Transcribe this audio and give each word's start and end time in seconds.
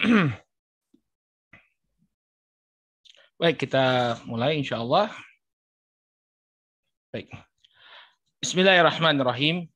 Baik, 3.40 3.68
kita 3.68 4.16
mulai 4.24 4.56
insya 4.56 4.80
Allah. 4.80 5.12
Baik. 7.12 7.28
Bismillahirrahmanirrahim. 8.40 9.68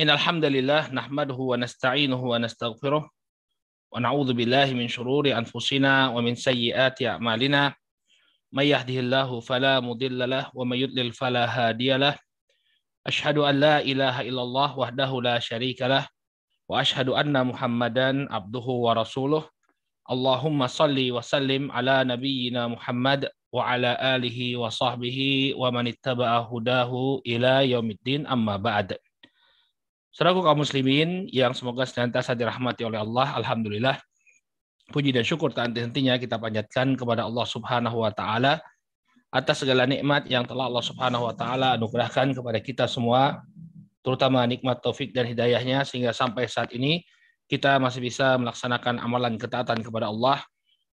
Innal 0.00 0.16
hamdalillah 0.16 0.88
nahmaduhu 0.96 1.52
wa 1.52 1.60
nasta'inuhu 1.60 2.24
wa 2.24 2.40
nastaghfiruh 2.40 3.04
wa 3.04 3.96
na'udzu 4.00 4.32
billahi 4.32 4.72
min 4.72 4.88
shururi 4.88 5.36
anfusina 5.36 6.08
wa 6.08 6.24
min 6.24 6.32
sayyiati 6.32 7.04
a'malina. 7.04 7.76
May 8.48 8.72
yahdihillahu 8.72 9.44
fala 9.44 9.84
mudilla 9.84 10.24
lah 10.24 10.48
wa 10.56 10.64
may 10.64 10.88
yudlil 10.88 11.12
fala 11.12 11.44
hadiyalah. 11.44 12.16
Ashhadu 13.04 13.44
an 13.44 13.60
la 13.60 13.84
ilaha 13.84 14.24
illallah 14.24 14.72
wahdahu 14.72 15.20
la 15.20 15.36
syarika 15.36 15.84
lah 15.84 16.08
wa 16.68 16.84
ashhadu 16.84 17.16
anna 17.16 17.48
Muhammadan 17.48 18.28
abduhu 18.28 18.84
wa 18.84 18.92
rasuluh. 18.92 19.42
Allahumma 20.04 20.68
salli 20.68 21.08
wa 21.08 21.24
sallim 21.24 21.72
ala 21.72 22.04
nabiyyina 22.04 22.68
Muhammad 22.72 23.28
wa 23.48 23.64
ala 23.64 23.96
alihi 23.96 24.56
wa 24.56 24.68
sahbihi 24.68 25.56
wa 25.56 25.72
man 25.72 25.88
ittaba'a 25.88 26.44
hudahu 26.44 27.24
ila 27.24 27.64
yaumiddin 27.64 28.28
amma 28.28 28.60
ba'd. 28.60 29.00
Saudaraku 30.12 30.44
kaum 30.44 30.60
muslimin 30.60 31.28
yang 31.32 31.52
semoga 31.56 31.88
senantiasa 31.88 32.36
dirahmati 32.36 32.84
oleh 32.84 33.00
Allah, 33.00 33.36
alhamdulillah. 33.40 33.96
Puji 34.88 35.12
dan 35.12 35.24
syukur 35.24 35.52
tak 35.52 35.68
henti-hentinya 35.68 36.16
kita 36.16 36.40
panjatkan 36.40 36.96
kepada 36.96 37.28
Allah 37.28 37.44
Subhanahu 37.44 38.00
wa 38.00 38.12
taala 38.12 38.60
atas 39.28 39.60
segala 39.60 39.84
nikmat 39.84 40.24
yang 40.24 40.48
telah 40.48 40.72
Allah 40.72 40.80
Subhanahu 40.80 41.28
wa 41.28 41.34
taala 41.36 41.76
anugerahkan 41.76 42.32
kepada 42.32 42.56
kita 42.64 42.88
semua 42.88 43.44
terutama 44.02 44.44
nikmat 44.46 44.78
taufik 44.80 45.10
dan 45.12 45.26
hidayahnya 45.26 45.82
sehingga 45.82 46.14
sampai 46.14 46.46
saat 46.46 46.70
ini 46.74 47.02
kita 47.48 47.80
masih 47.80 48.04
bisa 48.04 48.36
melaksanakan 48.36 49.00
amalan 49.00 49.40
ketaatan 49.40 49.80
kepada 49.80 50.12
Allah. 50.12 50.44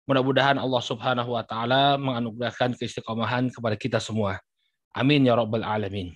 Mudah-mudahan 0.05 0.61
Allah 0.61 0.83
Subhanahu 0.85 1.33
wa 1.33 1.43
taala 1.43 1.97
menganugerahkan 1.97 2.77
keistiqomahan 2.77 3.49
kepada 3.49 3.75
kita 3.75 3.97
semua. 3.99 4.37
Amin 4.95 5.27
ya 5.27 5.35
rabbal 5.35 5.65
alamin. 5.65 6.13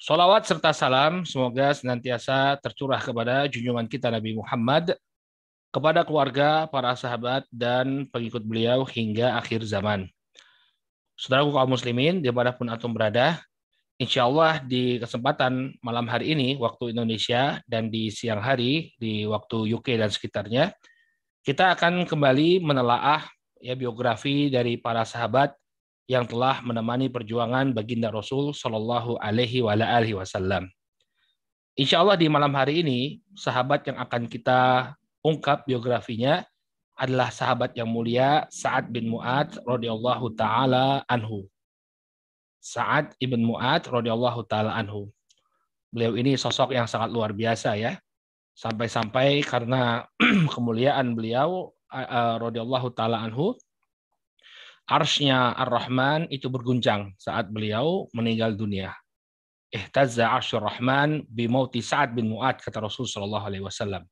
Salawat 0.00 0.48
serta 0.48 0.72
salam 0.72 1.28
semoga 1.28 1.76
senantiasa 1.76 2.56
tercurah 2.64 3.00
kepada 3.00 3.44
junjungan 3.52 3.84
kita 3.84 4.08
Nabi 4.08 4.32
Muhammad, 4.32 4.96
kepada 5.70 6.02
keluarga, 6.08 6.64
para 6.66 6.96
sahabat, 6.96 7.44
dan 7.52 8.08
pengikut 8.08 8.42
beliau 8.42 8.82
hingga 8.82 9.36
akhir 9.36 9.62
zaman. 9.68 10.08
Saudaraku 11.20 11.52
kaum 11.52 11.68
muslimin, 11.68 12.24
di 12.24 12.32
mana 12.32 12.56
pun 12.56 12.72
antum 12.72 12.96
berada, 12.96 13.44
insya 14.00 14.24
Allah 14.24 14.64
di 14.64 14.96
kesempatan 14.96 15.76
malam 15.84 16.08
hari 16.08 16.32
ini, 16.32 16.56
waktu 16.56 16.96
Indonesia, 16.96 17.60
dan 17.68 17.92
di 17.92 18.08
siang 18.08 18.40
hari, 18.40 18.96
di 18.96 19.28
waktu 19.28 19.76
UK 19.76 20.00
dan 20.00 20.08
sekitarnya, 20.08 20.72
kita 21.44 21.76
akan 21.76 22.08
kembali 22.08 22.64
menelaah 22.64 23.28
ya 23.60 23.76
biografi 23.76 24.48
dari 24.48 24.80
para 24.80 25.04
sahabat 25.04 25.52
yang 26.08 26.24
telah 26.24 26.64
menemani 26.64 27.12
perjuangan 27.12 27.76
baginda 27.76 28.08
Rasul 28.08 28.56
Shallallahu 28.56 29.20
Alaihi 29.20 29.62
Wasallam. 30.16 30.66
Insya 31.76 32.00
Allah 32.00 32.16
di 32.16 32.26
malam 32.26 32.50
hari 32.56 32.82
ini 32.82 33.20
sahabat 33.36 33.84
yang 33.84 34.00
akan 34.00 34.26
kita 34.26 34.92
ungkap 35.22 35.68
biografinya 35.68 36.42
adalah 36.96 37.28
sahabat 37.32 37.76
yang 37.76 37.88
mulia 37.88 38.44
Sa'ad 38.48 38.92
bin 38.92 39.12
Mu'ad 39.12 39.60
radhiyallahu 39.64 40.34
taala 40.36 41.04
anhu. 41.06 41.48
Sa'ad 42.60 43.16
ibn 43.24 43.40
Mu'ad 43.40 43.88
radhiyallahu 43.88 44.44
taala 44.44 44.76
anhu. 44.76 45.08
Beliau 45.90 46.14
ini 46.14 46.36
sosok 46.36 46.76
yang 46.76 46.84
sangat 46.84 47.10
luar 47.10 47.32
biasa 47.32 47.74
ya. 47.80 47.96
Sampai-sampai 48.52 49.40
karena 49.42 50.04
kemuliaan 50.54 51.16
beliau 51.16 51.72
radhiyallahu 52.38 52.92
taala 52.94 53.24
anhu 53.24 53.56
arsnya 54.86 55.56
Ar-Rahman 55.56 56.28
itu 56.28 56.50
berguncang 56.50 57.14
saat 57.16 57.48
beliau 57.48 58.06
meninggal 58.14 58.54
dunia. 58.54 58.94
Ihtazza 59.70 60.26
arsyur 60.26 60.66
Rahman 60.66 61.22
bimauti 61.30 61.78
Sa'ad 61.78 62.10
bin 62.12 62.26
Mu'ad 62.34 62.58
kata 62.58 62.82
Rasul 62.82 63.06
sallallahu 63.06 63.46
alaihi 63.46 63.62
wasallam. 63.62 64.02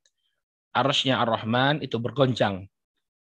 Arsnya 0.70 1.18
Ar-Rahman 1.18 1.82
itu 1.82 1.98
bergoncang 1.98 2.70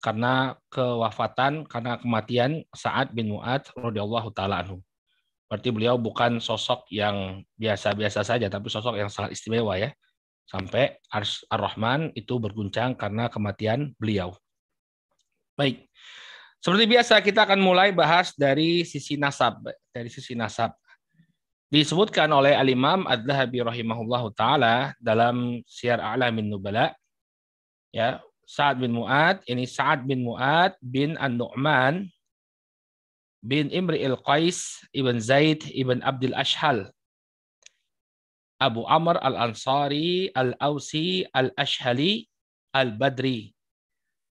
karena 0.01 0.57
kewafatan, 0.73 1.69
karena 1.69 2.01
kematian 2.01 2.65
Sa'ad 2.73 3.13
bin 3.13 3.35
Mu'ad 3.35 3.69
radhiyallahu 3.77 4.33
taala 4.33 4.65
anhu. 4.65 4.81
Berarti 5.51 5.75
beliau 5.75 5.99
bukan 5.99 6.39
sosok 6.39 6.87
yang 6.95 7.43
biasa-biasa 7.59 8.23
saja, 8.23 8.47
tapi 8.47 8.71
sosok 8.71 8.95
yang 8.95 9.11
sangat 9.11 9.35
istimewa 9.35 9.75
ya. 9.75 9.91
Sampai 10.47 10.95
Ar-Rahman 11.51 12.15
itu 12.15 12.39
berguncang 12.39 12.95
karena 12.95 13.27
kematian 13.27 13.91
beliau. 13.99 14.31
Baik. 15.59 15.91
Seperti 16.63 16.85
biasa 16.87 17.19
kita 17.19 17.51
akan 17.51 17.59
mulai 17.59 17.91
bahas 17.91 18.31
dari 18.39 18.87
sisi 18.87 19.19
nasab, 19.19 19.59
dari 19.91 20.07
sisi 20.07 20.39
nasab. 20.39 20.71
Disebutkan 21.67 22.31
oleh 22.31 22.55
Al-Imam 22.55 23.11
Ad-Dhahabi 23.11 23.63
rahimahullahu 23.67 24.31
taala 24.39 24.95
dalam 25.03 25.63
Syiar 25.67 25.99
A'lamin 25.99 26.47
Nubala 26.47 26.95
ya 27.91 28.23
Sa'ad 28.47 28.83
bin 28.83 28.91
Mu'ad, 28.99 29.47
ini 29.47 29.63
Sa'ad 29.67 30.03
bin 30.03 30.27
Mu'ad 30.27 30.75
bin 30.83 31.15
An-Nu'man 31.15 32.11
bin 33.41 33.73
Imri 33.73 34.05
al-Qais 34.05 34.85
ibn 34.93 35.17
Zaid 35.21 35.65
ibn 35.73 36.05
Abdul 36.05 36.37
Ashhal. 36.37 36.93
Abu 38.61 38.85
Amr 38.85 39.17
al-Ansari 39.25 40.29
al-Ausi 40.37 41.25
al-Ashhali 41.33 42.29
al-Badri. 42.77 43.57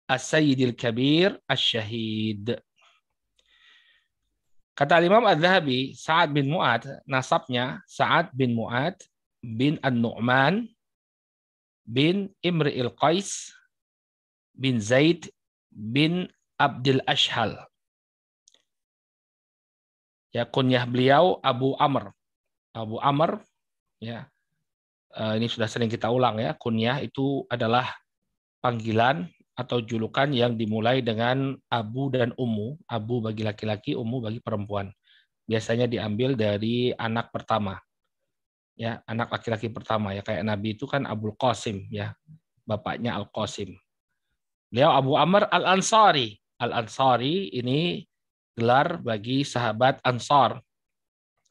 As-Sayyid 0.06 0.62
al-Kabir 0.62 1.34
al-Shahid. 1.50 2.62
Kata 4.72 5.02
Imam 5.04 5.26
Al-Zahabi, 5.26 5.92
Sa'ad 5.92 6.32
bin 6.32 6.48
Mu'ad, 6.48 6.86
nasabnya 7.04 7.84
Sa'ad 7.84 8.32
bin 8.32 8.56
Mu'ad 8.56 8.96
bin 9.42 9.76
An-Nu'man 9.82 10.64
bin 11.84 12.30
Imri 12.40 12.78
al-Qais 12.78 13.52
bin 14.54 14.78
Zaid 14.78 15.28
bin 15.68 16.30
Abdul 16.56 17.02
Ashhal. 17.10 17.58
Ya 20.32 20.48
kunyah 20.48 20.88
beliau 20.88 21.36
Abu 21.44 21.76
Amr. 21.76 22.10
Abu 22.72 22.96
Amr 22.98 23.44
ya. 24.00 24.26
Uh, 25.12 25.36
ini 25.36 25.44
sudah 25.44 25.68
sering 25.68 25.92
kita 25.92 26.08
ulang 26.08 26.40
ya. 26.40 26.56
Kunyah 26.56 27.04
itu 27.04 27.44
adalah 27.52 27.84
panggilan 28.64 29.28
atau 29.52 29.84
julukan 29.84 30.32
yang 30.32 30.56
dimulai 30.56 31.04
dengan 31.04 31.52
Abu 31.68 32.08
dan 32.08 32.32
Ummu. 32.32 32.80
Abu 32.88 33.20
bagi 33.20 33.44
laki-laki, 33.44 33.92
Ummu 33.92 34.24
bagi 34.24 34.40
perempuan. 34.40 34.88
Biasanya 35.44 35.84
diambil 35.84 36.32
dari 36.32 36.96
anak 36.96 37.28
pertama. 37.28 37.76
Ya, 38.72 39.04
anak 39.04 39.28
laki-laki 39.28 39.68
pertama 39.68 40.16
ya 40.16 40.24
kayak 40.24 40.48
Nabi 40.48 40.80
itu 40.80 40.88
kan 40.88 41.04
Abul 41.04 41.36
Qasim 41.36 41.92
ya. 41.92 42.16
Bapaknya 42.64 43.20
Al 43.20 43.28
Qasim. 43.28 43.76
Beliau 44.72 44.96
Abu 44.96 45.12
Amr 45.20 45.44
Al-Ansari. 45.52 46.40
Al-Ansari 46.56 47.52
ini 47.52 48.00
gelar 48.56 49.00
bagi 49.00 49.44
sahabat 49.44 50.00
Ansar, 50.04 50.60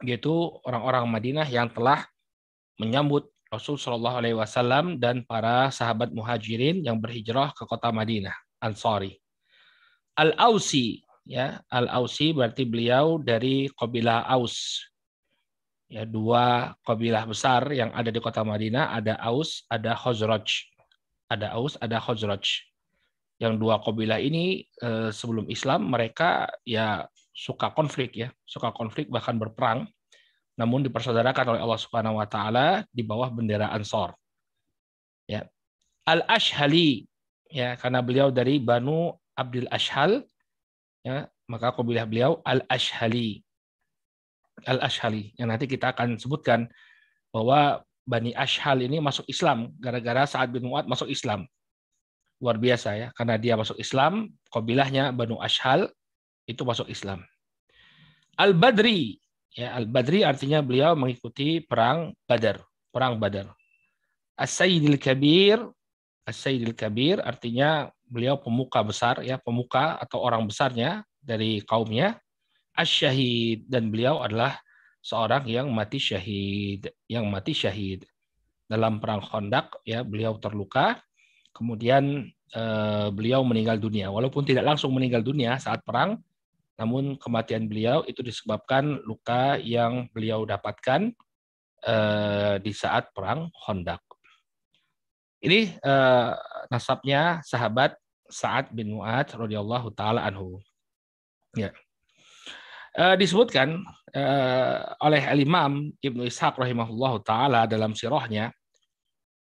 yaitu 0.06 0.32
orang-orang 0.66 1.06
Madinah 1.10 1.48
yang 1.50 1.70
telah 1.70 2.06
menyambut 2.78 3.30
Rasul 3.52 3.76
Shallallahu 3.76 4.18
Alaihi 4.24 4.38
Wasallam 4.38 4.98
dan 4.98 5.28
para 5.28 5.68
sahabat 5.70 6.16
muhajirin 6.16 6.82
yang 6.88 6.98
berhijrah 6.98 7.52
ke 7.52 7.68
kota 7.68 7.92
Madinah, 7.92 8.34
Ansari. 8.64 9.20
Al-Ausi, 10.16 11.04
ya 11.28 11.60
Al-Ausi 11.68 12.32
berarti 12.32 12.64
beliau 12.64 13.20
dari 13.20 13.68
kabilah 13.76 14.24
Aus. 14.32 14.88
Ya, 15.92 16.08
dua 16.08 16.72
kabilah 16.88 17.28
besar 17.28 17.68
yang 17.76 17.92
ada 17.92 18.08
di 18.08 18.24
kota 18.24 18.48
Madinah, 18.48 18.96
ada 18.96 19.20
Aus, 19.20 19.68
ada 19.68 19.92
Khazraj. 20.00 20.48
Ada 21.28 21.52
Aus, 21.52 21.76
ada 21.84 22.00
Khazraj 22.00 22.71
yang 23.42 23.58
dua 23.58 23.82
kabilah 23.82 24.22
ini 24.22 24.70
eh, 24.86 25.10
sebelum 25.10 25.50
Islam 25.50 25.90
mereka 25.90 26.46
ya 26.62 27.10
suka 27.34 27.74
konflik 27.74 28.14
ya, 28.14 28.30
suka 28.46 28.70
konflik 28.70 29.10
bahkan 29.10 29.42
berperang. 29.42 29.90
Namun 30.62 30.86
dipersaudarakan 30.86 31.58
oleh 31.58 31.62
Allah 31.66 31.82
Subhanahu 31.82 32.22
wa 32.22 32.28
taala 32.30 32.86
di 32.94 33.02
bawah 33.02 33.34
bendera 33.34 33.74
Ansor. 33.74 34.14
Ya. 35.26 35.50
Al-Ashhali 36.06 37.10
ya 37.50 37.74
karena 37.82 38.06
beliau 38.06 38.30
dari 38.30 38.62
Banu 38.62 39.18
Abdul 39.34 39.66
Ashhal 39.74 40.22
ya, 41.02 41.26
maka 41.50 41.74
kabilah 41.74 42.06
beliau 42.06 42.46
Al-Ashhali. 42.46 43.42
Al-Ashhali 44.70 45.34
yang 45.42 45.50
nanti 45.50 45.66
kita 45.66 45.98
akan 45.98 46.22
sebutkan 46.22 46.70
bahwa 47.34 47.82
Bani 48.06 48.38
Ashhal 48.38 48.86
ini 48.86 49.02
masuk 49.02 49.26
Islam 49.26 49.74
gara-gara 49.82 50.30
saat 50.30 50.54
bin 50.54 50.70
Mu'ad 50.70 50.86
masuk 50.86 51.10
Islam 51.10 51.50
luar 52.42 52.58
biasa 52.58 52.90
ya 52.98 53.08
karena 53.14 53.38
dia 53.38 53.54
masuk 53.54 53.78
Islam 53.78 54.34
kabilahnya 54.50 55.14
Banu 55.14 55.38
Ashhal 55.38 55.88
itu 56.50 56.66
masuk 56.66 56.90
Islam 56.90 57.22
Al 58.36 58.58
Badri 58.58 59.22
ya 59.54 59.78
Al 59.78 59.86
Badri 59.86 60.26
artinya 60.26 60.66
beliau 60.66 60.98
mengikuti 60.98 61.62
perang 61.62 62.18
Badar 62.26 62.66
perang 62.90 63.22
Badar 63.22 63.54
As 64.34 64.58
Sayyidil 64.58 64.98
Kabir 64.98 65.62
As-Sayyidil 66.22 66.78
Kabir 66.78 67.18
artinya 67.20 67.90
beliau 68.06 68.38
pemuka 68.38 68.86
besar 68.86 69.26
ya, 69.26 69.42
pemuka 69.42 69.98
atau 69.98 70.22
orang 70.22 70.46
besarnya 70.46 71.02
dari 71.18 71.66
kaumnya. 71.66 72.22
As-Syahid 72.72 73.68
dan 73.68 73.92
beliau 73.92 74.24
adalah 74.24 74.56
seorang 75.04 75.44
yang 75.50 75.68
mati 75.74 76.00
syahid, 76.00 76.88
yang 77.10 77.28
mati 77.28 77.52
syahid. 77.52 78.08
Dalam 78.70 79.04
perang 79.04 79.20
Khandaq 79.20 79.84
ya, 79.84 80.08
beliau 80.08 80.40
terluka. 80.40 81.02
Kemudian 81.62 82.26
eh, 82.58 83.08
beliau 83.14 83.46
meninggal 83.46 83.78
dunia. 83.78 84.10
Walaupun 84.10 84.42
tidak 84.42 84.66
langsung 84.66 84.90
meninggal 84.98 85.22
dunia 85.22 85.62
saat 85.62 85.86
perang, 85.86 86.18
namun 86.82 87.14
kematian 87.22 87.70
beliau 87.70 88.02
itu 88.10 88.26
disebabkan 88.26 88.98
luka 89.06 89.62
yang 89.62 90.10
beliau 90.10 90.42
dapatkan 90.42 91.14
eh, 91.86 92.56
di 92.66 92.74
saat 92.74 93.14
perang 93.14 93.54
Khandaq. 93.54 94.02
Ini 95.42 95.74
uh, 95.82 96.38
nasabnya 96.70 97.42
sahabat 97.42 97.98
Sa'ad 98.30 98.70
bin 98.78 98.94
Mu'ad 98.94 99.34
radhiyallahu 99.34 99.90
taala 99.98 100.22
anhu. 100.22 100.62
Ya. 101.58 101.74
Uh, 102.94 103.18
disebutkan 103.18 103.82
uh, 104.14 104.78
oleh 105.02 105.24
Al-Imam 105.26 105.90
Ibnu 105.98 106.30
Ishaq 106.30 106.62
rahimahullahu 106.62 107.26
taala 107.26 107.66
dalam 107.66 107.98
sirahnya 107.98 108.54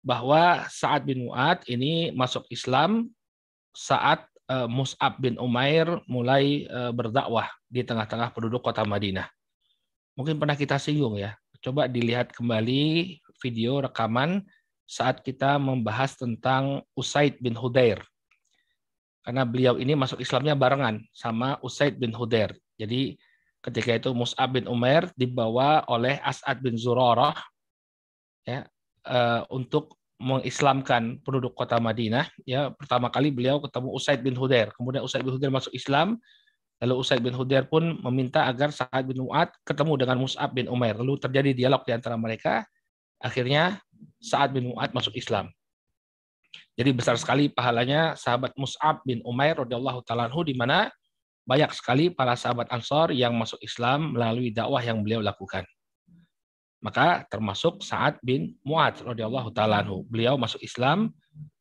bahwa 0.00 0.64
Sa'ad 0.69 1.05
bin 1.05 1.29
Mu'ad 1.29 1.64
ini 1.69 2.12
masuk 2.17 2.49
Islam 2.49 3.12
saat 3.76 4.25
uh, 4.49 4.67
Mus'ab 4.67 5.20
bin 5.20 5.37
Umair 5.37 5.87
mulai 6.08 6.67
uh, 6.67 6.91
berdakwah 6.91 7.47
di 7.69 7.85
tengah-tengah 7.85 8.32
penduduk 8.35 8.64
kota 8.64 8.82
Madinah. 8.82 9.29
Mungkin 10.19 10.41
pernah 10.41 10.58
kita 10.58 10.81
singgung 10.81 11.20
ya. 11.20 11.37
Coba 11.61 11.87
dilihat 11.87 12.32
kembali 12.32 13.17
video 13.44 13.85
rekaman 13.85 14.43
saat 14.88 15.23
kita 15.23 15.61
membahas 15.61 16.17
tentang 16.19 16.82
Usaid 16.96 17.38
bin 17.38 17.55
Hudair. 17.55 18.00
Karena 19.20 19.44
beliau 19.44 19.76
ini 19.76 19.93
masuk 19.93 20.19
Islamnya 20.19 20.56
barengan 20.56 21.05
sama 21.12 21.61
Usaid 21.61 22.00
bin 22.00 22.11
Hudair. 22.17 22.56
Jadi 22.81 23.20
ketika 23.61 23.93
itu 23.93 24.11
Mus'ab 24.17 24.56
bin 24.56 24.64
Umair 24.64 25.12
dibawa 25.14 25.85
oleh 25.87 26.17
As'ad 26.25 26.64
bin 26.64 26.81
Zurarah 26.81 27.37
ya, 28.49 28.64
uh, 29.10 29.42
untuk 29.50 29.98
mengislamkan 30.20 31.18
penduduk 31.24 31.56
kota 31.56 31.80
Madinah. 31.80 32.28
Ya, 32.44 32.70
pertama 32.70 33.08
kali 33.08 33.32
beliau 33.32 33.58
ketemu 33.58 33.88
Usaid 33.90 34.20
bin 34.20 34.36
Hudair. 34.36 34.70
Kemudian 34.76 35.02
Usaid 35.02 35.24
bin 35.26 35.34
Hudair 35.34 35.50
masuk 35.50 35.72
Islam. 35.74 36.20
Lalu 36.80 36.94
Usaid 36.96 37.20
bin 37.20 37.32
Hudair 37.36 37.68
pun 37.68 38.00
meminta 38.00 38.48
agar 38.48 38.72
Sa'ad 38.72 39.04
bin 39.04 39.20
Mu'ad 39.20 39.52
ketemu 39.68 40.00
dengan 40.00 40.16
Mus'ab 40.16 40.52
bin 40.52 40.64
Umair. 40.68 40.96
Lalu 40.96 41.20
terjadi 41.20 41.50
dialog 41.52 41.84
di 41.84 41.92
antara 41.92 42.16
mereka. 42.16 42.64
Akhirnya 43.20 43.80
Sa'ad 44.20 44.56
bin 44.56 44.72
Mu'ad 44.72 44.92
masuk 44.96 45.12
Islam. 45.16 45.52
Jadi 46.76 46.96
besar 46.96 47.20
sekali 47.20 47.52
pahalanya 47.52 48.16
sahabat 48.16 48.56
Mus'ab 48.56 49.04
bin 49.04 49.20
Umair 49.28 49.60
radhiyallahu 49.60 50.00
taala 50.08 50.32
di 50.32 50.56
mana 50.56 50.88
banyak 51.44 51.68
sekali 51.76 52.08
para 52.08 52.32
sahabat 52.36 52.72
Ansor 52.72 53.12
yang 53.12 53.36
masuk 53.36 53.60
Islam 53.60 54.16
melalui 54.16 54.48
dakwah 54.48 54.80
yang 54.80 55.04
beliau 55.04 55.20
lakukan. 55.20 55.68
Maka 56.81 57.29
termasuk 57.29 57.85
Sa'ad 57.85 58.17
bin 58.25 58.56
Mu'ad 58.65 59.05
radhiyallahu 59.05 59.53
taala 59.53 59.85
Beliau 60.09 60.41
masuk 60.41 60.65
Islam 60.65 61.12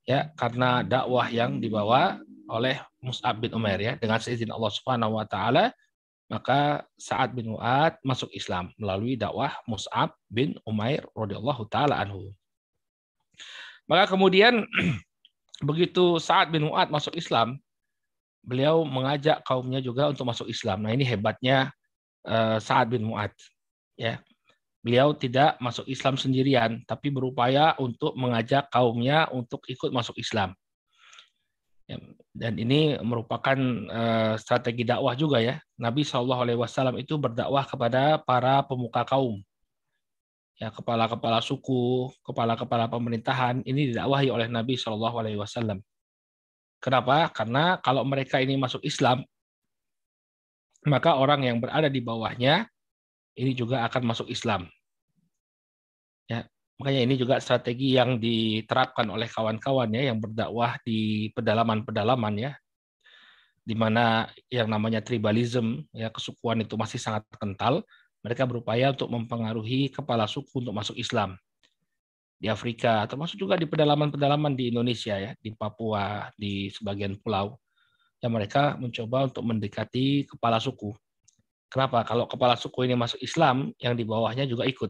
ya 0.08 0.32
karena 0.40 0.82
dakwah 0.82 1.28
yang 1.28 1.60
dibawa 1.60 2.18
oleh 2.50 2.80
Mus'ab 3.04 3.38
bin 3.44 3.54
Umair 3.54 3.78
ya 3.78 3.94
dengan 4.00 4.18
seizin 4.18 4.50
Allah 4.50 4.72
Subhanahu 4.74 5.20
wa 5.20 5.28
taala 5.28 5.76
maka 6.30 6.86
Sa'ad 6.96 7.34
bin 7.34 7.58
Mu'ad 7.58 7.98
masuk 8.06 8.30
Islam 8.38 8.70
melalui 8.78 9.18
dakwah 9.18 9.50
Mus'ab 9.66 10.14
bin 10.30 10.54
Umair 10.62 11.02
radhiyallahu 11.18 11.66
taala 11.74 11.98
anhu. 11.98 12.30
Maka 13.90 14.14
kemudian 14.14 14.62
begitu 15.70 16.22
saat 16.22 16.54
bin 16.54 16.70
Mu'ad 16.70 16.94
masuk 16.94 17.18
Islam, 17.18 17.58
beliau 18.46 18.86
mengajak 18.86 19.42
kaumnya 19.42 19.82
juga 19.82 20.06
untuk 20.14 20.30
masuk 20.30 20.46
Islam. 20.46 20.86
Nah 20.86 20.94
ini 20.94 21.02
hebatnya 21.02 21.74
uh, 22.30 22.62
Sa'ad 22.62 22.94
bin 22.94 23.10
Mu'ad. 23.10 23.34
Ya, 23.98 24.22
beliau 24.80 25.12
tidak 25.16 25.60
masuk 25.60 25.86
Islam 25.92 26.16
sendirian, 26.16 26.82
tapi 26.88 27.12
berupaya 27.12 27.76
untuk 27.80 28.16
mengajak 28.16 28.72
kaumnya 28.72 29.28
untuk 29.32 29.64
ikut 29.68 29.92
masuk 29.92 30.16
Islam. 30.20 30.56
Ya, 31.90 31.98
dan 32.38 32.54
ini 32.62 32.96
merupakan 33.02 33.58
uh, 33.90 34.34
strategi 34.38 34.86
dakwah 34.86 35.18
juga 35.18 35.42
ya. 35.42 35.58
Nabi 35.76 36.06
Shallallahu 36.06 36.42
Alaihi 36.46 36.60
Wasallam 36.62 36.96
itu 37.02 37.18
berdakwah 37.18 37.66
kepada 37.66 38.22
para 38.22 38.62
pemuka 38.62 39.02
kaum 39.04 39.42
ya 40.60 40.70
kepala-kepala 40.76 41.40
suku, 41.40 42.12
kepala-kepala 42.20 42.92
pemerintahan 42.92 43.64
ini 43.64 43.96
didakwahi 43.96 44.28
oleh 44.28 44.48
Nabi 44.52 44.76
Shallallahu 44.76 45.16
Alaihi 45.24 45.40
Wasallam. 45.40 45.80
Kenapa? 46.84 47.32
Karena 47.32 47.80
kalau 47.80 48.04
mereka 48.04 48.44
ini 48.44 48.60
masuk 48.60 48.84
Islam, 48.84 49.24
maka 50.88 51.16
orang 51.16 51.48
yang 51.48 51.58
berada 51.60 51.88
di 51.88 52.00
bawahnya 52.04 52.68
ini 53.40 53.56
juga 53.56 53.88
akan 53.88 54.12
masuk 54.12 54.28
Islam. 54.28 54.68
Ya, 56.28 56.46
makanya 56.76 57.02
ini 57.08 57.16
juga 57.16 57.40
strategi 57.40 57.96
yang 57.96 58.20
diterapkan 58.20 59.08
oleh 59.08 59.32
kawan-kawan 59.32 59.90
ya 59.96 60.12
yang 60.12 60.20
berdakwah 60.20 60.76
di 60.84 61.32
pedalaman-pedalaman 61.32 62.36
ya, 62.38 62.52
di 63.64 63.74
mana 63.74 64.28
yang 64.52 64.68
namanya 64.68 65.00
tribalism 65.00 65.88
ya 65.96 66.12
kesukuan 66.12 66.62
itu 66.62 66.76
masih 66.76 67.00
sangat 67.02 67.24
kental 67.40 67.82
mereka 68.20 68.44
berupaya 68.44 68.92
untuk 68.92 69.08
mempengaruhi 69.08 69.90
kepala 69.90 70.28
suku 70.28 70.60
untuk 70.60 70.76
masuk 70.76 71.00
Islam 71.00 71.40
di 72.40 72.48
Afrika, 72.48 73.04
termasuk 73.04 73.36
juga 73.36 73.60
di 73.60 73.68
pedalaman-pedalaman 73.68 74.56
di 74.56 74.72
Indonesia 74.72 75.20
ya, 75.20 75.36
di 75.44 75.52
Papua, 75.52 76.32
di 76.40 76.72
sebagian 76.72 77.20
pulau. 77.20 77.60
yang 78.20 78.36
mereka 78.36 78.76
mencoba 78.76 79.32
untuk 79.32 79.48
mendekati 79.48 80.28
kepala 80.28 80.60
suku. 80.60 80.92
Kenapa? 81.70 82.02
Kalau 82.04 82.26
kepala 82.26 82.58
suku 82.58 82.90
ini 82.90 82.98
masuk 82.98 83.22
Islam, 83.22 83.70
yang 83.78 83.94
di 83.94 84.02
bawahnya 84.02 84.50
juga 84.50 84.66
ikut. 84.66 84.90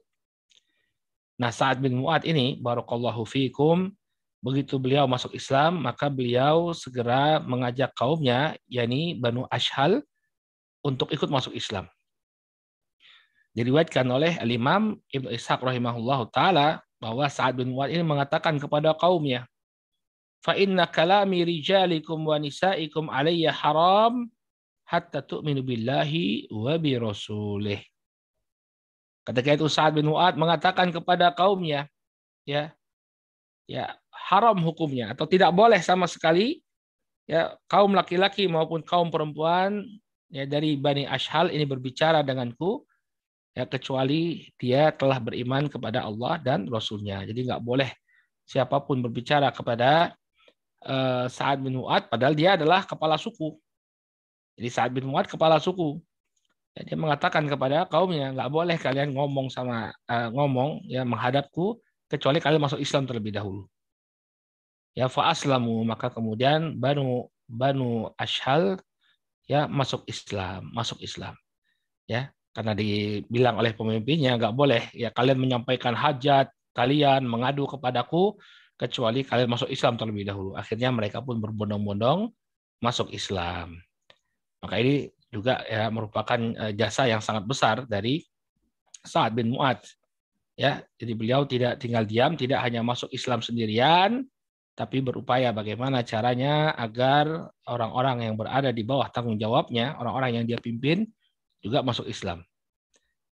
Nah, 1.39 1.51
saat 1.51 1.79
bin 1.79 1.99
Mu'ad 1.99 2.23
ini, 2.23 2.59
barakallahu 2.59 3.23
fiikum, 3.27 3.91
begitu 4.39 4.79
beliau 4.79 5.07
masuk 5.07 5.35
Islam, 5.35 5.83
maka 5.83 6.07
beliau 6.07 6.71
segera 6.71 7.43
mengajak 7.43 7.91
kaumnya, 7.95 8.55
yakni 8.71 9.15
Banu 9.15 9.43
Ashhal, 9.51 10.03
untuk 10.83 11.11
ikut 11.11 11.27
masuk 11.27 11.51
Islam 11.51 11.91
diriwayatkan 13.57 14.07
oleh 14.07 14.37
Al-Imam 14.37 14.95
Ibnu 15.09 15.29
Ishaq 15.33 15.59
rahimahullahu 15.59 16.29
taala 16.29 16.79
bahwa 17.01 17.25
Sa'ad 17.27 17.59
bin 17.59 17.75
Mu'ad 17.75 17.91
ini 17.91 18.07
mengatakan 18.07 18.55
kepada 18.55 18.95
kaumnya, 18.95 19.47
"Fa 20.43 20.55
inna 20.55 20.85
kalami 20.85 21.43
rijalikum 21.43 22.23
wa 22.23 22.39
nisaikum 22.39 23.11
haram 23.11 24.31
hatta 24.89 25.21
tu'minu 25.21 25.61
billahi 25.61 26.49
wa 26.49 26.73
bi 26.81 26.97
rasulih." 26.97 27.79
Ketika 29.29 29.49
itu 29.53 29.69
Sa'ad 29.69 29.93
bin 29.93 30.09
Mu'ad 30.09 30.33
mengatakan 30.41 30.89
kepada 30.89 31.29
kaumnya, 31.29 31.85
ya, 32.49 32.73
ya 33.69 33.93
haram 34.09 34.57
hukumnya 34.65 35.13
atau 35.13 35.29
tidak 35.29 35.53
boleh 35.53 35.77
sama 35.85 36.09
sekali 36.09 36.65
ya 37.29 37.53
kaum 37.69 37.93
laki-laki 37.93 38.49
maupun 38.49 38.81
kaum 38.81 39.13
perempuan 39.13 39.85
ya 40.33 40.49
dari 40.49 40.73
Bani 40.73 41.05
Ashhal 41.05 41.53
ini 41.53 41.61
berbicara 41.69 42.25
denganku 42.25 42.89
ya 43.53 43.69
kecuali 43.69 44.49
dia 44.57 44.89
telah 44.93 45.21
beriman 45.21 45.69
kepada 45.69 46.05
Allah 46.05 46.41
dan 46.41 46.65
Rasulnya. 46.65 47.21
Jadi 47.29 47.49
nggak 47.49 47.61
boleh 47.61 47.89
siapa 48.49 48.81
pun 48.81 49.05
berbicara 49.05 49.53
kepada 49.53 50.17
uh, 50.85 51.29
Sa'ad 51.29 51.61
bin 51.61 51.77
Mu'ad, 51.77 52.09
padahal 52.09 52.33
dia 52.33 52.57
adalah 52.57 52.85
kepala 52.85 53.17
suku. 53.17 53.57
Jadi 54.59 54.67
Sa'ad 54.67 54.91
bin 54.91 55.07
Mu'ad 55.07 55.31
kepala 55.31 55.55
suku. 55.63 56.03
Ya, 56.75 56.83
dia 56.83 56.97
mengatakan 56.99 57.47
kepada 57.47 57.87
kaumnya, 57.87 58.35
nggak 58.35 58.51
boleh 58.51 58.75
kalian 58.75 59.15
ngomong 59.15 59.47
sama 59.47 59.95
uh, 60.11 60.27
ngomong 60.35 60.83
ya 60.83 61.07
menghadapku 61.07 61.79
kecuali 62.11 62.43
kalian 62.43 62.59
masuk 62.59 62.83
Islam 62.83 63.07
terlebih 63.07 63.31
dahulu. 63.31 63.63
Ya 64.91 65.07
fa'aslamu 65.07 65.87
maka 65.87 66.11
kemudian 66.11 66.75
Banu 66.75 67.31
Banu 67.47 68.11
Ashhal 68.19 68.83
ya 69.47 69.65
masuk 69.71 70.03
Islam, 70.11 70.67
masuk 70.75 70.99
Islam. 70.99 71.39
Ya, 72.03 72.35
karena 72.51 72.75
dibilang 72.75 73.63
oleh 73.63 73.71
pemimpinnya 73.71 74.35
nggak 74.35 74.51
boleh 74.51 74.91
ya 74.91 75.13
kalian 75.15 75.39
menyampaikan 75.39 75.95
hajat 75.95 76.51
kalian 76.75 77.23
mengadu 77.23 77.63
kepadaku 77.63 78.35
kecuali 78.75 79.23
kalian 79.23 79.47
masuk 79.47 79.71
Islam 79.71 79.95
terlebih 79.95 80.27
dahulu. 80.27 80.51
Akhirnya 80.59 80.91
mereka 80.91 81.23
pun 81.23 81.39
berbondong-bondong 81.39 82.27
masuk 82.83 83.11
Islam. 83.15 83.79
Maka 84.59 84.75
ini 84.79 85.07
juga 85.29 85.61
ya 85.65 85.87
merupakan 85.93 86.39
eh, 86.39 86.73
jasa 86.75 87.05
yang 87.07 87.21
sangat 87.23 87.45
besar 87.45 87.85
dari 87.85 88.25
Sa'ad 89.05 89.31
bin 89.37 89.55
Mu'ad. 89.55 89.79
Ya, 90.59 90.83
jadi 90.99 91.15
beliau 91.15 91.47
tidak 91.47 91.79
tinggal 91.79 92.03
diam, 92.03 92.35
tidak 92.35 92.59
hanya 92.59 92.83
masuk 92.83 93.07
Islam 93.15 93.39
sendirian, 93.39 94.27
tapi 94.75 94.99
berupaya 94.99 95.55
bagaimana 95.55 96.03
caranya 96.03 96.75
agar 96.75 97.47
orang-orang 97.63 98.27
yang 98.27 98.35
berada 98.35 98.71
di 98.75 98.83
bawah 98.83 99.07
tanggung 99.07 99.39
jawabnya, 99.39 99.95
orang-orang 99.95 100.39
yang 100.39 100.45
dia 100.47 100.59
pimpin, 100.59 101.07
juga 101.63 101.79
masuk 101.79 102.07
Islam. 102.11 102.43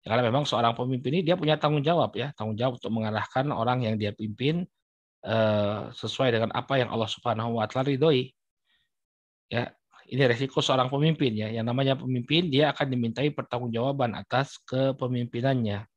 Ya, 0.01 0.17
karena 0.17 0.33
memang 0.33 0.49
seorang 0.49 0.73
pemimpin 0.73 1.21
ini 1.21 1.21
dia 1.21 1.37
punya 1.37 1.61
tanggung 1.61 1.85
jawab 1.85 2.17
ya, 2.17 2.33
tanggung 2.33 2.57
jawab 2.57 2.81
untuk 2.81 2.89
mengarahkan 2.89 3.53
orang 3.53 3.85
yang 3.85 4.01
dia 4.01 4.17
pimpin 4.17 4.65
uh, 5.25 5.93
sesuai 5.93 6.33
dengan 6.33 6.49
apa 6.57 6.81
yang 6.81 6.89
Allah 6.89 7.09
Subhanahu 7.09 7.61
wa 7.61 7.69
taala 7.69 7.93
ridhoi. 7.93 8.33
Ya, 9.49 9.69
ini 10.11 10.27
resiko 10.27 10.59
seorang 10.59 10.91
pemimpin 10.91 11.31
ya. 11.31 11.47
Yang 11.47 11.65
namanya 11.71 11.95
pemimpin 11.95 12.51
dia 12.51 12.75
akan 12.75 12.87
dimintai 12.91 13.31
pertanggungjawaban 13.31 14.11
atas 14.19 14.59
kepemimpinannya. 14.67 15.87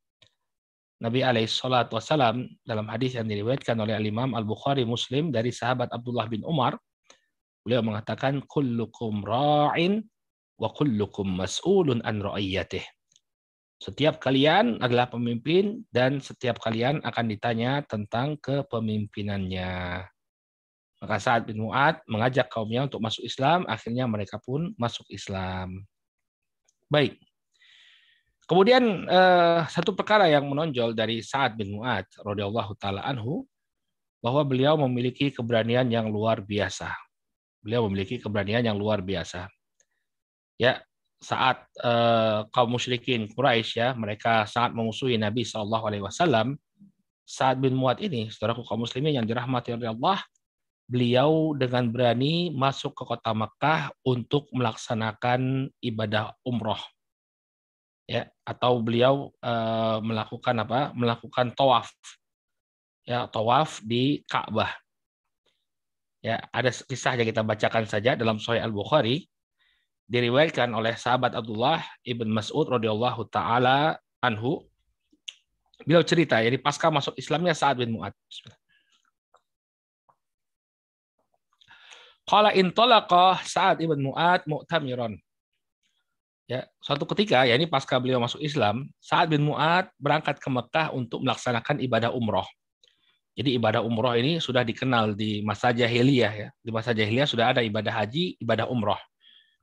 Nabi 1.03 1.19
alaihi 1.27 1.51
salatu 1.51 1.99
wasalam 1.99 2.47
dalam 2.63 2.87
hadis 2.87 3.19
yang 3.19 3.27
diriwayatkan 3.27 3.75
oleh 3.75 3.99
Al-Imam 3.99 4.31
Al-Bukhari 4.31 4.87
Muslim 4.87 5.35
dari 5.35 5.51
sahabat 5.51 5.91
Abdullah 5.91 6.31
bin 6.31 6.47
Umar, 6.47 6.79
beliau 7.67 7.83
mengatakan 7.83 8.39
kullukum 8.47 9.27
ra'in 9.27 9.99
wa 10.55 10.71
kullukum 10.71 11.35
mas'ulun 11.35 11.99
an 12.07 12.23
ra'iyatih. 12.23 12.87
Setiap 13.75 14.23
kalian 14.23 14.79
adalah 14.79 15.11
pemimpin 15.11 15.83
dan 15.91 16.23
setiap 16.23 16.63
kalian 16.63 17.03
akan 17.03 17.25
ditanya 17.27 17.83
tentang 17.83 18.39
kepemimpinannya. 18.39 19.99
Maka 21.03 21.15
saat 21.19 21.43
bin 21.43 21.59
Mu'ad 21.59 22.01
mengajak 22.07 22.47
kaumnya 22.47 22.87
untuk 22.87 23.03
masuk 23.03 23.27
Islam, 23.27 23.67
akhirnya 23.67 24.07
mereka 24.07 24.39
pun 24.39 24.71
masuk 24.79 25.05
Islam. 25.11 25.83
Baik. 26.87 27.19
Kemudian 28.45 29.09
eh, 29.09 29.61
satu 29.67 29.97
perkara 29.97 30.29
yang 30.29 30.45
menonjol 30.45 30.93
dari 30.93 31.19
Sa'ad 31.19 31.57
bin 31.57 31.75
Mu'ad 31.75 32.05
radhiyallahu 32.21 32.77
taala 32.77 33.01
anhu 33.01 33.43
bahwa 34.21 34.45
beliau 34.45 34.77
memiliki 34.85 35.33
keberanian 35.33 35.85
yang 35.89 36.09
luar 36.09 36.41
biasa. 36.45 36.93
Beliau 37.61 37.89
memiliki 37.89 38.21
keberanian 38.21 38.61
yang 38.61 38.77
luar 38.77 39.01
biasa. 39.01 39.49
Ya, 40.61 40.81
saat 41.21 41.65
uh, 41.81 42.45
kaum 42.53 42.69
musyrikin 42.69 43.25
Quraisy 43.33 43.81
ya, 43.81 43.89
mereka 43.97 44.45
sangat 44.45 44.77
memusuhi 44.77 45.17
Nabi 45.17 45.41
Shallallahu 45.41 45.85
alaihi 45.89 46.05
wasallam, 46.05 46.57
saat 47.25 47.57
bin 47.57 47.73
Muad 47.73 47.97
ini, 47.97 48.29
saudaraku 48.29 48.61
kaum 48.61 48.85
muslimin 48.85 49.17
yang 49.17 49.25
dirahmati 49.25 49.73
oleh 49.73 49.89
Allah, 49.89 50.21
beliau 50.85 51.57
dengan 51.57 51.89
berani 51.89 52.53
masuk 52.53 52.93
ke 52.93 53.03
kota 53.05 53.33
Mekah 53.33 53.89
untuk 54.05 54.45
melaksanakan 54.53 55.69
ibadah 55.81 56.37
umroh. 56.45 56.79
Ya, 58.05 58.29
atau 58.45 58.77
beliau 58.85 59.33
uh, 59.41 59.97
melakukan 60.05 60.61
apa? 60.61 60.93
Melakukan 60.93 61.57
tawaf. 61.57 61.89
Ya, 63.01 63.25
tawaf 63.25 63.81
di 63.81 64.21
Ka'bah. 64.29 64.69
Ya, 66.21 66.41
ada 66.53 66.69
kisah 66.69 67.17
yang 67.17 67.29
kita 67.29 67.41
bacakan 67.45 67.85
saja 67.85 68.13
dalam 68.17 68.41
Sahih 68.41 68.61
Al-Bukhari 68.61 69.29
diriwayatkan 70.05 70.69
oleh 70.73 70.93
sahabat 70.97 71.33
Abdullah 71.33 71.81
ibn 72.05 72.29
Mas'ud 72.29 72.69
radhiyallahu 72.69 73.25
taala 73.33 73.97
anhu. 74.21 74.65
Beliau 75.85 76.05
cerita, 76.05 76.41
jadi 76.41 76.57
pasca 76.61 76.89
masuk 76.89 77.17
Islamnya 77.17 77.53
Sa'ad 77.53 77.81
bin 77.81 77.93
Mu'ad. 77.97 78.13
Qala 82.25 82.51
intalaqa 82.57 83.37
Sa'ad 83.45 83.77
ibn 83.85 84.01
Mu'ad 84.01 84.49
mu'tamiron. 84.49 85.13
Ya, 86.45 86.65
suatu 86.77 87.05
ketika, 87.09 87.45
ya 87.45 87.57
ini 87.57 87.65
pasca 87.65 87.97
beliau 87.97 88.21
masuk 88.21 88.41
Islam, 88.41 88.89
Sa'ad 89.01 89.29
bin 89.33 89.45
Mu'ad 89.45 89.89
berangkat 89.97 90.41
ke 90.41 90.49
Mekah 90.49 90.93
untuk 90.93 91.21
melaksanakan 91.21 91.81
ibadah 91.81 92.13
umroh. 92.13 92.45
Jadi 93.35 93.59
ibadah 93.59 93.83
umroh 93.83 94.15
ini 94.15 94.39
sudah 94.39 94.63
dikenal 94.63 95.11
di 95.11 95.43
masa 95.43 95.75
jahiliyah 95.75 96.33
ya. 96.33 96.49
Di 96.63 96.71
masa 96.71 96.95
jahiliyah 96.95 97.27
sudah 97.27 97.51
ada 97.51 97.61
ibadah 97.61 97.91
haji, 97.91 98.39
ibadah 98.39 98.65
umroh. 98.71 98.97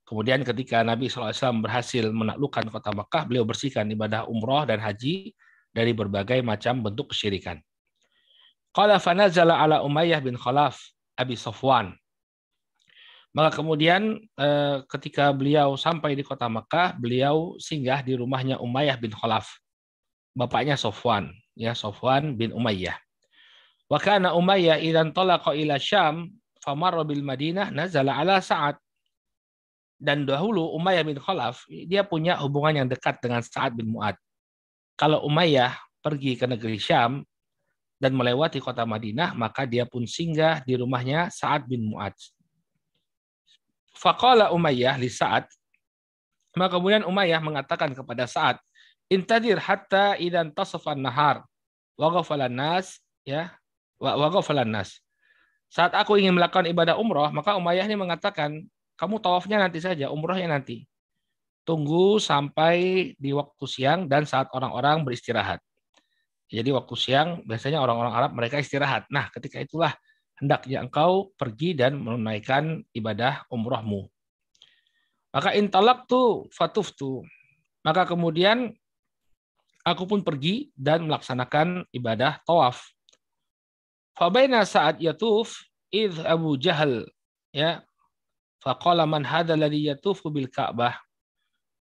Kemudian 0.05 0.45
ketika 0.45 0.85
Nabi 0.85 1.09
SAW 1.09 1.65
berhasil 1.65 2.05
menaklukkan 2.13 2.69
kota 2.69 2.93
Mekah, 2.93 3.23
beliau 3.25 3.49
bersihkan 3.49 3.89
ibadah 3.89 4.29
umroh 4.29 4.69
dan 4.69 4.77
haji 4.77 5.33
dari 5.73 5.97
berbagai 5.97 6.45
macam 6.45 6.85
bentuk 6.85 7.17
kesyirikan. 7.17 7.63
Qala 8.77 9.01
fanazala 9.01 9.57
ala 9.57 9.81
Umayyah 9.81 10.21
bin 10.21 10.37
Khalaf 10.37 10.77
Abi 11.17 11.33
Safwan. 11.33 11.97
Maka 13.33 13.65
kemudian 13.65 14.21
eh, 14.37 14.77
ketika 14.93 15.33
beliau 15.33 15.73
sampai 15.81 16.13
di 16.13 16.21
kota 16.21 16.53
Mekah, 16.53 17.01
beliau 17.01 17.57
singgah 17.57 18.05
di 18.05 18.13
rumahnya 18.13 18.61
Umayyah 18.61 19.01
bin 19.01 19.13
Khalaf. 19.13 19.49
Bapaknya 20.37 20.77
Safwan, 20.77 21.33
ya 21.57 21.73
Safwan 21.73 22.37
bin 22.37 22.53
Umayyah. 22.53 22.97
Wa 23.89 24.01
kana 24.01 24.33
Umayyah 24.37 24.81
idan 24.81 25.13
talaqa 25.13 25.53
ila 25.53 25.77
Syam 25.77 26.33
famarra 26.65 27.05
bil 27.05 27.21
Madinah 27.21 27.69
nazala 27.69 28.17
ala 28.17 28.41
Sa'ad 28.41 28.81
dan 30.03 30.25
dahulu 30.25 30.73
Umayyah 30.77 31.05
bin 31.05 31.21
Khalaf 31.21 31.69
dia 31.69 32.03
punya 32.03 32.35
hubungan 32.41 32.85
yang 32.85 32.89
dekat 32.89 33.21
dengan 33.21 33.45
Sa'ad 33.45 33.77
bin 33.77 33.93
Mu'ad. 33.93 34.17
Kalau 34.97 35.25
Umayyah 35.29 35.77
pergi 36.03 36.35
ke 36.35 36.45
negeri 36.45 36.77
Syam 36.77 37.23
dan 38.03 38.19
melewati 38.19 38.59
kota 38.59 38.83
Madinah, 38.83 39.33
maka 39.39 39.63
dia 39.63 39.87
pun 39.87 40.03
singgah 40.09 40.61
di 40.67 40.75
rumahnya 40.75 41.31
Sa'ad 41.31 41.71
bin 41.71 41.87
Mu'ad. 41.87 42.13
Faqala 44.03 44.51
Umayyah 44.51 44.99
li 44.99 45.07
Sa'ad, 45.07 45.47
maka 46.59 46.75
kemudian 46.75 47.07
Umayyah 47.07 47.39
mengatakan 47.39 47.95
kepada 47.95 48.27
Sa'ad, 48.27 48.59
intadir 49.07 49.63
hatta 49.63 50.19
idan 50.19 50.51
tasafan 50.51 50.99
nahar 50.99 51.47
wa 51.95 52.11
nas 52.51 52.99
ya 53.23 53.55
wa 54.03 54.27
nas. 54.67 54.99
Saat 55.71 55.95
aku 55.95 56.19
ingin 56.19 56.35
melakukan 56.35 56.67
ibadah 56.67 56.99
umroh, 56.99 57.31
maka 57.31 57.55
Umayyah 57.55 57.87
ini 57.87 57.95
mengatakan, 57.95 58.67
kamu 58.99 59.23
tawafnya 59.23 59.63
nanti 59.63 59.79
saja, 59.79 60.11
umrohnya 60.11 60.51
nanti. 60.51 60.85
Tunggu 61.63 62.19
sampai 62.19 63.15
di 63.15 63.31
waktu 63.31 63.65
siang 63.71 64.11
dan 64.11 64.27
saat 64.27 64.51
orang-orang 64.51 65.07
beristirahat. 65.07 65.63
Jadi 66.51 66.75
waktu 66.75 66.95
siang 66.99 67.29
biasanya 67.47 67.81
orang-orang 67.81 68.13
Arab 68.13 68.31
mereka 68.35 68.59
istirahat. 68.59 69.09
Nah, 69.09 69.31
ketika 69.33 69.63
itulah 69.63 69.95
hendaknya 70.43 70.83
engkau 70.83 71.31
pergi 71.39 71.79
dan 71.79 72.03
menunaikan 72.03 72.83
ibadah 72.91 73.47
umrohmu. 73.47 74.11
Maka 75.31 75.55
intalak 75.55 76.11
tu 76.11 76.51
fatuf 76.51 76.91
tu. 76.99 77.23
Maka 77.87 78.03
kemudian 78.03 78.75
aku 79.87 80.03
pun 80.11 80.27
pergi 80.27 80.75
dan 80.75 81.07
melaksanakan 81.07 81.87
ibadah 81.95 82.43
tawaf. 82.43 82.83
Fabaina 84.19 84.67
saat 84.67 84.99
yatuf 84.99 85.63
id 85.95 86.19
Abu 86.27 86.59
Jahal 86.59 87.07
ya 87.55 87.81
Faqala 88.63 89.09
man 89.09 89.27
hadha 89.27 89.59
ladhi 89.59 89.91
yatufu 89.91 90.31
bil 90.31 90.47
Ka'bah. 90.47 90.95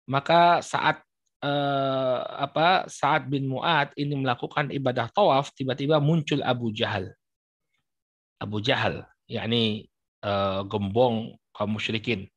Maka 0.10 0.66
saat 0.66 1.02
eh, 1.46 2.20
apa 2.42 2.90
saat 2.90 3.30
bin 3.30 3.46
Mu'ad 3.46 3.94
ini 3.94 4.18
melakukan 4.18 4.74
ibadah 4.74 5.10
tawaf, 5.14 5.54
tiba-tiba 5.54 6.02
muncul 6.02 6.42
Abu 6.42 6.74
Jahal. 6.74 7.14
Abu 8.40 8.60
Jahal, 8.60 9.08
yakni 9.30 9.88
eh, 10.24 10.62
gembong 10.68 11.40
kaum 11.56 11.72
musyrikin. 11.72 12.28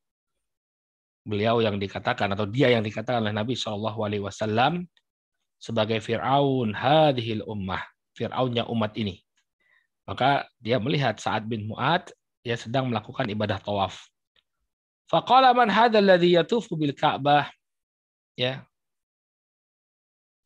Beliau 1.27 1.61
yang 1.61 1.77
dikatakan 1.77 2.33
atau 2.33 2.49
dia 2.49 2.73
yang 2.73 2.81
dikatakan 2.81 3.21
oleh 3.21 3.35
Nabi 3.37 3.53
Alaihi 3.59 4.25
Wasallam 4.25 4.87
sebagai 5.61 5.99
Fir'aun 6.01 6.73
hadhil 6.73 7.45
ummah, 7.45 7.83
Fir'aunnya 8.15 8.65
umat 8.71 8.95
ini. 8.97 9.21
Maka 10.09 10.49
dia 10.57 10.81
melihat 10.81 11.21
saat 11.21 11.45
bin 11.45 11.69
Mu'ad 11.69 12.09
dia 12.41 12.57
sedang 12.57 12.89
melakukan 12.89 13.29
ibadah 13.29 13.61
tawaf. 13.61 14.09
Faqala 15.11 15.53
man 15.53 15.69
hadzal 15.69 16.01
ladzi 16.01 16.33
yatufu 16.33 16.81
bil 16.81 16.97
Ka'bah? 16.97 17.51
Ya. 18.33 18.65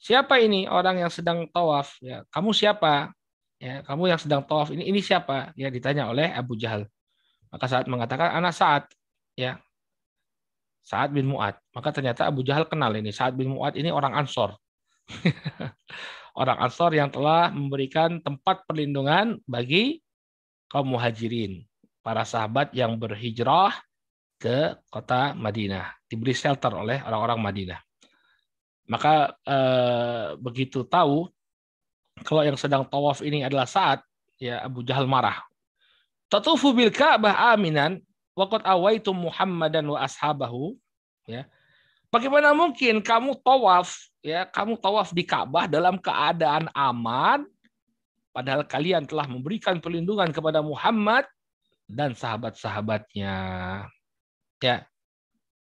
Siapa 0.03 0.43
ini 0.43 0.67
orang 0.67 1.07
yang 1.07 1.13
sedang 1.15 1.47
tawaf? 1.47 1.95
Ya, 2.03 2.27
kamu 2.35 2.51
siapa? 2.51 3.15
Ya, 3.63 3.79
kamu 3.87 4.11
yang 4.11 4.19
sedang 4.19 4.43
tawaf 4.43 4.75
ini 4.75 4.91
ini 4.91 4.99
siapa? 4.99 5.55
Ya, 5.55 5.71
ditanya 5.71 6.11
oleh 6.11 6.27
Abu 6.35 6.59
Jahal. 6.59 6.91
Maka 7.47 7.71
saat 7.71 7.87
mengatakan 7.87 8.35
anak 8.35 8.51
saat 8.59 8.91
ya. 9.39 9.63
Sa'ad 10.83 11.15
bin 11.15 11.31
Mu'ad. 11.31 11.55
Maka 11.71 11.95
ternyata 11.95 12.27
Abu 12.27 12.43
Jahal 12.43 12.67
kenal 12.67 12.91
ini. 12.99 13.15
Sa'ad 13.15 13.39
bin 13.39 13.55
Mu'ad 13.55 13.79
ini 13.79 13.95
orang 13.95 14.19
Ansor. 14.19 14.59
orang 16.43 16.59
Ansor 16.59 16.91
yang 16.91 17.07
telah 17.07 17.55
memberikan 17.55 18.19
tempat 18.19 18.67
perlindungan 18.67 19.39
bagi 19.47 20.03
kaum 20.67 20.91
muhajirin. 20.91 21.63
Para 22.03 22.27
sahabat 22.27 22.75
yang 22.75 22.99
berhijrah 22.99 23.79
ke 24.43 24.75
kota 24.91 25.39
Madinah, 25.39 25.87
diberi 26.11 26.35
shelter 26.35 26.75
oleh 26.75 26.99
orang-orang 27.07 27.39
Madinah. 27.39 27.81
Maka 28.91 29.39
eh, 29.47 30.35
begitu 30.35 30.83
tahu 30.83 31.31
kalau 32.25 32.43
yang 32.47 32.57
sedang 32.57 32.87
tawaf 32.87 33.21
ini 33.21 33.45
adalah 33.45 33.67
saat 33.69 34.01
ya 34.41 34.63
Abu 34.65 34.83
Jahal 34.87 35.07
marah. 35.07 35.43
Tatufu 36.33 36.73
bil 36.73 36.89
Ka'bah 36.89 37.53
aminan 37.53 38.01
waqad 38.33 38.65
awaitum 38.65 39.29
Muhammadan 39.29 39.85
wa 39.85 40.01
ashabahu 40.01 40.75
ya. 41.29 41.45
Bagaimana 42.13 42.53
mungkin 42.53 43.01
kamu 43.01 43.41
tawaf 43.41 43.97
ya, 44.21 44.45
kamu 44.49 44.77
tawaf 44.81 45.13
di 45.13 45.25
Ka'bah 45.25 45.69
dalam 45.69 45.97
keadaan 45.97 46.69
aman 46.73 47.45
padahal 48.33 48.65
kalian 48.65 49.05
telah 49.05 49.29
memberikan 49.29 49.81
perlindungan 49.81 50.33
kepada 50.33 50.65
Muhammad 50.65 51.29
dan 51.85 52.17
sahabat-sahabatnya. 52.17 53.37
Ya. 54.65 54.77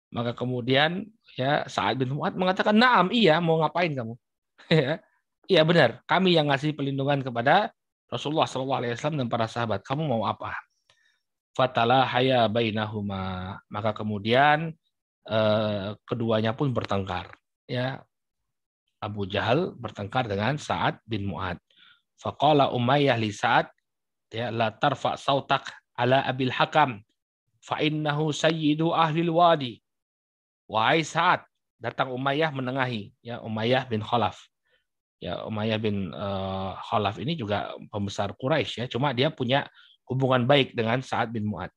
Maka 0.10 0.36
kemudian 0.36 1.08
ya 1.38 1.64
Sa'ad 1.70 1.96
bin 2.02 2.18
Mu'ad 2.18 2.36
mengatakan, 2.36 2.76
"Na'am, 2.76 3.14
iya, 3.16 3.40
mau 3.40 3.62
ngapain 3.64 3.94
kamu?" 3.94 4.16
ya. 4.74 5.00
Iya 5.50 5.66
benar, 5.66 6.06
kami 6.06 6.38
yang 6.38 6.54
ngasih 6.54 6.78
perlindungan 6.78 7.26
kepada 7.26 7.74
Rasulullah 8.06 8.46
Shallallahu 8.46 8.80
Alaihi 8.86 8.94
Wasallam 8.94 9.26
dan 9.26 9.30
para 9.34 9.50
sahabat, 9.50 9.82
kamu 9.82 10.06
mau 10.06 10.22
apa? 10.30 10.54
Fatala 11.58 12.06
haya 12.06 12.46
bainahuma. 12.46 13.58
Maka 13.66 13.98
kemudian 13.98 14.70
eh, 15.26 15.98
keduanya 16.06 16.54
pun 16.54 16.70
bertengkar. 16.70 17.34
Ya, 17.66 18.06
Abu 19.02 19.26
Jahal 19.26 19.74
bertengkar 19.74 20.30
dengan 20.30 20.62
Sa'ad 20.62 21.02
bin 21.10 21.26
Mu'ad. 21.26 21.58
Faqala 22.22 22.70
Umayyah 22.70 23.18
li 23.18 23.34
Sa'ad, 23.34 23.74
ya, 24.30 24.54
la 24.54 24.70
tarfa 24.70 25.18
sautak 25.18 25.66
ala 25.98 26.30
abil 26.30 26.54
hakam, 26.54 27.02
fa 27.58 27.82
innahu 27.82 28.30
sayyidu 28.30 28.94
ahli 28.94 29.26
wadi. 29.26 29.74
Wahai 30.70 31.02
Sa'ad, 31.02 31.42
datang 31.82 32.14
Umayyah 32.14 32.54
menengahi, 32.54 33.18
ya 33.26 33.42
Umayyah 33.42 33.90
bin 33.90 34.06
Khalaf 34.06 34.46
ya 35.20 35.44
Umayyah 35.46 35.80
bin 35.80 36.16
uh, 36.16 36.80
Khalaf 36.80 37.20
ini 37.20 37.36
juga 37.36 37.76
pembesar 37.92 38.32
Quraisy 38.36 38.84
ya, 38.84 38.86
cuma 38.88 39.12
dia 39.12 39.28
punya 39.32 39.68
hubungan 40.08 40.48
baik 40.48 40.74
dengan 40.74 41.04
Sa'ad 41.04 41.30
bin 41.30 41.46
Mu'ad. 41.46 41.70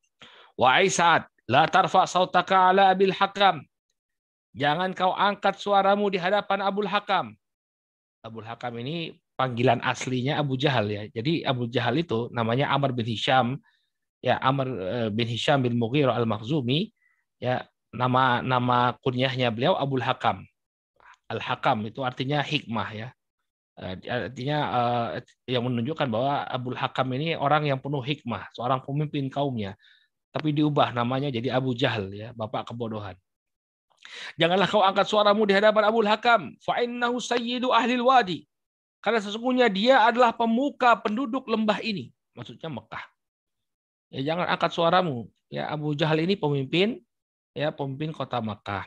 Wa 0.57 0.81
Sa'ad, 0.81 1.27
la 1.45 1.67
tarfa 1.67 2.07
sautaka 2.09 2.73
ala 2.73 2.95
Abil 2.95 3.13
Hakam. 3.13 3.61
Jangan 4.53 4.93
kau 4.93 5.13
angkat 5.13 5.57
suaramu 5.57 6.09
di 6.13 6.21
hadapan 6.21 6.61
Abul 6.61 6.85
Hakam. 6.85 7.33
Abul 8.21 8.45
Hakam 8.45 8.79
ini 8.79 9.17
panggilan 9.33 9.81
aslinya 9.81 10.37
Abu 10.37 10.55
Jahal 10.55 10.87
ya. 10.87 11.03
Jadi 11.09 11.41
Abu 11.41 11.65
Jahal 11.67 11.99
itu 11.99 12.29
namanya 12.29 12.69
Amr 12.69 12.93
bin 12.93 13.05
Hisham 13.09 13.57
ya 14.23 14.39
Amr 14.39 14.67
eh, 14.79 15.09
bin 15.09 15.27
Hisham 15.27 15.65
bin 15.65 15.75
Mughirah 15.75 16.15
al-Makhzumi 16.15 16.93
ya 17.41 17.67
nama 17.91 18.39
nama 18.39 18.95
kunyahnya 19.01 19.49
beliau 19.49 19.73
Abul 19.75 20.05
Hakam. 20.05 20.45
Al-Hakam 21.27 21.89
itu 21.89 22.05
artinya 22.05 22.45
hikmah 22.45 22.89
ya. 22.93 23.09
Eh, 23.73 24.05
artinya 24.05 24.57
eh, 25.17 25.25
yang 25.49 25.65
menunjukkan 25.65 26.05
bahwa 26.05 26.45
Abdul 26.45 26.77
Hakam 26.77 27.09
ini 27.17 27.33
orang 27.33 27.65
yang 27.65 27.81
penuh 27.81 28.05
hikmah, 28.05 28.53
seorang 28.53 28.85
pemimpin 28.85 29.25
kaumnya. 29.33 29.73
Tapi 30.29 30.53
diubah 30.53 30.93
namanya 30.93 31.33
jadi 31.33 31.57
Abu 31.57 31.73
Jahal 31.73 32.13
ya, 32.13 32.33
bapak 32.37 32.69
kebodohan. 32.69 33.17
Janganlah 34.37 34.67
kau 34.69 34.85
angkat 34.85 35.09
suaramu 35.09 35.45
di 35.49 35.57
hadapan 35.57 35.89
Abu 35.89 36.05
Hakam, 36.05 36.53
fa 36.61 36.85
innahu 36.85 37.17
sayyidu 37.17 37.73
ahli 37.73 37.97
wadi. 37.97 38.39
Karena 39.01 39.19
sesungguhnya 39.19 39.67
dia 39.73 40.05
adalah 40.05 40.31
pemuka 40.31 40.93
penduduk 41.01 41.49
lembah 41.49 41.81
ini, 41.81 42.13
maksudnya 42.37 42.69
Mekah. 42.69 43.03
Ya 44.13 44.21
jangan 44.33 44.45
angkat 44.53 44.69
suaramu. 44.69 45.25
Ya 45.49 45.65
Abu 45.69 45.97
Jahal 45.97 46.21
ini 46.21 46.37
pemimpin 46.37 47.01
ya 47.57 47.73
pemimpin 47.73 48.13
kota 48.13 48.37
Mekah. 48.37 48.85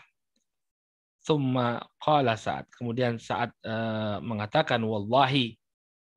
Thumma 1.26 1.83
qala 1.99 2.38
saat 2.38 2.71
Kemudian 2.78 3.18
saat 3.18 3.50
uh, 3.66 4.23
mengatakan 4.23 4.78
wallahi 4.87 5.59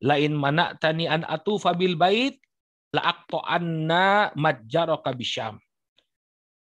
lain 0.05 0.37
mana'tani 0.37 1.09
an 1.09 1.25
atufa 1.27 1.73
bil 1.75 1.97
bait 1.97 2.39
la 2.95 3.13
anna 3.49 4.31
majjaraka 4.37 5.11
bisyam. 5.13 5.59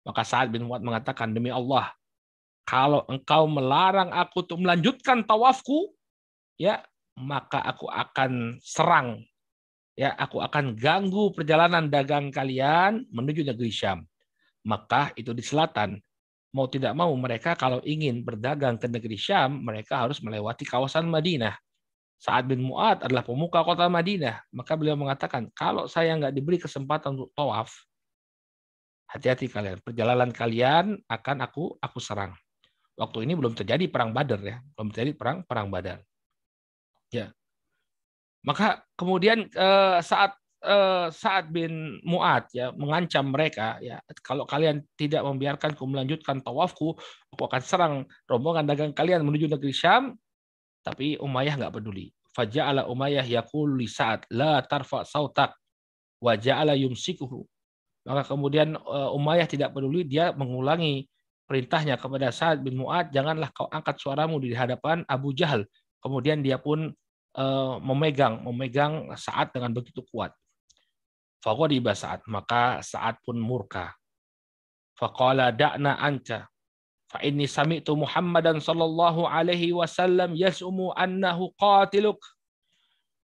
Maka 0.06 0.22
Sa'ad 0.22 0.54
bin 0.54 0.70
Mu'ad 0.70 0.86
mengatakan 0.86 1.34
demi 1.34 1.50
Allah 1.50 1.90
kalau 2.66 3.06
engkau 3.10 3.46
melarang 3.50 4.10
aku 4.10 4.46
untuk 4.46 4.62
melanjutkan 4.62 5.26
tawafku 5.26 5.94
ya 6.58 6.82
maka 7.18 7.62
aku 7.62 7.90
akan 7.90 8.58
serang 8.62 9.22
ya 9.96 10.14
aku 10.18 10.42
akan 10.42 10.76
ganggu 10.76 11.32
perjalanan 11.32 11.88
dagang 11.88 12.30
kalian 12.30 13.06
menuju 13.10 13.46
negeri 13.46 13.72
Syam. 13.72 14.06
Maka 14.66 15.14
itu 15.14 15.30
di 15.32 15.46
selatan 15.46 16.02
mau 16.56 16.72
tidak 16.72 16.96
mau 16.96 17.12
mereka 17.20 17.52
kalau 17.60 17.84
ingin 17.84 18.24
berdagang 18.24 18.80
ke 18.80 18.88
negeri 18.88 19.20
Syam, 19.20 19.60
mereka 19.60 20.08
harus 20.08 20.24
melewati 20.24 20.64
kawasan 20.64 21.04
Madinah. 21.12 21.52
Saat 22.16 22.48
bin 22.48 22.64
Mu'ad 22.64 23.04
adalah 23.04 23.28
pemuka 23.28 23.60
kota 23.68 23.92
Madinah, 23.92 24.40
maka 24.56 24.80
beliau 24.80 24.96
mengatakan, 24.96 25.52
kalau 25.52 25.92
saya 25.92 26.16
nggak 26.16 26.32
diberi 26.32 26.56
kesempatan 26.56 27.20
untuk 27.20 27.36
tawaf, 27.36 27.76
hati-hati 29.12 29.52
kalian, 29.52 29.84
perjalanan 29.84 30.32
kalian 30.32 30.96
akan 31.12 31.38
aku 31.44 31.76
aku 31.84 32.00
serang. 32.00 32.32
Waktu 32.96 33.28
ini 33.28 33.36
belum 33.36 33.52
terjadi 33.52 33.92
perang 33.92 34.16
Badar 34.16 34.40
ya, 34.40 34.64
belum 34.80 34.96
terjadi 34.96 35.12
perang 35.20 35.44
perang 35.44 35.68
Badar. 35.68 36.00
Ya. 37.12 37.36
Maka 38.48 38.88
kemudian 38.96 39.52
eh, 39.52 40.00
saat 40.00 40.40
Eh, 40.66 41.08
Saat 41.14 41.54
bin 41.54 42.02
Mu'ad 42.02 42.50
ya 42.50 42.74
mengancam 42.74 43.30
mereka 43.30 43.78
ya. 43.86 44.02
Kalau 44.26 44.50
kalian 44.50 44.82
tidak 44.98 45.22
membiarkanku 45.22 45.86
melanjutkan 45.86 46.42
tawafku 46.42 46.98
aku 47.30 47.42
akan 47.46 47.62
serang 47.62 47.94
rombongan 48.26 48.66
dagang 48.66 48.90
kalian 48.90 49.22
menuju 49.22 49.46
negeri 49.46 49.70
Syam. 49.70 50.18
Tapi 50.82 51.22
Umayyah 51.22 51.62
nggak 51.62 51.70
peduli. 51.70 52.10
Faja'ala 52.34 52.90
Umayyah 52.90 53.30
yaqul 53.30 53.78
li 53.78 53.86
Sa'ad 53.86 54.26
la 54.34 54.66
tarfa 54.66 55.06
sautak 55.06 55.54
wa 56.18 56.34
ja'ala 56.34 56.74
yumsikuhu. 56.74 57.46
Maka 58.10 58.26
kemudian 58.26 58.74
eh, 58.74 59.10
Umayyah 59.14 59.46
tidak 59.46 59.70
peduli 59.70 60.02
dia 60.02 60.34
mengulangi 60.34 61.06
perintahnya 61.46 62.02
kepada 62.02 62.34
Sa'ad 62.34 62.66
bin 62.66 62.82
Mu'ad 62.82 63.14
janganlah 63.14 63.54
kau 63.54 63.70
angkat 63.70 64.02
suaramu 64.02 64.42
di 64.42 64.58
hadapan 64.58 65.06
Abu 65.06 65.30
Jahal. 65.38 65.70
Kemudian 66.02 66.42
dia 66.42 66.58
pun 66.58 66.90
uh, 67.38 67.76
memegang 67.82 68.46
memegang 68.46 69.10
saat 69.18 69.50
dengan 69.54 69.74
begitu 69.74 70.06
kuat 70.14 70.34
Faghadiba 71.46 71.94
saat 71.94 72.26
maka 72.26 72.82
saat 72.82 73.22
pun 73.22 73.38
murka. 73.38 73.94
Faqala 74.98 75.54
da'na 75.54 75.94
anta 76.02 76.50
fa 77.06 77.22
inni 77.22 77.46
sami'tu 77.46 77.94
Muhammadan 77.94 78.58
sallallahu 78.58 79.30
alaihi 79.30 79.70
wasallam 79.70 80.34
yas'umu 80.34 80.90
annahu 80.98 81.54
qatiluk. 81.62 82.18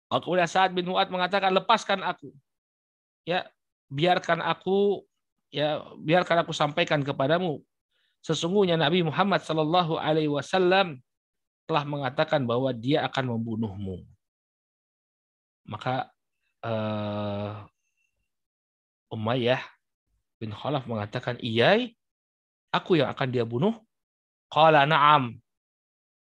Kemudian 0.07 0.47
Sa'ad 0.47 0.71
bin 0.71 0.87
Mu'ad 0.87 1.11
mengatakan 1.11 1.51
lepaskan 1.51 1.99
aku. 1.99 2.31
Ya, 3.27 3.43
biarkan 3.91 4.39
aku 4.39 5.03
ya 5.51 5.83
biarkan 5.99 6.47
aku 6.47 6.55
sampaikan 6.55 7.03
kepadamu 7.03 7.59
sesungguhnya 8.23 8.75
Nabi 8.75 9.03
Muhammad 9.03 9.43
sallallahu 9.43 9.99
alaihi 9.99 10.31
wasallam 10.31 10.99
telah 11.67 11.83
mengatakan 11.83 12.47
bahwa 12.47 12.71
dia 12.71 13.03
akan 13.03 13.35
membunuhmu. 13.35 14.07
Maka 15.67 16.07
eh, 16.63 17.51
Umayyah 19.07 19.63
bin 20.37 20.53
Khalaf 20.53 20.85
mengatakan, 20.85 21.39
iya, 21.41 21.87
aku 22.69 22.99
yang 22.99 23.09
akan 23.11 23.27
dia 23.33 23.43
bunuh. 23.43 23.73
Qala 24.47 24.87
na'am. 24.87 25.35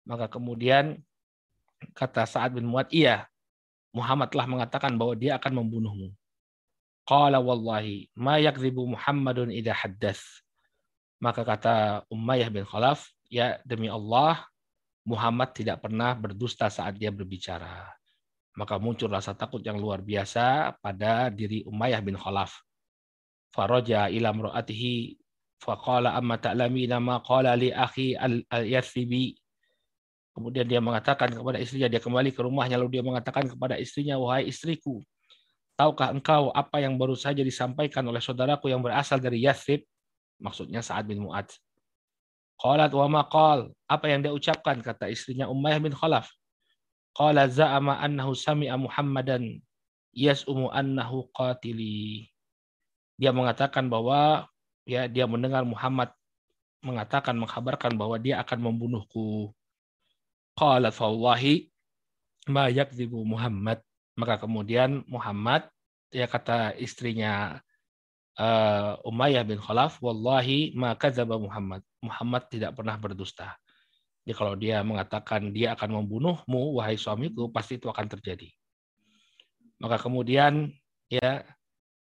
Maka 0.06 0.26
kemudian 0.26 0.98
kata 1.94 2.26
Sa'ad 2.26 2.56
bin 2.56 2.66
Mu'ad, 2.66 2.90
iya. 2.90 3.26
Muhammad 3.94 4.28
telah 4.28 4.46
mengatakan 4.48 4.94
bahwa 4.98 5.14
dia 5.16 5.38
akan 5.38 5.62
membunuhmu. 5.62 6.12
Qala 7.06 7.38
wallahi 7.38 8.10
ma 8.18 8.36
yakzibu 8.36 8.82
Muhammadun 8.82 9.54
idha 9.54 9.72
haddas. 9.72 10.20
Maka 11.22 11.46
kata 11.46 12.04
Umayyah 12.12 12.50
bin 12.50 12.66
Khalaf, 12.66 13.08
ya 13.30 13.56
demi 13.64 13.88
Allah, 13.88 14.42
Muhammad 15.06 15.54
tidak 15.54 15.86
pernah 15.86 16.18
berdusta 16.18 16.66
saat 16.66 16.98
dia 16.98 17.14
berbicara. 17.14 17.94
Maka 18.58 18.80
muncul 18.80 19.06
rasa 19.06 19.36
takut 19.38 19.62
yang 19.62 19.78
luar 19.78 20.02
biasa 20.02 20.76
pada 20.82 21.30
diri 21.30 21.62
Umayyah 21.62 22.02
bin 22.02 22.18
Khalaf 22.18 22.65
faraja 23.56 24.12
ila 24.12 24.36
mraatihi 24.36 25.16
faqala 25.64 26.12
amma 26.12 26.36
ta'lamina 26.36 27.00
ma 27.00 27.24
qala 27.24 27.56
li 27.56 27.72
akhi 27.72 28.12
al-yathribi 28.52 29.32
kemudian 30.36 30.68
dia 30.68 30.84
mengatakan 30.84 31.32
kepada 31.32 31.56
istrinya 31.56 31.88
dia 31.88 32.04
kembali 32.04 32.36
ke 32.36 32.44
rumahnya 32.44 32.76
lalu 32.76 33.00
dia 33.00 33.04
mengatakan 33.04 33.48
kepada 33.48 33.80
istrinya 33.80 34.20
wahai 34.20 34.52
istriku 34.52 35.00
tahukah 35.80 36.12
engkau 36.12 36.52
apa 36.52 36.84
yang 36.84 37.00
baru 37.00 37.16
saja 37.16 37.40
disampaikan 37.40 38.04
oleh 38.04 38.20
saudaraku 38.20 38.68
yang 38.68 38.84
berasal 38.84 39.16
dari 39.16 39.40
Yathrib 39.40 39.80
maksudnya 40.36 40.84
Sa'ad 40.84 41.08
bin 41.08 41.24
Mu'ad 41.24 41.48
Qalat 42.56 42.88
wa 42.96 43.06
ma 43.08 43.22
qal? 43.28 43.68
Apa 43.84 44.08
yang 44.08 44.24
dia 44.24 44.32
ucapkan? 44.32 44.80
kata 44.80 45.12
istrinya 45.12 45.44
Umayyah 45.52 45.80
bin 45.80 45.92
Khalaf. 45.92 46.32
Qala 47.12 47.48
za'ama 47.48 48.00
annahu 48.00 48.32
sami'a 48.32 48.76
Muhammadan 48.80 49.60
yas'umu 50.16 50.72
annahu 50.72 51.28
qatili 51.36 52.28
dia 53.16 53.32
mengatakan 53.32 53.88
bahwa 53.88 54.48
ya 54.84 55.08
dia 55.08 55.24
mendengar 55.24 55.64
Muhammad 55.64 56.12
mengatakan 56.84 57.34
mengkabarkan 57.34 57.98
bahwa 57.98 58.16
dia 58.20 58.38
akan 58.40 58.70
membunuhku. 58.70 59.50
Qala 60.56 60.94
fawahi 60.94 61.68
ma 62.48 62.70
yakdzibu 62.70 63.26
Muhammad. 63.26 63.82
Maka 64.16 64.40
kemudian 64.40 65.04
Muhammad 65.10 65.68
ya 66.08 66.24
kata 66.24 66.72
istrinya 66.80 67.60
uh, 68.40 68.96
Umayyah 69.04 69.44
bin 69.44 69.60
Khalaf, 69.60 70.00
wallahi 70.00 70.72
ma 70.72 70.96
kadzaba 70.96 71.36
Muhammad. 71.36 71.84
Muhammad 72.00 72.48
tidak 72.48 72.72
pernah 72.78 72.96
berdusta. 72.96 73.56
Jadi 74.24 74.34
kalau 74.34 74.54
dia 74.56 74.80
mengatakan 74.82 75.52
dia 75.52 75.76
akan 75.76 76.02
membunuhmu 76.02 76.80
wahai 76.80 76.96
suamiku, 76.96 77.52
pasti 77.52 77.76
itu 77.76 77.86
akan 77.92 78.06
terjadi. 78.10 78.48
Maka 79.76 80.00
kemudian 80.00 80.72
ya 81.06 81.44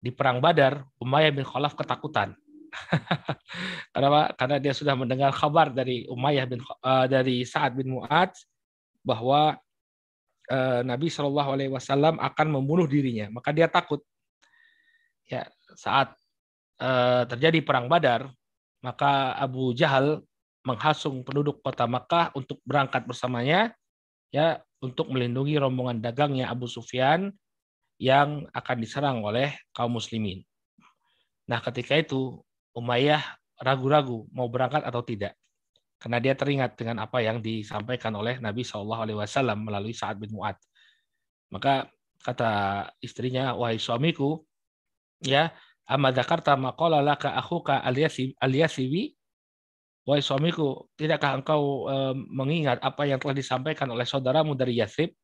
di 0.00 0.10
perang 0.12 0.38
Badar, 0.38 0.84
Umayyah 1.00 1.32
bin 1.32 1.44
Khalaf 1.44 1.74
ketakutan. 1.74 2.36
Kenapa? 3.94 4.36
Karena 4.36 4.56
dia 4.60 4.76
sudah 4.76 4.92
mendengar 4.92 5.32
kabar 5.32 5.72
dari 5.72 6.04
Umayyah 6.06 6.46
bin 6.46 6.60
uh, 6.60 7.06
dari 7.08 7.42
Sa'ad 7.42 7.72
bin 7.74 7.96
Mu'ad 7.96 8.36
bahwa 9.06 9.54
eh, 10.50 10.82
Nabi 10.82 11.06
Shallallahu 11.06 11.50
Alaihi 11.54 11.70
Wasallam 11.70 12.18
akan 12.18 12.46
membunuh 12.50 12.90
dirinya, 12.90 13.30
maka 13.30 13.54
dia 13.54 13.70
takut. 13.70 14.02
Ya, 15.30 15.46
saat 15.78 16.14
eh, 16.82 17.22
terjadi 17.30 17.62
perang 17.62 17.86
Badar, 17.86 18.26
maka 18.82 19.38
Abu 19.38 19.70
Jahal 19.78 20.26
menghasung 20.66 21.22
penduduk 21.22 21.62
kota 21.62 21.86
Makkah 21.86 22.34
untuk 22.34 22.58
berangkat 22.66 23.06
bersamanya, 23.06 23.70
ya, 24.34 24.58
untuk 24.82 25.06
melindungi 25.14 25.54
rombongan 25.58 26.02
dagangnya 26.02 26.50
Abu 26.50 26.66
Sufyan 26.66 27.30
yang 27.96 28.44
akan 28.52 28.76
diserang 28.80 29.24
oleh 29.24 29.56
kaum 29.72 29.96
muslimin. 29.96 30.44
Nah, 31.48 31.62
ketika 31.64 31.96
itu 31.96 32.42
Umayyah 32.76 33.24
ragu-ragu 33.56 34.28
mau 34.36 34.52
berangkat 34.52 34.84
atau 34.84 35.00
tidak. 35.00 35.32
Karena 35.96 36.20
dia 36.20 36.36
teringat 36.36 36.76
dengan 36.76 37.00
apa 37.00 37.24
yang 37.24 37.40
disampaikan 37.40 38.12
oleh 38.12 38.36
Nabi 38.36 38.60
Shallallahu 38.60 39.02
Alaihi 39.08 39.18
Wasallam 39.18 39.64
melalui 39.64 39.96
Sa'ad 39.96 40.20
bin 40.20 40.28
Mu'ad. 40.36 40.60
Maka 41.48 41.88
kata 42.20 42.52
istrinya, 43.00 43.56
wahai 43.56 43.80
suamiku, 43.80 44.44
ya, 45.24 45.56
amadakarta 45.88 46.52
maqala 46.60 47.00
laka 47.00 47.32
akhuka 47.32 47.80
aliyasibi, 47.80 49.16
wahai 50.04 50.20
suamiku, 50.20 50.84
tidakkah 51.00 51.40
engkau 51.40 51.88
e, 51.88 51.96
mengingat 52.28 52.76
apa 52.84 53.08
yang 53.08 53.16
telah 53.16 53.32
disampaikan 53.32 53.88
oleh 53.88 54.04
saudaramu 54.04 54.52
dari 54.52 54.76
Yathrib? 54.76 55.16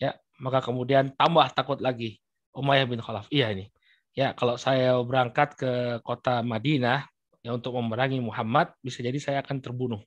Ya, 0.00 0.16
maka 0.40 0.64
kemudian 0.64 1.12
tambah 1.16 1.46
takut 1.52 1.80
lagi. 1.80 2.20
Umayyah 2.56 2.88
bin 2.88 3.00
Khalaf. 3.04 3.28
Iya 3.28 3.52
ini. 3.52 3.68
Ya, 4.16 4.32
kalau 4.32 4.56
saya 4.56 4.96
berangkat 5.04 5.60
ke 5.60 6.00
kota 6.00 6.40
Madinah, 6.40 7.04
ya 7.44 7.52
untuk 7.52 7.76
memerangi 7.76 8.16
Muhammad 8.24 8.72
bisa 8.80 9.04
jadi 9.04 9.20
saya 9.20 9.38
akan 9.44 9.60
terbunuh. 9.60 10.00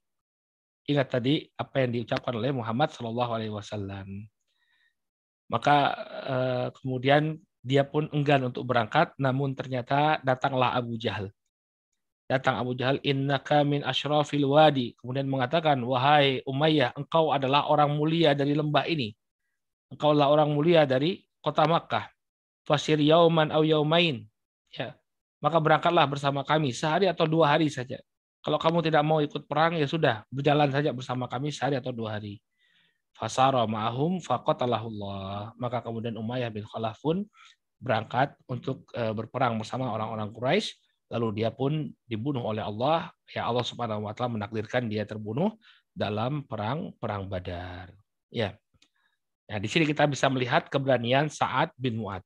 Ingat 0.90 1.08
tadi 1.14 1.46
apa 1.54 1.86
yang 1.86 1.94
diucapkan 1.94 2.34
oleh 2.34 2.50
Muhammad 2.50 2.90
Shallallahu 2.90 3.32
Alaihi 3.38 3.54
Wasallam. 3.54 4.26
Maka 5.54 5.78
eh, 6.26 6.68
kemudian 6.82 7.38
dia 7.62 7.86
pun 7.86 8.10
enggan 8.10 8.50
untuk 8.50 8.66
berangkat, 8.66 9.14
namun 9.22 9.54
ternyata 9.54 10.18
datanglah 10.26 10.74
Abu 10.74 10.98
Jahal. 10.98 11.30
Datang 12.26 12.62
Abu 12.62 12.78
Jahal, 12.78 12.98
innaka 13.06 13.62
min 13.66 13.86
ashrafil 13.86 14.46
wadi. 14.50 14.94
Kemudian 14.98 15.26
mengatakan, 15.26 15.82
wahai 15.82 16.46
Umayyah, 16.46 16.94
engkau 16.98 17.34
adalah 17.34 17.66
orang 17.70 17.94
mulia 17.94 18.38
dari 18.38 18.54
lembah 18.54 18.86
ini. 18.86 19.14
Engkau 19.90 20.14
adalah 20.14 20.30
orang 20.30 20.54
mulia 20.54 20.86
dari 20.86 21.26
kota 21.42 21.66
Makkah. 21.66 22.10
Fasir 22.66 23.02
yauman 23.02 23.50
au 23.50 23.66
yaumain. 23.66 24.26
Ya, 24.70 24.94
maka 25.42 25.58
berangkatlah 25.58 26.06
bersama 26.06 26.46
kami 26.46 26.76
sehari 26.76 27.10
atau 27.10 27.26
dua 27.26 27.58
hari 27.58 27.72
saja. 27.74 27.98
Kalau 28.40 28.56
kamu 28.56 28.86
tidak 28.86 29.04
mau 29.04 29.20
ikut 29.20 29.50
perang, 29.50 29.76
ya 29.76 29.84
sudah, 29.90 30.24
berjalan 30.32 30.72
saja 30.72 30.96
bersama 30.96 31.28
kami 31.28 31.52
sehari 31.52 31.76
atau 31.76 31.92
dua 31.92 32.20
hari. 32.20 32.40
Fasara 33.12 33.68
ma'ahum 33.68 34.24
faqatalahullah. 34.24 35.60
Maka 35.60 35.84
kemudian 35.84 36.16
Umayyah 36.16 36.48
bin 36.48 36.64
Khalaf 36.64 37.04
pun 37.04 37.28
berangkat 37.80 38.36
untuk 38.48 38.88
e, 38.96 39.12
berperang 39.12 39.60
bersama 39.60 39.92
orang-orang 39.92 40.32
Quraisy. 40.32 40.72
Lalu 41.12 41.44
dia 41.44 41.52
pun 41.52 41.92
dibunuh 42.08 42.48
oleh 42.48 42.64
Allah. 42.64 43.12
Ya 43.28 43.44
Allah 43.44 43.66
Subhanahu 43.66 44.08
wa 44.08 44.14
taala 44.16 44.40
menakdirkan 44.40 44.88
dia 44.88 45.04
terbunuh 45.04 45.60
dalam 45.92 46.48
perang 46.48 46.96
perang 46.96 47.28
Badar. 47.28 47.92
Ya. 48.32 48.56
Nah, 49.50 49.58
di 49.58 49.66
sini 49.66 49.90
kita 49.90 50.06
bisa 50.06 50.30
melihat 50.30 50.70
keberanian 50.70 51.26
Sa'ad 51.26 51.74
bin 51.74 51.98
Mu'ad 51.98 52.22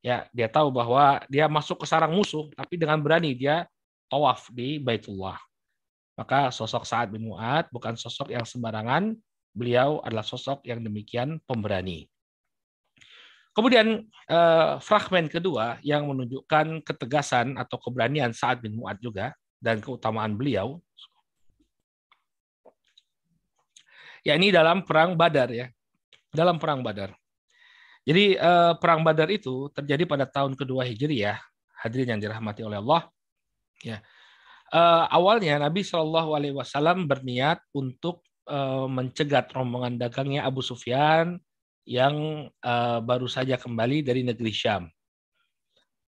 ya 0.00 0.24
dia 0.32 0.48
tahu 0.48 0.72
bahwa 0.72 1.20
dia 1.28 1.44
masuk 1.46 1.84
ke 1.84 1.86
sarang 1.86 2.12
musuh 2.16 2.48
tapi 2.56 2.80
dengan 2.80 2.96
berani 3.00 3.36
dia 3.36 3.68
tawaf 4.10 4.48
di 4.50 4.80
Baitullah. 4.80 5.36
Maka 6.16 6.52
sosok 6.52 6.84
Sa'ad 6.84 7.12
bin 7.12 7.28
Mu'ad 7.28 7.68
bukan 7.72 7.96
sosok 7.96 8.32
yang 8.32 8.44
sembarangan, 8.44 9.16
beliau 9.56 10.02
adalah 10.04 10.24
sosok 10.26 10.64
yang 10.68 10.82
demikian 10.84 11.40
pemberani. 11.48 12.08
Kemudian 13.50 14.04
eh, 14.28 14.72
fragmen 14.82 15.28
kedua 15.30 15.80
yang 15.80 16.08
menunjukkan 16.08 16.84
ketegasan 16.84 17.56
atau 17.56 17.76
keberanian 17.80 18.32
Sa'ad 18.34 18.60
bin 18.60 18.76
Mu'ad 18.76 19.00
juga 19.00 19.32
dan 19.60 19.80
keutamaan 19.80 20.32
beliau 20.36 20.80
ya 24.24 24.36
ini 24.36 24.52
dalam 24.52 24.84
perang 24.84 25.16
Badar 25.16 25.48
ya. 25.52 25.68
Dalam 26.30 26.62
perang 26.62 26.80
Badar. 26.86 27.10
Jadi 28.06 28.34
eh, 28.34 28.72
perang 28.80 29.04
Badar 29.04 29.28
itu 29.28 29.68
terjadi 29.76 30.08
pada 30.08 30.24
tahun 30.24 30.56
kedua 30.56 30.88
Hijriah, 30.88 31.36
hadirin 31.84 32.16
yang 32.16 32.20
dirahmati 32.22 32.64
oleh 32.64 32.80
Allah. 32.80 33.06
Ya, 33.84 33.98
eh, 34.72 35.04
awalnya 35.12 35.60
Nabi 35.60 35.84
Shallallahu 35.84 36.32
Alaihi 36.32 36.56
Wasallam 36.56 37.04
berniat 37.04 37.60
untuk 37.76 38.24
eh, 38.48 38.86
mencegat 38.88 39.52
rombongan 39.52 40.00
dagangnya 40.00 40.48
Abu 40.48 40.64
Sufyan 40.64 41.36
yang 41.90 42.46
baru 43.02 43.26
saja 43.26 43.58
kembali 43.58 44.06
dari 44.06 44.22
negeri 44.22 44.52
Syam. 44.54 44.86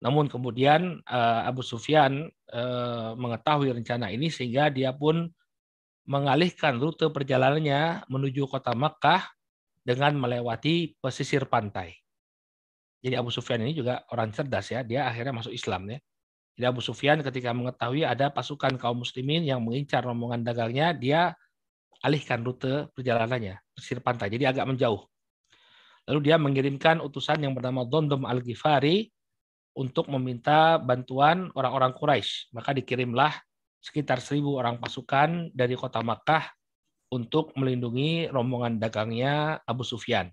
Namun 0.04 0.30
kemudian 0.30 1.02
Abu 1.10 1.66
Sufyan 1.66 2.30
mengetahui 3.18 3.74
rencana 3.82 4.14
ini 4.14 4.30
sehingga 4.30 4.70
dia 4.70 4.94
pun 4.94 5.26
mengalihkan 6.06 6.78
rute 6.78 7.10
perjalanannya 7.10 8.06
menuju 8.14 8.46
kota 8.46 8.78
Makkah 8.78 9.26
dengan 9.82 10.14
melewati 10.18 10.98
pesisir 11.02 11.50
pantai. 11.50 11.98
Jadi 13.02 13.18
Abu 13.18 13.34
Sufyan 13.34 13.66
ini 13.66 13.74
juga 13.74 14.06
orang 14.14 14.30
cerdas 14.30 14.70
ya, 14.70 14.86
dia 14.86 15.10
akhirnya 15.10 15.34
masuk 15.42 15.50
Islam 15.50 15.90
ya. 15.90 15.98
Jadi 16.54 16.66
Abu 16.70 16.82
Sufyan 16.86 17.18
ketika 17.26 17.50
mengetahui 17.50 18.06
ada 18.06 18.30
pasukan 18.30 18.78
kaum 18.78 19.02
muslimin 19.02 19.42
yang 19.42 19.66
mengincar 19.66 20.06
rombongan 20.06 20.46
dagangnya, 20.46 20.94
dia 20.94 21.34
alihkan 22.06 22.46
rute 22.46 22.94
perjalanannya, 22.94 23.58
pesisir 23.74 24.02
pantai, 24.06 24.30
jadi 24.30 24.54
agak 24.54 24.70
menjauh. 24.70 25.02
Lalu 26.10 26.20
dia 26.30 26.38
mengirimkan 26.38 27.02
utusan 27.02 27.42
yang 27.42 27.58
bernama 27.58 27.86
Dondom 27.86 28.26
Al-Ghifari 28.26 29.10
untuk 29.78 30.12
meminta 30.12 30.78
bantuan 30.82 31.50
orang-orang 31.56 31.94
Quraisy. 31.96 32.52
Maka 32.54 32.76
dikirimlah 32.76 33.32
sekitar 33.82 34.22
seribu 34.22 34.58
orang 34.62 34.78
pasukan 34.78 35.50
dari 35.54 35.74
kota 35.74 36.04
Makkah 36.06 36.46
untuk 37.12 37.52
melindungi 37.60 38.32
rombongan 38.32 38.80
dagangnya 38.80 39.60
Abu 39.68 39.84
Sufyan. 39.84 40.32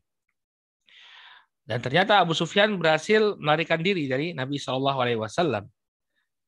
Dan 1.69 1.85
ternyata 1.85 2.23
Abu 2.23 2.33
Sufyan 2.33 2.81
berhasil 2.81 3.37
melarikan 3.37 3.83
diri 3.83 4.09
dari 4.09 4.33
Nabi 4.33 4.57
Shallallahu 4.57 4.99
Alaihi 5.05 5.21
Wasallam. 5.21 5.69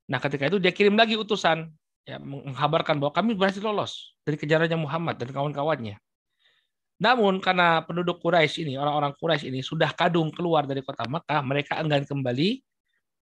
Nah, 0.09 0.19
ketika 0.23 0.49
itu 0.49 0.57
dia 0.57 0.73
kirim 0.73 0.97
lagi 0.97 1.19
utusan 1.19 1.69
ya, 2.09 2.17
menghabarkan 2.17 2.97
bahwa 2.97 3.13
kami 3.13 3.37
berhasil 3.37 3.61
lolos 3.61 4.17
dari 4.25 4.41
kejarannya 4.41 4.81
Muhammad 4.81 5.21
dan 5.21 5.29
kawan-kawannya. 5.29 6.01
Namun 7.01 7.41
karena 7.41 7.85
penduduk 7.85 8.21
Quraisy 8.21 8.65
ini, 8.65 8.75
orang-orang 8.81 9.13
Quraisy 9.17 9.53
ini 9.53 9.61
sudah 9.61 9.93
kadung 9.93 10.33
keluar 10.33 10.65
dari 10.65 10.81
kota 10.81 11.05
Makkah, 11.05 11.41
mereka 11.45 11.81
enggan 11.81 12.05
kembali, 12.05 12.61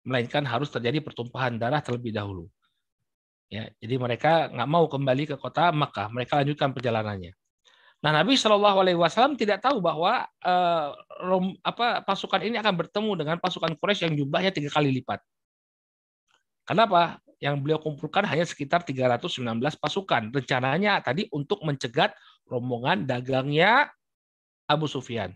melainkan 0.06 0.42
harus 0.46 0.70
terjadi 0.70 0.98
pertumpahan 1.02 1.58
darah 1.58 1.82
terlebih 1.82 2.14
dahulu. 2.14 2.46
Ya, 3.52 3.70
jadi 3.78 4.00
mereka 4.00 4.50
nggak 4.50 4.70
mau 4.70 4.88
kembali 4.88 5.35
ke 5.35 5.37
kota 5.37 5.70
Makkah, 5.70 6.11
mereka 6.11 6.40
lanjutkan 6.40 6.72
perjalanannya. 6.72 7.37
Nah, 8.04 8.12
Nabi 8.20 8.37
Shallallahu 8.37 8.85
Alaihi 8.85 9.00
Wasallam 9.00 9.33
tidak 9.33 9.64
tahu 9.64 9.80
bahwa 9.80 10.28
uh, 10.44 10.88
rom, 11.24 11.57
apa 11.64 12.04
pasukan 12.04 12.44
ini 12.44 12.61
akan 12.61 12.76
bertemu 12.76 13.11
dengan 13.16 13.37
pasukan 13.40 13.72
Quraisy 13.80 14.12
yang 14.12 14.14
jumlahnya 14.20 14.52
tiga 14.52 14.68
kali 14.68 14.92
lipat. 15.00 15.24
Kenapa? 16.68 17.16
Yang 17.40 17.54
beliau 17.64 17.80
kumpulkan 17.80 18.28
hanya 18.28 18.44
sekitar 18.44 18.85
319 18.85 19.40
pasukan. 19.80 20.33
Rencananya 20.37 21.00
tadi 21.00 21.28
untuk 21.33 21.64
mencegat 21.64 22.12
rombongan 22.44 23.09
dagangnya 23.09 23.88
Abu 24.68 24.85
Sufyan. 24.85 25.33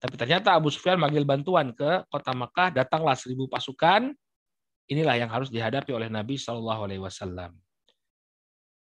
Tapi 0.00 0.16
ternyata 0.20 0.56
Abu 0.56 0.68
Sufyan 0.68 0.96
manggil 1.00 1.24
bantuan 1.28 1.76
ke 1.76 2.04
kota 2.08 2.32
Makkah, 2.36 2.72
datanglah 2.72 3.16
seribu 3.16 3.48
pasukan, 3.48 4.12
Inilah 4.90 5.14
yang 5.22 5.30
harus 5.30 5.54
dihadapi 5.54 5.94
oleh 5.94 6.10
Nabi 6.10 6.34
Shallallahu 6.34 6.90
Alaihi 6.90 7.02
Wasallam. 7.02 7.54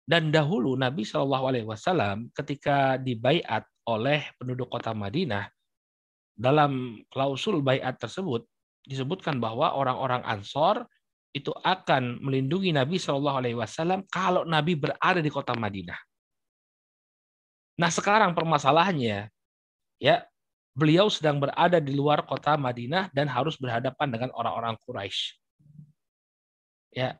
Dan 0.03 0.33
dahulu 0.33 0.73
Nabi 0.73 1.05
Shallallahu 1.05 1.45
Alaihi 1.53 1.67
Wasallam 1.69 2.33
ketika 2.33 2.97
dibaiat 2.97 3.63
oleh 3.85 4.25
penduduk 4.41 4.73
kota 4.73 4.91
Madinah 4.91 5.47
dalam 6.33 6.97
klausul 7.13 7.61
baiat 7.61 8.01
tersebut 8.01 8.43
disebutkan 8.83 9.37
bahwa 9.37 9.77
orang-orang 9.77 10.25
Ansor 10.25 10.83
itu 11.33 11.53
akan 11.61 12.21
melindungi 12.25 12.73
Nabi 12.73 12.97
Shallallahu 12.97 13.37
Alaihi 13.41 13.57
Wasallam 13.57 14.05
kalau 14.09 14.43
Nabi 14.49 14.73
berada 14.73 15.21
di 15.21 15.29
kota 15.29 15.53
Madinah. 15.53 15.97
Nah 17.77 17.89
sekarang 17.89 18.37
permasalahannya 18.37 19.29
ya 19.97 20.15
beliau 20.73 21.09
sedang 21.09 21.41
berada 21.41 21.77
di 21.77 21.93
luar 21.93 22.25
kota 22.25 22.57
Madinah 22.57 23.13
dan 23.13 23.29
harus 23.29 23.57
berhadapan 23.57 24.09
dengan 24.09 24.29
orang-orang 24.33 24.77
Quraisy. 24.81 25.42
Ya. 26.93 27.17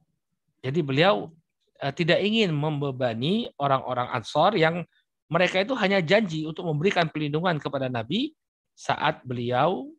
Jadi 0.64 0.80
beliau 0.80 1.34
uh, 1.82 1.94
tidak 1.94 2.24
ingin 2.24 2.54
membebani 2.54 3.52
orang-orang 3.60 4.08
Ansor 4.14 4.56
yang 4.56 4.86
mereka 5.28 5.60
itu 5.66 5.74
hanya 5.76 6.00
janji 6.00 6.46
untuk 6.46 6.70
memberikan 6.70 7.10
pelindungan 7.10 7.58
kepada 7.58 7.90
Nabi 7.90 8.32
saat 8.78 9.26
beliau 9.26 9.90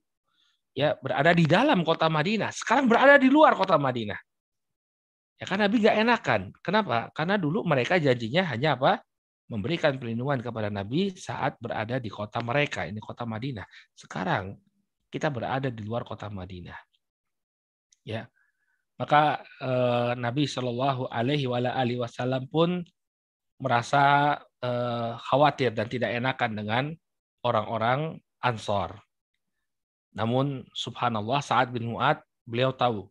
ya 0.75 0.95
berada 0.99 1.35
di 1.35 1.45
dalam 1.45 1.83
kota 1.83 2.07
Madinah. 2.07 2.55
Sekarang 2.55 2.87
berada 2.87 3.19
di 3.19 3.29
luar 3.29 3.59
kota 3.59 3.75
Madinah. 3.75 4.19
Ya 5.43 5.45
kan 5.51 5.59
Nabi 5.59 5.83
gak 5.83 5.99
enakan. 5.99 6.41
Kenapa? 6.63 7.11
Karena 7.11 7.35
dulu 7.35 7.67
mereka 7.67 7.99
janjinya 7.99 8.47
hanya 8.55 8.79
apa? 8.79 9.03
memberikan 9.45 10.01
perlindungan 10.01 10.41
kepada 10.41 10.73
Nabi 10.73 11.13
saat 11.13 11.61
berada 11.61 12.01
di 12.01 12.09
kota 12.09 12.41
mereka, 12.41 12.89
ini 12.89 12.97
kota 12.97 13.29
Madinah. 13.29 13.65
Sekarang 13.93 14.57
kita 15.13 15.29
berada 15.29 15.69
di 15.69 15.83
luar 15.85 16.03
kota 16.03 16.33
Madinah. 16.33 16.79
Ya. 18.05 18.25
Maka 19.05 19.45
eh, 19.61 20.13
Nabi 20.17 20.49
Shallallahu 20.49 21.13
alaihi 21.13 21.45
wasallam 22.01 22.49
pun 22.49 22.81
merasa 23.61 24.35
eh, 24.65 25.13
khawatir 25.21 25.77
dan 25.77 25.93
tidak 25.93 26.17
enakan 26.17 26.51
dengan 26.57 26.85
orang-orang 27.45 28.17
Ansor. 28.41 29.01
Namun 30.17 30.65
subhanallah 30.73 31.41
saat 31.41 31.73
bin 31.73 31.93
Mu'ad 31.93 32.21
beliau 32.45 32.73
tahu 32.77 33.09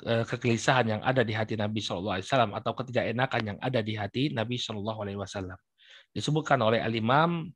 Eh, 0.00 0.24
kegelisahan 0.24 0.96
yang 0.96 1.02
ada 1.04 1.20
di 1.20 1.36
hati 1.36 1.60
Nabi 1.60 1.84
Shallallahu 1.84 2.16
Alaihi 2.16 2.24
Wasallam 2.32 2.52
atau 2.56 2.72
ketidakenakan 2.72 3.42
yang 3.44 3.58
ada 3.60 3.84
di 3.84 3.92
hati 4.00 4.32
Nabi 4.32 4.56
Shallallahu 4.56 5.04
Alaihi 5.04 5.20
Wasallam. 5.20 5.60
Disebutkan 6.16 6.56
oleh 6.64 6.80
Al 6.80 6.96
Imam 6.96 7.52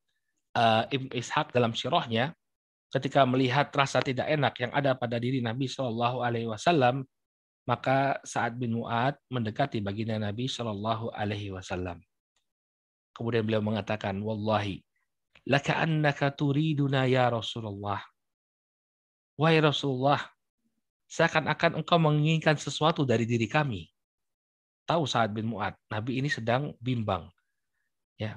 uh, 0.53 0.85
Ibn 0.85 1.09
Ishaq 1.09 1.57
dalam 1.57 1.73
syirahnya 1.73 2.37
ketika 2.93 3.25
melihat 3.25 3.73
rasa 3.73 4.05
tidak 4.05 4.29
enak 4.29 4.61
yang 4.61 4.77
ada 4.77 4.93
pada 4.93 5.17
diri 5.17 5.41
Nabi 5.41 5.73
Shallallahu 5.73 6.21
Alaihi 6.21 6.45
Wasallam 6.45 7.09
maka 7.65 8.21
saat 8.25 8.53
bin 8.57 8.77
Mu'ad 8.77 9.17
mendekati 9.33 9.81
baginda 9.81 10.21
Nabi 10.21 10.45
Shallallahu 10.45 11.13
Alaihi 11.17 11.53
Wasallam. 11.53 12.01
Kemudian 13.17 13.45
beliau 13.47 13.65
mengatakan, 13.65 14.21
Wallahi, 14.21 14.85
laka 15.49 15.81
annaka 15.81 16.29
turiduna 16.29 17.09
ya 17.09 17.33
Rasulullah. 17.33 18.05
Wahai 19.41 19.65
Rasulullah, 19.65 20.21
seakan-akan 21.09 21.81
engkau 21.83 21.99
menginginkan 21.99 22.55
sesuatu 22.61 23.03
dari 23.03 23.25
diri 23.25 23.49
kami. 23.49 23.89
Tahu 24.85 25.09
saat 25.09 25.33
bin 25.33 25.49
Mu'ad, 25.49 25.73
Nabi 25.89 26.21
ini 26.21 26.29
sedang 26.29 26.77
bimbang. 26.77 27.33
Ya. 28.21 28.37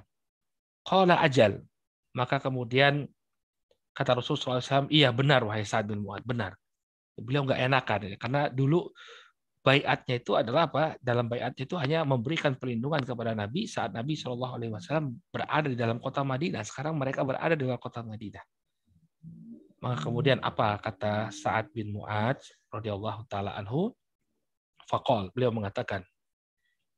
Qala 0.88 1.20
ajal. 1.20 1.60
Maka 2.16 2.40
kemudian 2.40 3.12
kata 3.92 4.16
Rasulullah 4.18 4.64
SAW, 4.64 4.88
iya 4.88 5.12
benar 5.12 5.44
wahai 5.44 5.68
Sa'ad 5.68 5.92
bin 5.92 6.02
Mu'ad, 6.02 6.24
benar. 6.24 6.56
Beliau 7.18 7.44
nggak 7.50 7.62
enakan, 7.66 8.00
karena 8.22 8.42
dulu 8.54 8.94
bayatnya 9.66 10.16
itu 10.22 10.38
adalah 10.38 10.70
apa? 10.72 10.96
Dalam 11.04 11.28
bayatnya 11.28 11.68
itu 11.68 11.76
hanya 11.76 12.08
memberikan 12.08 12.56
perlindungan 12.56 13.04
kepada 13.04 13.36
Nabi 13.36 13.68
saat 13.68 13.92
Nabi 13.92 14.16
Shallallahu 14.16 14.54
Alaihi 14.56 14.72
Wasallam 14.72 15.18
berada 15.28 15.68
di 15.68 15.76
dalam 15.76 16.00
kota 16.00 16.24
Madinah. 16.24 16.64
Sekarang 16.64 16.96
mereka 16.96 17.28
berada 17.28 17.58
di 17.58 17.68
dalam 17.68 17.82
kota 17.82 18.00
Madinah. 18.00 18.46
Maka 19.84 19.98
kemudian 20.08 20.40
apa 20.40 20.80
kata 20.80 21.30
Sa'ad 21.36 21.70
bin 21.76 21.92
Mu'ad 21.92 22.40
radhiyallahu 22.72 23.28
taala 23.28 23.60
anhu? 23.60 23.92
Faqal, 24.88 25.36
beliau 25.36 25.52
mengatakan, 25.52 26.00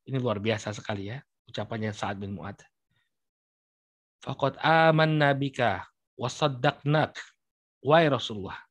ini 0.06 0.22
luar 0.22 0.38
biasa 0.38 0.70
sekali 0.70 1.10
ya 1.10 1.18
ucapannya 1.50 1.90
Sa'ad 1.90 2.22
bin 2.22 2.38
Mu'ad. 2.38 2.62
Faqad 4.22 4.62
aman 4.62 5.18
nabika 5.18 5.90
wa 6.14 6.30
saddaqnak 6.30 7.18
wahai 7.82 8.14
Rasulullah. 8.14 8.69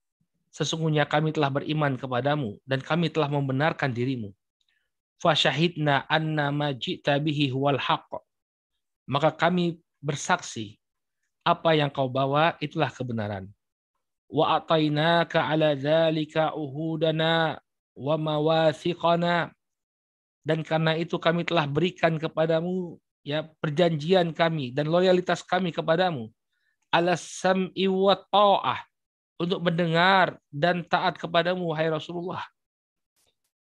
Sesungguhnya 0.53 1.05
kami 1.05 1.33
telah 1.33 1.53
beriman 1.53 1.95
kepadamu 2.01 2.57
dan 2.65 2.81
kami 2.81 3.13
telah 3.13 3.29
membenarkan 3.29 3.93
dirimu. 3.93 4.33
Fasyahidna 5.19 6.07
anna 6.09 6.49
ma 6.55 6.73
ji'ta 6.73 7.19
bihi 7.21 7.51
huwal 7.53 7.79
haqq. 7.79 8.23
Maka 9.09 9.35
kami 9.35 9.81
bersaksi 9.99 10.79
apa 11.43 11.75
yang 11.75 11.89
kau 11.89 12.07
bawa 12.13 12.55
itulah 12.61 12.93
kebenaran 12.93 13.49
wa 14.29 14.61
atainaka 14.61 15.49
ala 15.49 15.73
dzalika 15.73 16.53
uhudana 16.53 17.57
wa 17.97 18.15
mawathiqana 18.21 19.51
dan 20.45 20.61
karena 20.61 20.95
itu 21.01 21.17
kami 21.17 21.49
telah 21.49 21.65
berikan 21.65 22.21
kepadamu 22.21 23.01
ya 23.25 23.49
perjanjian 23.59 24.37
kami 24.37 24.71
dan 24.77 24.93
loyalitas 24.93 25.41
kami 25.41 25.73
kepadamu 25.73 26.29
ala 26.93 27.17
sam'i 27.17 27.89
wa 27.89 28.17
ta'ah 28.17 28.85
untuk 29.39 29.63
mendengar 29.63 30.37
dan 30.51 30.83
taat 30.83 31.17
kepadamu 31.17 31.71
wahai 31.71 31.89
Rasulullah. 31.89 32.43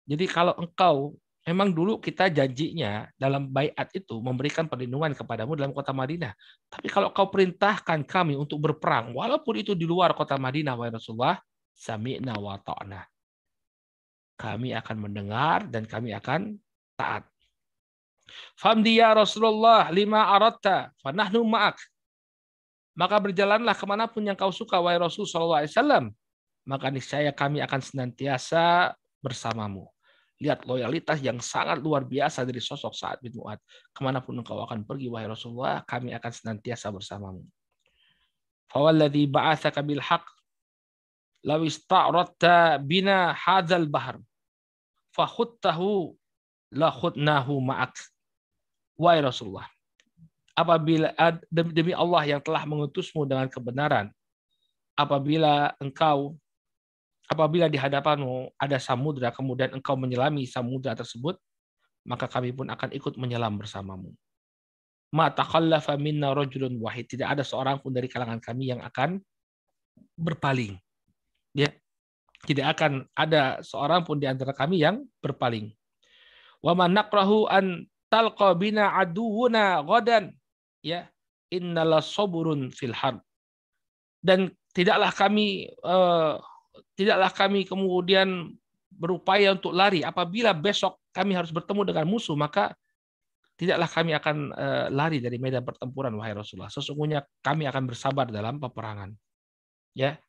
Jadi 0.05 0.29
kalau 0.29 0.53
engkau 0.61 1.17
Memang 1.45 1.69
dulu 1.69 2.01
kita 2.01 2.25
janjinya 2.33 3.05
dalam 3.21 3.45
bayat 3.53 3.93
itu 3.93 4.17
memberikan 4.17 4.65
perlindungan 4.65 5.13
kepadamu 5.13 5.53
dalam 5.53 5.77
kota 5.77 5.93
Madinah. 5.93 6.33
Tapi 6.73 6.89
kalau 6.89 7.13
kau 7.13 7.29
perintahkan 7.29 8.01
kami 8.01 8.33
untuk 8.33 8.57
berperang, 8.65 9.13
walaupun 9.13 9.61
itu 9.61 9.77
di 9.77 9.85
luar 9.85 10.17
kota 10.17 10.41
Madinah, 10.41 10.73
wahai 10.73 10.89
Rasulullah, 10.89 11.37
sami'na 11.77 12.33
wa 12.41 12.57
ta'na. 12.57 13.05
Kami 14.41 14.73
akan 14.73 14.97
mendengar 14.97 15.69
dan 15.69 15.85
kami 15.85 16.17
akan 16.17 16.57
taat. 16.97 17.29
Famdi 18.57 18.97
ya 18.97 19.13
Rasulullah 19.13 19.93
lima 19.93 20.25
aratta 20.25 20.97
fanahnu 21.05 21.45
ma'ak. 21.45 21.77
Maka 22.95 23.19
berjalanlah 23.19 23.75
ke 23.75 23.83
mana 23.83 24.07
pun 24.07 24.23
yang 24.23 24.39
kau 24.39 24.55
suka, 24.55 24.79
wahai 24.79 24.95
Rasul 24.95 25.27
Sallallahu. 25.27 26.15
Maka 26.65 26.87
niscaya 26.89 27.29
kami 27.35 27.59
akan 27.59 27.81
senantiasa 27.83 28.95
bersamamu. 29.19 29.85
Lihat 30.39 30.63
loyalitas 30.67 31.19
yang 31.19 31.39
sangat 31.43 31.79
luar 31.83 32.07
biasa 32.07 32.43
dari 32.47 32.63
sosok 32.63 32.95
Sa'ad 32.95 33.19
bin 33.19 33.35
Mu'ad. 33.35 33.59
Ke 33.91 33.99
mana 33.99 34.23
pun 34.23 34.35
engkau 34.35 34.59
akan 34.63 34.87
pergi, 34.87 35.11
wahai 35.11 35.27
Rasulullah, 35.27 35.83
kami 35.83 36.15
akan 36.15 36.31
senantiasa 36.31 36.91
bersamamu. 36.91 37.43
Fawalladhi 38.71 39.27
ba'athaka 39.27 39.83
bil 39.83 40.01
haq 40.01 40.25
bina 42.83 43.31
hadzal 43.37 43.85
bahr 43.85 44.17
la 46.73 46.89
khutnahu 46.91 47.53
ma'ak. 47.61 47.95
Wahai 48.95 49.19
Rasulullah, 49.23 49.67
apabila 50.55 51.11
demi 51.51 51.91
Allah 51.91 52.23
yang 52.35 52.41
telah 52.41 52.63
mengutusmu 52.63 53.27
dengan 53.27 53.51
kebenaran, 53.51 54.09
apabila 54.95 55.75
engkau 55.83 56.39
apabila 57.27 57.67
di 57.67 57.77
hadapanmu 57.77 58.55
ada 58.55 58.77
samudra, 58.79 59.33
kemudian 59.33 59.75
engkau 59.75 59.97
menyelami 59.97 60.47
samudra 60.47 60.95
tersebut, 60.95 61.35
maka 62.05 62.29
kami 62.29 62.53
pun 62.53 62.69
akan 62.69 62.89
ikut 62.93 63.17
menyelam 63.17 63.57
bersamamu. 63.57 64.13
Ma 65.13 65.33
taqallafa 65.33 65.97
minna 65.97 66.31
rajulun 66.31 66.77
wahid. 66.77 67.09
Tidak 67.09 67.25
ada 67.25 67.41
seorang 67.41 67.81
pun 67.81 67.93
dari 67.93 68.05
kalangan 68.05 68.37
kami 68.37 68.73
yang 68.73 68.81
akan 68.81 69.17
berpaling. 70.17 70.77
Ya. 71.55 71.71
Tidak 72.45 72.61
akan 72.61 73.09
ada 73.17 73.57
seorang 73.65 74.05
pun 74.05 74.21
di 74.21 74.29
antara 74.29 74.53
kami 74.53 74.85
yang 74.85 75.01
berpaling. 75.17 75.73
Wa 76.61 76.77
man 76.77 76.93
naqrahu 76.93 77.49
an 77.49 77.89
talqa 78.11 78.53
bina 78.53 78.93
aduwuna 78.93 79.81
ghadan. 79.81 80.29
Ya. 80.85 81.09
Innala 81.49 82.05
saburun 82.05 82.69
fil 82.69 82.93
harb. 82.93 83.25
Dan 84.21 84.53
tidaklah 84.69 85.09
kami 85.09 85.73
uh, 85.81 86.37
tidaklah 86.93 87.33
kami 87.33 87.65
kemudian 87.65 88.53
berupaya 88.93 89.57
untuk 89.57 89.73
lari. 89.73 90.05
Apabila 90.05 90.53
besok 90.53 91.01
kami 91.09 91.33
harus 91.33 91.49
bertemu 91.49 91.89
dengan 91.89 92.05
musuh, 92.05 92.37
maka 92.37 92.77
tidaklah 93.57 93.89
kami 93.89 94.11
akan 94.13 94.37
uh, 94.53 94.87
lari 94.93 95.17
dari 95.17 95.41
medan 95.41 95.65
pertempuran 95.65 96.13
wahai 96.21 96.37
Rasulullah. 96.37 96.69
Sesungguhnya 96.69 97.25
kami 97.41 97.65
akan 97.65 97.83
bersabar 97.89 98.29
dalam 98.29 98.61
peperangan. 98.61 99.09
Ya. 99.97 100.21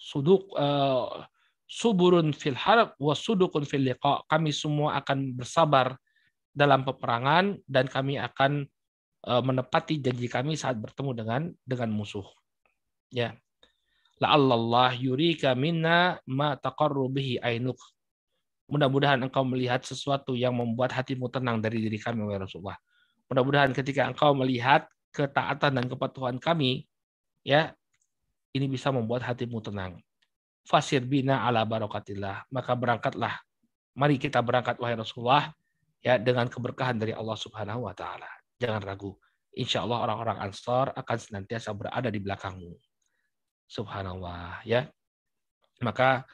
Suduk 0.00 0.48
uh, 0.56 1.28
suburun 1.68 2.32
fil 2.32 2.56
harb 2.56 2.96
wa 2.96 3.12
sudukun 3.12 3.68
fil 3.68 3.84
liqa. 3.84 4.24
Kami 4.24 4.48
semua 4.48 4.96
akan 5.02 5.36
bersabar 5.36 5.92
dalam 6.50 6.82
peperangan 6.82 7.60
dan 7.68 7.84
kami 7.86 8.16
akan 8.16 8.64
menepati 9.24 10.00
janji 10.00 10.26
kami 10.32 10.56
saat 10.56 10.80
bertemu 10.80 11.10
dengan 11.12 11.42
dengan 11.64 11.90
musuh. 11.92 12.24
Ya 13.12 13.36
la'allallah 14.20 14.94
yurika 15.00 15.56
minna 15.56 16.20
ma 16.28 16.54
taqarru 16.54 17.08
bihi 17.08 17.40
ainuk. 17.40 17.80
Mudah-mudahan 18.70 19.18
engkau 19.18 19.42
melihat 19.42 19.82
sesuatu 19.82 20.38
yang 20.38 20.54
membuat 20.54 20.94
hatimu 20.94 21.26
tenang 21.26 21.58
dari 21.58 21.82
diri 21.82 21.98
kami, 21.98 22.22
wahai 22.22 22.38
Rasulullah. 22.38 22.78
Mudah-mudahan 23.26 23.74
ketika 23.74 24.06
engkau 24.06 24.30
melihat 24.36 24.86
ketaatan 25.10 25.74
dan 25.74 25.84
kepatuhan 25.90 26.38
kami, 26.38 26.86
ya, 27.42 27.74
ini 28.54 28.70
bisa 28.70 28.94
membuat 28.94 29.26
hatimu 29.26 29.58
tenang. 29.58 29.98
Fasir 30.62 31.02
bina 31.02 31.42
ala 31.42 31.66
barokatillah. 31.66 32.46
Maka 32.46 32.78
berangkatlah. 32.78 33.42
Mari 33.98 34.22
kita 34.22 34.38
berangkat, 34.38 34.78
wahai 34.78 34.94
Rasulullah, 34.94 35.50
ya 35.98 36.14
dengan 36.14 36.46
keberkahan 36.46 36.94
dari 36.94 37.10
Allah 37.10 37.34
Subhanahu 37.34 37.90
wa 37.90 37.94
taala. 37.96 38.30
Jangan 38.60 38.82
ragu. 38.84 39.16
Insya 39.56 39.82
Allah 39.82 40.04
orang-orang 40.06 40.38
Ansar 40.46 40.92
akan 40.94 41.16
senantiasa 41.18 41.72
berada 41.74 42.12
di 42.12 42.20
belakangmu. 42.20 42.76
Subhanallah 43.66 44.62
ya. 44.68 44.86
Maka 45.80 46.28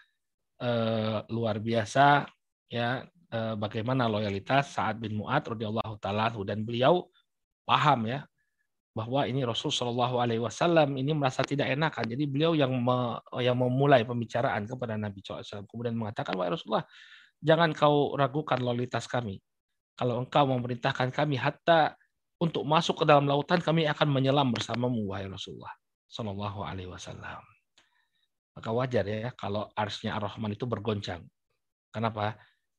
eh, 0.59 1.23
luar 1.31 1.63
biasa 1.63 2.27
ya 2.67 3.07
eh, 3.31 3.55
bagaimana 3.55 4.11
loyalitas 4.11 4.75
saat 4.75 4.99
bin 4.99 5.17
Mu'ad 5.17 5.47
radhiyallahu 5.55 6.03
taala 6.03 6.35
dan 6.43 6.67
beliau 6.67 7.07
paham 7.63 8.11
ya 8.11 8.27
bahwa 8.97 9.29
ini 9.29 9.45
Rasul 9.45 9.69
Shallallahu 9.69 10.17
Alaihi 10.25 10.41
Wasallam 10.41 10.97
ini 10.97 11.13
merasa 11.13 11.45
tidak 11.45 11.69
enakan. 11.69 12.09
Jadi 12.09 12.25
beliau 12.25 12.57
yang 12.57 12.73
me, 12.73 13.21
yang 13.45 13.53
memulai 13.61 14.09
pembicaraan 14.09 14.65
kepada 14.65 14.97
Nabi 14.97 15.21
SAW. 15.21 15.69
Kemudian 15.69 15.93
mengatakan, 15.93 16.33
wahai 16.33 16.57
Rasulullah, 16.57 16.89
jangan 17.45 17.77
kau 17.77 18.17
ragukan 18.17 18.57
loyalitas 18.57 19.05
kami. 19.05 19.37
Kalau 20.01 20.25
engkau 20.25 20.49
memerintahkan 20.49 21.13
kami 21.13 21.37
hatta 21.37 21.93
untuk 22.37 22.69
masuk 22.69 23.03
ke 23.03 23.05
dalam 23.09 23.25
lautan 23.25 23.61
kami 23.65 23.89
akan 23.89 24.09
menyelam 24.13 24.53
bersamamu 24.53 25.09
wahai 25.09 25.29
Rasulullah 25.29 25.73
Shallallahu 26.13 26.61
alaihi 26.63 26.91
wasallam. 26.91 27.41
Maka 28.57 28.73
wajar 28.73 29.05
ya 29.05 29.33
kalau 29.37 29.69
arsnya 29.77 30.17
Ar-Rahman 30.17 30.57
itu 30.57 30.65
bergoncang. 30.65 31.25
Kenapa? 31.93 32.37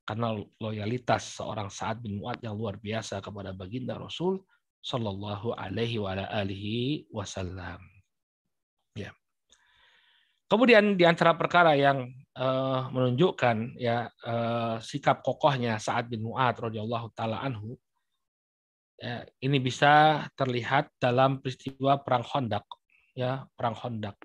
Karena 0.08 0.34
loyalitas 0.62 1.38
seorang 1.38 1.70
Sa'ad 1.70 2.02
bin 2.02 2.22
Mu'ad 2.22 2.42
yang 2.42 2.58
luar 2.58 2.80
biasa 2.80 3.22
kepada 3.22 3.54
baginda 3.54 3.98
Rasul 3.98 4.42
Shallallahu 4.82 5.58
alaihi 5.58 6.00
wa 6.00 6.16
alihi 6.16 7.10
wasallam. 7.12 7.82
Ya. 8.96 9.12
Kemudian 10.48 10.96
di 10.96 11.04
antara 11.04 11.36
perkara 11.36 11.76
yang 11.76 12.08
uh, 12.40 12.88
menunjukkan 12.94 13.76
ya 13.76 14.08
uh, 14.24 14.80
sikap 14.80 15.20
kokohnya 15.26 15.76
Sa'ad 15.82 16.08
bin 16.08 16.24
Mu'ad 16.24 16.56
radhiyallahu 16.58 17.12
taala 17.12 17.44
anhu 17.44 17.76
ini 19.44 19.58
bisa 19.62 20.26
terlihat 20.34 20.90
dalam 20.98 21.38
peristiwa 21.38 22.02
perang 22.02 22.26
Khandaq 22.26 22.66
ya 23.14 23.46
perang 23.54 23.78
Khandaq 23.78 24.18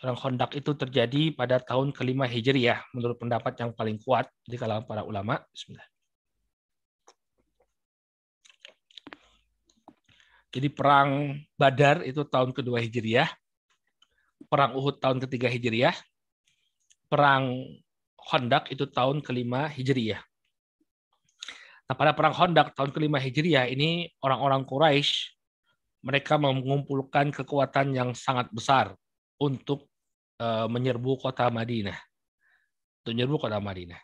Perang 0.00 0.16
Khandaq 0.16 0.56
itu 0.56 0.72
terjadi 0.72 1.36
pada 1.36 1.60
tahun 1.60 1.92
kelima 1.92 2.24
Hijriyah 2.24 2.88
menurut 2.96 3.20
pendapat 3.20 3.52
yang 3.60 3.76
paling 3.76 4.00
kuat 4.00 4.32
di 4.48 4.56
kalangan 4.56 4.88
para 4.88 5.04
ulama. 5.04 5.36
Bismillah. 5.52 5.84
Jadi 10.56 10.72
perang 10.72 11.36
Badar 11.52 12.00
itu 12.08 12.24
tahun 12.24 12.56
kedua 12.56 12.80
Hijriyah, 12.80 13.28
perang 14.48 14.72
Uhud 14.72 15.04
tahun 15.04 15.20
ketiga 15.28 15.52
Hijriyah, 15.52 15.92
perang 17.12 17.68
Khandaq 18.16 18.72
itu 18.72 18.88
tahun 18.88 19.20
kelima 19.20 19.68
Hijriyah. 19.68 20.29
Nah, 21.90 21.98
pada 21.98 22.14
perang 22.14 22.30
Khandaq 22.30 22.78
tahun 22.78 22.94
kelima 22.94 23.18
Hijriyah 23.18 23.66
ini 23.66 24.06
orang-orang 24.22 24.62
Quraisy 24.62 25.34
mereka 26.06 26.38
mengumpulkan 26.38 27.34
kekuatan 27.34 27.98
yang 27.98 28.14
sangat 28.14 28.46
besar 28.54 28.94
untuk 29.42 29.90
Eh, 30.40 30.66
menyerbu 30.72 31.20
kota 31.20 31.52
Madinah. 31.52 32.00
Untuk 33.04 33.12
menyerbu 33.12 33.36
kota 33.36 33.60
Madinah. 33.60 34.00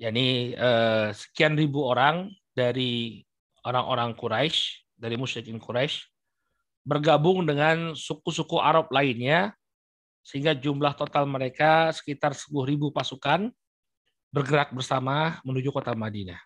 Yani 0.00 0.56
uh, 0.56 1.12
sekian 1.12 1.60
ribu 1.60 1.84
orang 1.84 2.32
dari 2.56 3.20
orang-orang 3.68 4.16
Quraisy, 4.16 4.88
dari 4.96 5.20
musyrikin 5.20 5.60
Quraisy 5.60 6.08
bergabung 6.82 7.44
dengan 7.44 7.92
suku-suku 7.92 8.56
Arab 8.56 8.88
lainnya 8.88 9.52
sehingga 10.24 10.56
jumlah 10.56 10.96
total 10.96 11.28
mereka 11.28 11.92
sekitar 11.92 12.32
10.000 12.32 12.48
pasukan 12.90 13.52
bergerak 14.32 14.72
bersama 14.72 15.36
menuju 15.44 15.68
kota 15.68 15.92
Madinah. 15.92 16.40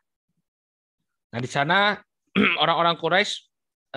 Nah, 1.35 1.41
di 1.43 1.51
sana 1.51 1.99
orang-orang 2.63 2.95
Quraisy 2.95 3.43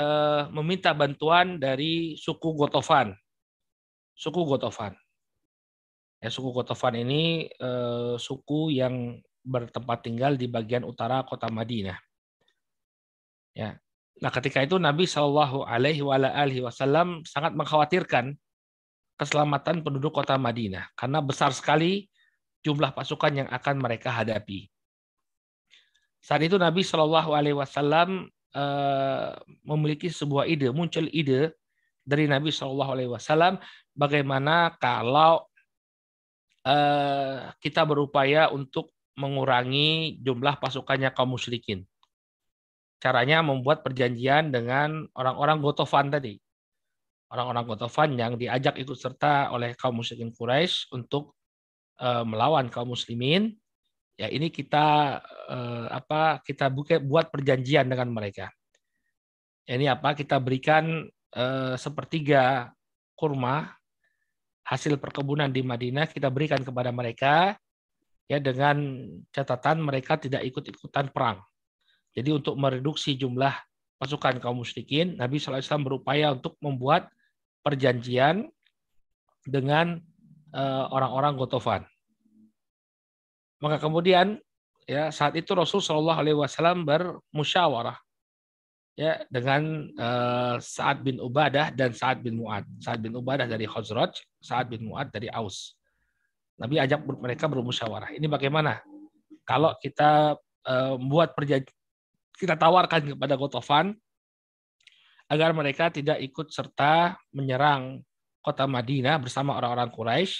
uh, 0.01 0.49
meminta 0.49 0.97
bantuan 0.97 1.61
dari 1.61 2.17
suku 2.17 2.57
Gotofan 2.57 3.13
suku 4.17 4.41
Gotofan. 4.49 4.97
Ya, 6.17 6.33
suku 6.33 6.49
Gotofan 6.49 6.97
ini 6.97 7.45
eh, 7.45 8.15
suku 8.17 8.73
yang 8.73 9.21
bertempat 9.45 10.09
tinggal 10.09 10.33
di 10.33 10.49
bagian 10.49 10.81
utara 10.81 11.21
kota 11.23 11.47
Madinah. 11.47 11.95
Ya. 13.53 13.77
Nah, 14.17 14.33
ketika 14.33 14.65
itu 14.65 14.81
Nabi 14.81 15.05
Shallallahu 15.05 15.61
Alaihi 15.69 16.01
Wasallam 16.65 17.21
sangat 17.21 17.53
mengkhawatirkan 17.53 18.33
keselamatan 19.21 19.85
penduduk 19.85 20.09
kota 20.09 20.41
Madinah 20.41 20.89
karena 20.97 21.21
besar 21.21 21.53
sekali 21.53 22.09
jumlah 22.65 22.97
pasukan 22.97 23.45
yang 23.45 23.49
akan 23.53 23.77
mereka 23.77 24.09
hadapi. 24.09 24.73
Saat 26.27 26.43
itu 26.43 26.59
Nabi 26.59 26.83
Shallallahu 26.83 27.31
Alaihi 27.31 27.55
Wasallam 27.55 28.27
eh, 28.51 29.31
memiliki 29.63 30.11
sebuah 30.11 30.43
ide, 30.43 30.75
muncul 30.75 31.07
ide 31.07 31.55
dari 32.03 32.27
Nabi 32.27 32.51
Shallallahu 32.51 32.91
Alaihi 32.91 33.11
Wasallam 33.15 33.63
bagaimana 33.95 34.75
kalau 34.75 35.47
uh, 36.67 37.51
kita 37.63 37.87
berupaya 37.87 38.51
untuk 38.51 38.91
mengurangi 39.19 40.19
jumlah 40.21 40.59
pasukannya 40.59 41.09
kaum 41.15 41.33
musyrikin. 41.35 41.87
Caranya 42.97 43.41
membuat 43.41 43.81
perjanjian 43.85 44.49
dengan 44.49 45.05
orang-orang 45.13 45.61
Gotofan 45.61 46.09
tadi. 46.09 46.37
Orang-orang 47.27 47.65
Gotofan 47.67 48.15
yang 48.15 48.39
diajak 48.39 48.79
ikut 48.79 48.95
serta 48.95 49.51
oleh 49.51 49.75
kaum 49.75 49.99
musyrikin 49.99 50.31
Quraisy 50.31 50.93
untuk 50.93 51.35
uh, 51.99 52.23
melawan 52.23 52.69
kaum 52.71 52.93
muslimin. 52.93 53.57
Ya 54.17 54.33
ini 54.33 54.49
kita 54.49 55.21
uh, 55.47 55.85
apa 55.93 56.41
kita 56.41 56.73
buat 57.05 57.29
perjanjian 57.29 57.85
dengan 57.85 58.09
mereka. 58.09 58.49
Ini 59.69 59.93
apa 59.93 60.17
kita 60.17 60.41
berikan 60.41 61.05
Eh, 61.37 61.75
sepertiga 61.75 62.73
kurma 63.13 63.69
hasil 64.63 64.95
perkebunan 64.95 65.51
di 65.51 65.59
Madinah 65.59 66.07
kita 66.07 66.31
berikan 66.31 66.63
kepada 66.63 66.89
mereka 66.89 67.53
ya 68.25 68.39
dengan 68.39 69.05
catatan 69.35 69.83
mereka 69.83 70.15
tidak 70.15 70.47
ikut-ikutan 70.47 71.11
perang. 71.11 71.43
Jadi 72.15 72.31
untuk 72.31 72.55
mereduksi 72.55 73.19
jumlah 73.19 73.53
pasukan 73.99 74.41
kaum 74.41 74.63
musyrikin, 74.63 75.19
Nabi 75.19 75.37
SAW 75.37 75.61
berupaya 75.85 76.31
untuk 76.31 76.55
membuat 76.57 77.11
perjanjian 77.59 78.47
dengan 79.43 79.99
eh, 80.55 80.85
orang-orang 80.89 81.37
Gotofan. 81.37 81.83
Maka 83.57 83.81
kemudian 83.81 84.37
ya 84.85 85.09
saat 85.09 85.33
itu 85.35 85.51
Rasul 85.57 85.81
Shallallahu 85.81 86.19
Alaihi 86.21 86.37
Wasallam 86.37 86.85
bermusyawarah 86.85 87.97
ya 88.97 89.21
dengan 89.29 89.93
uh, 89.93 90.57
Sa'ad 90.57 91.05
bin 91.05 91.21
Ubadah 91.21 91.73
dan 91.73 91.93
Sa'ad 91.93 92.25
bin 92.25 92.41
Mu'ad. 92.41 92.65
Sa'ad 92.81 92.99
bin 93.01 93.13
Ubadah 93.13 93.45
dari 93.45 93.69
Khazraj, 93.69 94.17
Sa'ad 94.41 94.73
bin 94.73 94.89
Mu'ad 94.89 95.13
dari 95.13 95.29
Aus. 95.29 95.77
Nabi 96.57 96.81
ajak 96.81 97.05
mereka 97.05 97.45
bermusyawarah. 97.45 98.17
Ini 98.17 98.25
bagaimana? 98.25 98.81
Kalau 99.45 99.77
kita 99.77 100.33
uh, 100.65 100.95
membuat 100.97 101.37
perjanjian, 101.37 101.69
kita 102.37 102.57
tawarkan 102.57 103.13
kepada 103.13 103.37
Gotofan 103.37 103.93
agar 105.29 105.53
mereka 105.53 105.93
tidak 105.93 106.17
ikut 106.21 106.49
serta 106.49 107.17
menyerang 107.33 108.01
kota 108.41 108.65
Madinah 108.65 109.21
bersama 109.21 109.57
orang-orang 109.57 109.89
Quraisy. 109.93 110.33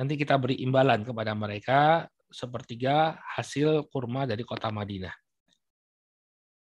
Nanti 0.00 0.16
kita 0.16 0.36
beri 0.40 0.60
imbalan 0.64 1.04
kepada 1.04 1.32
mereka 1.36 2.08
sepertiga 2.30 3.18
hasil 3.36 3.90
kurma 3.90 4.24
dari 4.24 4.46
kota 4.46 4.70
Madinah. 4.70 5.12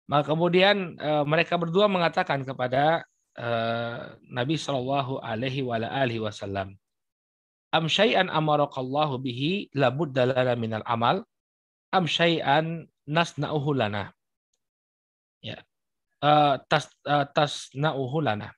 Maka 0.06 0.32
kemudian 0.32 0.94
uh, 1.02 1.26
mereka 1.26 1.58
berdua 1.58 1.90
mengatakan 1.90 2.46
kepada 2.46 3.02
uh, 3.34 4.14
Nabi 4.30 4.54
Shallallahu 4.54 5.18
Alaihi 5.18 5.66
Wasallam, 6.22 6.78
Am 7.74 7.90
syai'an 7.90 8.30
amarakallahu 8.30 9.18
bihi 9.18 9.68
labud 9.74 10.14
dalala 10.14 10.54
minal 10.54 10.86
amal, 10.86 11.26
am 11.90 12.06
syai'an 12.06 12.86
nasna'uhu 13.10 13.74
lana. 13.74 14.14
Ya. 15.42 15.58
Uh, 16.22 16.62
tas 16.70 16.86
uh, 17.04 17.26
tasna'uhu 17.34 18.22
lana. 18.22 18.54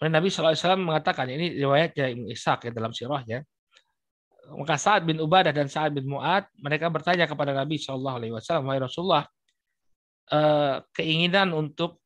Nabi 0.00 0.32
SAW 0.32 0.56
mengatakan 0.80 1.28
ini 1.28 1.60
riwayat 1.60 1.92
Ibnu 1.92 2.32
Ishaq 2.32 2.70
ya 2.70 2.72
dalam 2.72 2.96
sirahnya. 2.96 3.44
Maka 4.50 4.74
Sa'ad 4.74 5.06
bin 5.06 5.22
Ubadah 5.22 5.54
dan 5.54 5.70
Sa'ad 5.70 5.94
bin 5.94 6.10
Mu'ad 6.10 6.50
mereka 6.58 6.90
bertanya 6.90 7.30
kepada 7.30 7.54
Nabi 7.54 7.78
Shallallahu 7.78 8.18
Alaihi 8.18 8.34
Wasallam, 8.34 8.66
Wahai 8.66 8.82
Rasulullah, 8.82 9.24
Eh, 10.30 10.76
keinginan 10.94 11.50
untuk 11.50 11.98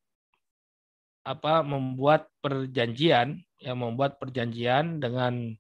apa 1.29 1.61
membuat 1.61 2.33
perjanjian 2.41 3.37
yang 3.61 3.77
membuat 3.77 4.17
perjanjian 4.17 4.97
dengan 4.97 5.53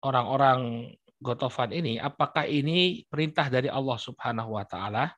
orang-orang 0.00 0.88
Gotofan 1.20 1.70
ini 1.76 2.00
apakah 2.00 2.48
ini 2.48 3.04
perintah 3.12 3.52
dari 3.52 3.68
Allah 3.68 4.00
Subhanahu 4.00 4.56
wa 4.56 4.64
taala 4.64 5.12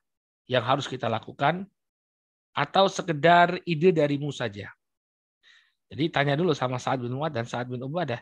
yang 0.51 0.67
harus 0.67 0.83
kita 0.83 1.07
lakukan 1.07 1.63
atau 2.51 2.91
sekedar 2.91 3.55
ide 3.63 3.95
darimu 3.95 4.35
saja. 4.35 4.67
Jadi 5.87 6.11
tanya 6.11 6.35
dulu 6.35 6.51
sama 6.51 6.75
Sa'ad 6.75 7.07
bin 7.07 7.15
Mu'ad 7.15 7.31
dan 7.31 7.47
Sa'ad 7.47 7.71
bin 7.71 7.79
Ubadah. 7.87 8.19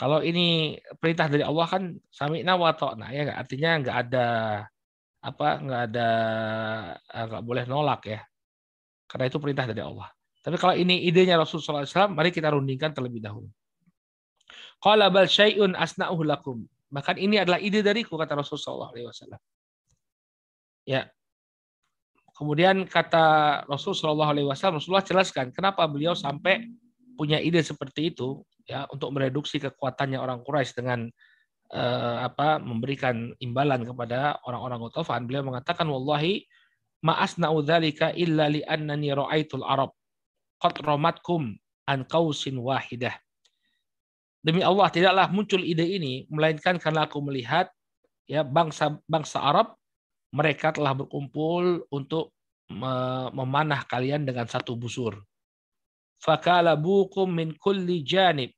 Kalau 0.00 0.24
ini 0.24 0.80
perintah 0.96 1.28
dari 1.28 1.44
Allah 1.44 1.68
kan 1.68 1.92
sami'na 2.08 2.56
wa 2.56 2.72
ta'na 2.72 3.12
ya 3.12 3.36
artinya 3.36 3.84
nggak 3.84 3.96
ada 4.08 4.28
apa 5.20 5.48
nggak 5.60 5.82
ada 5.92 6.08
eh, 7.04 7.24
nggak 7.28 7.44
boleh 7.44 7.64
nolak 7.68 8.08
ya. 8.08 8.20
Karena 9.04 9.28
itu 9.28 9.36
perintah 9.36 9.68
dari 9.68 9.84
Allah. 9.84 10.08
Tapi 10.40 10.56
kalau 10.56 10.72
ini 10.72 11.04
idenya 11.04 11.36
Rasulullah 11.36 11.84
SAW 11.84 12.16
mari 12.16 12.32
kita 12.32 12.48
rundingkan 12.48 12.96
terlebih 12.96 13.20
dahulu. 13.20 13.52
Qala 14.80 15.12
bal 15.12 15.28
syai'un 15.28 15.76
asna'uhu 15.76 16.24
bahkan 16.88 17.20
ini 17.20 17.36
adalah 17.36 17.60
ide 17.60 17.84
dariku 17.84 18.16
kata 18.16 18.40
Rasulullah 18.40 18.88
SAW 18.88 19.36
ya. 20.88 21.04
Kemudian 22.32 22.88
kata 22.88 23.68
Rasulullah 23.68 24.32
SAW 24.32 24.80
Rasulullah 24.80 25.04
jelaskan 25.04 25.52
kenapa 25.52 25.84
beliau 25.84 26.16
sampai 26.16 26.72
punya 27.20 27.36
ide 27.36 27.60
seperti 27.60 28.16
itu 28.16 28.40
ya 28.70 28.86
untuk 28.94 29.10
mereduksi 29.10 29.58
kekuatannya 29.58 30.22
orang 30.22 30.46
Quraisy 30.46 30.78
dengan 30.78 31.10
uh, 31.74 32.16
apa 32.22 32.62
memberikan 32.62 33.34
imbalan 33.42 33.82
kepada 33.82 34.38
orang-orang 34.46 34.86
Ghatafan, 34.86 35.26
beliau 35.26 35.42
mengatakan 35.42 35.90
wallahi 35.90 36.46
ma'asna'u 37.02 37.66
dzalika 37.66 38.14
illa 38.14 38.46
li 38.46 38.62
annani 38.62 39.10
ra'aitul 39.10 39.66
arab 39.66 39.90
qad 40.62 40.78
ramatkum 40.78 41.58
an 41.90 42.06
qausin 42.06 42.62
wahidah. 42.62 43.18
Demi 44.40 44.64
Allah 44.64 44.88
tidaklah 44.88 45.26
muncul 45.28 45.60
ide 45.60 45.84
ini 45.84 46.24
melainkan 46.32 46.80
karena 46.80 47.04
aku 47.04 47.20
melihat 47.20 47.68
ya 48.24 48.40
bangsa 48.40 48.96
bangsa 49.04 49.42
Arab 49.42 49.76
mereka 50.30 50.72
telah 50.72 50.94
berkumpul 50.96 51.84
untuk 51.90 52.32
memanah 53.34 53.82
kalian 53.84 54.22
dengan 54.22 54.46
satu 54.46 54.78
busur. 54.78 55.18
Fakalabukum 56.22 57.26
min 57.26 57.58
kulli 57.58 58.06
janib. 58.06 58.54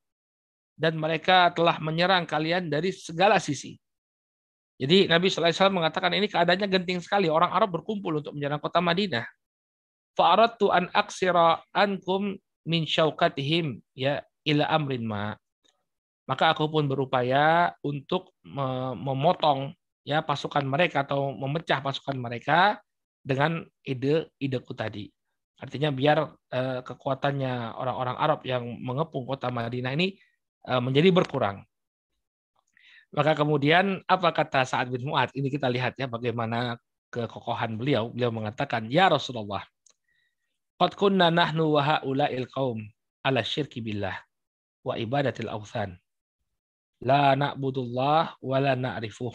Dan 0.73 0.97
mereka 0.99 1.53
telah 1.53 1.79
menyerang 1.79 2.25
kalian 2.25 2.73
dari 2.73 2.91
segala 2.91 3.39
sisi. 3.39 3.77
Jadi 4.83 5.07
Nabi 5.07 5.31
SAW 5.31 5.70
mengatakan 5.70 6.11
ini 6.11 6.27
keadaannya 6.27 6.66
genting 6.66 6.99
sekali. 6.99 7.31
Orang 7.31 7.55
Arab 7.55 7.70
berkumpul 7.70 8.18
untuk 8.18 8.35
menyerang 8.35 8.59
kota 8.59 8.83
Madinah. 8.83 9.23
Fa'aradtu 10.18 10.75
an 10.75 10.91
aksira 10.91 11.62
ankum 11.70 12.35
min 12.66 12.83
syaukatihim 12.83 13.79
ya 13.95 14.27
ila 14.43 14.66
amrin 14.75 15.07
ma. 15.07 15.39
Maka 16.27 16.51
aku 16.51 16.66
pun 16.66 16.91
berupaya 16.91 17.75
untuk 17.87 18.35
memotong 18.43 19.70
ya 20.03 20.23
pasukan 20.23 20.66
mereka 20.66 21.07
atau 21.07 21.31
memecah 21.35 21.79
pasukan 21.79 22.18
mereka 22.18 22.83
dengan 23.23 23.62
ide 23.87 24.35
ideku 24.43 24.75
tadi. 24.75 25.07
Artinya 25.62 25.95
biar 25.95 26.18
eh, 26.51 26.81
kekuatannya 26.83 27.79
orang-orang 27.79 28.16
Arab 28.18 28.41
yang 28.43 28.66
mengepung 28.83 29.23
kota 29.23 29.47
Madinah 29.55 29.95
ini 29.95 30.18
menjadi 30.67 31.11
berkurang. 31.11 31.67
Maka 33.13 33.37
kemudian 33.37 34.01
apa 34.09 34.33
kata 34.33 34.65
Sa'ad 34.65 34.89
bin 34.89 35.05
Mu'ad? 35.05 35.37
Ini 35.37 35.53
kita 35.53 35.69
lihat 35.69 36.01
ya 36.01 36.09
bagaimana 36.09 36.81
kekokohan 37.13 37.77
beliau. 37.77 38.09
Beliau 38.09 38.33
mengatakan, 38.33 38.89
"Ya 38.89 39.13
Rasulullah, 39.13 39.61
qad 40.81 40.97
kunna 40.97 41.29
nahnu 41.29 41.77
wa 41.77 41.83
haula'il 41.85 42.49
qaum 42.49 42.81
ala 43.21 43.45
syirki 43.45 43.85
billah 43.85 44.17
wa 44.87 44.97
ibadatil 44.99 45.51
awthan. 45.51 45.99
La 47.03 47.35
na'budullah 47.35 48.39
wa 48.39 48.57
la 48.63 48.75
na'rifuh. 48.79 49.35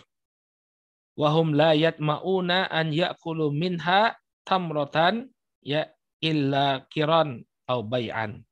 Wa 1.17 1.27
hum 1.35 1.53
la 1.53 1.75
yatma'una 1.75 2.71
an 2.71 2.95
ya'kulu 2.95 3.51
minha 3.51 4.15
tamratan 4.47 5.27
ya 5.59 5.83
illa 6.23 6.87
kiran 6.87 7.43
au 7.67 7.83
bay'an. 7.83 8.46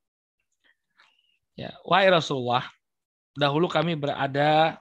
Ya, 1.56 1.72
wahai 1.88 2.12
Rasulullah, 2.12 2.68
dahulu 3.32 3.72
kami 3.72 3.96
berada 3.96 4.76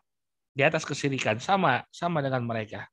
di 0.51 0.63
atas 0.67 0.83
kesirikan 0.83 1.39
sama 1.39 1.87
sama 1.95 2.19
dengan 2.19 2.43
mereka. 2.43 2.91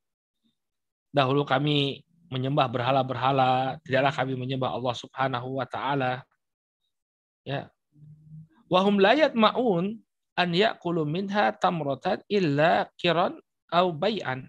Dahulu 1.09 1.41
kami 1.45 2.05
menyembah 2.29 2.69
berhala-berhala, 2.69 3.81
tidaklah 3.81 4.13
kami 4.13 4.37
menyembah 4.37 4.71
Allah 4.71 4.95
Subhanahu 4.95 5.57
wa 5.57 5.65
taala. 5.65 6.21
Ya. 7.41 7.73
Wahum 8.69 9.01
layat 9.01 9.33
maun 9.33 9.99
an 10.37 10.49
ya'kulu 10.53 11.03
minha 11.03 11.51
tamratan 11.51 12.21
illa 12.31 12.87
kiran 12.95 13.35
au 13.73 13.91
bay'an. 13.91 14.47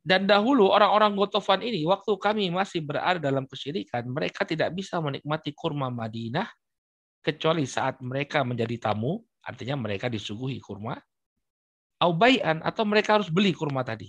Dan 0.00 0.24
dahulu 0.24 0.68
orang-orang 0.68 1.12
Gotofan 1.12 1.60
ini, 1.60 1.84
waktu 1.84 2.12
kami 2.16 2.48
masih 2.48 2.80
berada 2.80 3.20
dalam 3.20 3.44
kesyirikan, 3.44 4.08
mereka 4.08 4.48
tidak 4.48 4.72
bisa 4.72 4.96
menikmati 4.96 5.52
kurma 5.52 5.92
Madinah, 5.92 6.48
kecuali 7.20 7.68
saat 7.68 8.00
mereka 8.00 8.40
menjadi 8.44 8.90
tamu, 8.90 9.20
artinya 9.44 9.76
mereka 9.76 10.08
disuguhi 10.08 10.60
kurma, 10.60 10.96
aubaian 12.00 12.64
atau 12.64 12.84
mereka 12.88 13.20
harus 13.20 13.28
beli 13.28 13.52
kurma 13.52 13.84
tadi. 13.84 14.08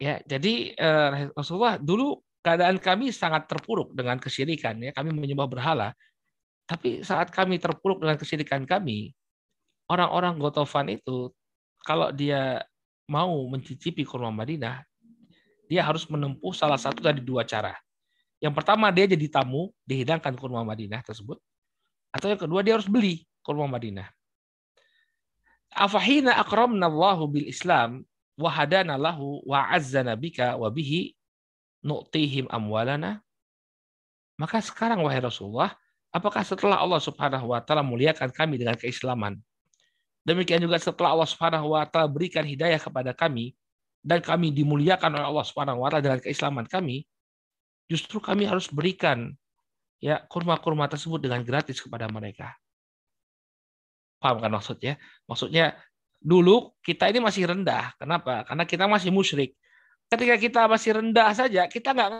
Ya, 0.00 0.20
jadi 0.24 0.72
eh, 0.76 1.32
Rasulullah 1.36 1.76
dulu 1.76 2.20
keadaan 2.40 2.80
kami 2.80 3.12
sangat 3.12 3.48
terpuruk 3.48 3.92
dengan 3.92 4.16
kesyirikan, 4.16 4.80
ya 4.80 4.92
kami 4.96 5.12
menyembah 5.12 5.48
berhala. 5.48 5.88
Tapi 6.64 7.02
saat 7.02 7.28
kami 7.34 7.58
terpuruk 7.58 8.00
dengan 8.00 8.16
kesyirikan 8.16 8.62
kami, 8.64 9.12
orang-orang 9.90 10.38
Gotofan 10.38 10.88
itu 10.92 11.34
kalau 11.82 12.14
dia 12.14 12.62
mau 13.10 13.34
mencicipi 13.50 14.06
kurma 14.06 14.30
Madinah, 14.30 14.86
dia 15.66 15.82
harus 15.82 16.06
menempuh 16.06 16.54
salah 16.54 16.78
satu 16.78 17.02
dari 17.02 17.18
dua 17.20 17.42
cara. 17.42 17.74
Yang 18.40 18.54
pertama 18.56 18.88
dia 18.88 19.04
jadi 19.04 19.26
tamu, 19.28 19.70
dihidangkan 19.84 20.32
kurma 20.34 20.64
Madinah 20.64 21.04
tersebut. 21.04 21.36
Atau 22.10 22.32
yang 22.32 22.40
kedua 22.40 22.64
dia 22.64 22.74
harus 22.74 22.88
beli 22.88 23.28
kurma 23.44 23.68
Madinah. 23.68 24.08
Afahina 25.70 26.34
akramna 26.40 26.90
Allahu 26.90 27.30
bil 27.30 27.46
Islam 27.46 28.02
wa 28.34 28.50
hadana 28.50 28.98
lahu 28.98 29.44
wa 29.46 29.70
azzana 29.70 30.16
bika 30.18 30.56
wa 30.56 30.66
bihi 30.72 31.14
nu'tihim 31.84 32.50
amwalana. 32.50 33.22
Maka 34.40 34.64
sekarang 34.64 35.04
wahai 35.04 35.20
Rasulullah, 35.20 35.76
apakah 36.10 36.40
setelah 36.42 36.80
Allah 36.80 36.98
Subhanahu 36.98 37.52
wa 37.52 37.60
taala 37.60 37.84
muliakan 37.84 38.32
kami 38.32 38.56
dengan 38.56 38.74
keislaman, 38.74 39.36
Demikian 40.20 40.60
juga 40.60 40.76
setelah 40.76 41.16
Allah 41.16 41.28
Subhanahu 41.28 41.72
wa 41.72 41.84
taala 41.88 42.08
berikan 42.10 42.44
hidayah 42.44 42.76
kepada 42.76 43.16
kami 43.16 43.56
dan 44.04 44.20
kami 44.20 44.52
dimuliakan 44.52 45.16
oleh 45.16 45.26
Allah 45.32 45.46
Subhanahu 45.48 45.80
wa 45.80 45.88
taala 45.88 46.04
dengan 46.04 46.20
keislaman 46.20 46.68
kami, 46.68 47.08
justru 47.90 48.22
kami 48.22 48.46
harus 48.46 48.70
berikan 48.70 49.34
ya 49.98 50.22
kurma-kurma 50.30 50.86
tersebut 50.86 51.18
dengan 51.18 51.42
gratis 51.42 51.82
kepada 51.82 52.06
mereka. 52.06 52.54
Paham 54.22 54.38
kan 54.38 54.52
maksudnya? 54.54 54.94
Maksudnya 55.26 55.74
dulu 56.22 56.70
kita 56.86 57.10
ini 57.10 57.18
masih 57.18 57.50
rendah. 57.50 57.90
Kenapa? 57.98 58.46
Karena 58.46 58.62
kita 58.62 58.86
masih 58.86 59.10
musyrik. 59.10 59.58
Ketika 60.06 60.38
kita 60.38 60.60
masih 60.70 61.02
rendah 61.02 61.34
saja, 61.34 61.66
kita 61.66 61.90
nggak 61.90 62.10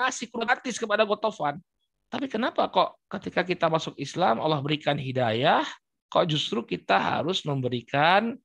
ngasih 0.00 0.26
gratis 0.32 0.76
kepada 0.80 1.04
Gotofan. 1.04 1.60
Tapi 2.08 2.30
kenapa 2.30 2.70
kok 2.70 3.02
ketika 3.10 3.42
kita 3.42 3.66
masuk 3.66 3.98
Islam 3.98 4.38
Allah 4.38 4.62
berikan 4.62 4.94
hidayah, 4.94 5.66
kok 6.06 6.30
justru 6.30 6.62
kita 6.62 6.94
harus 6.94 7.42
memberikan 7.42 8.38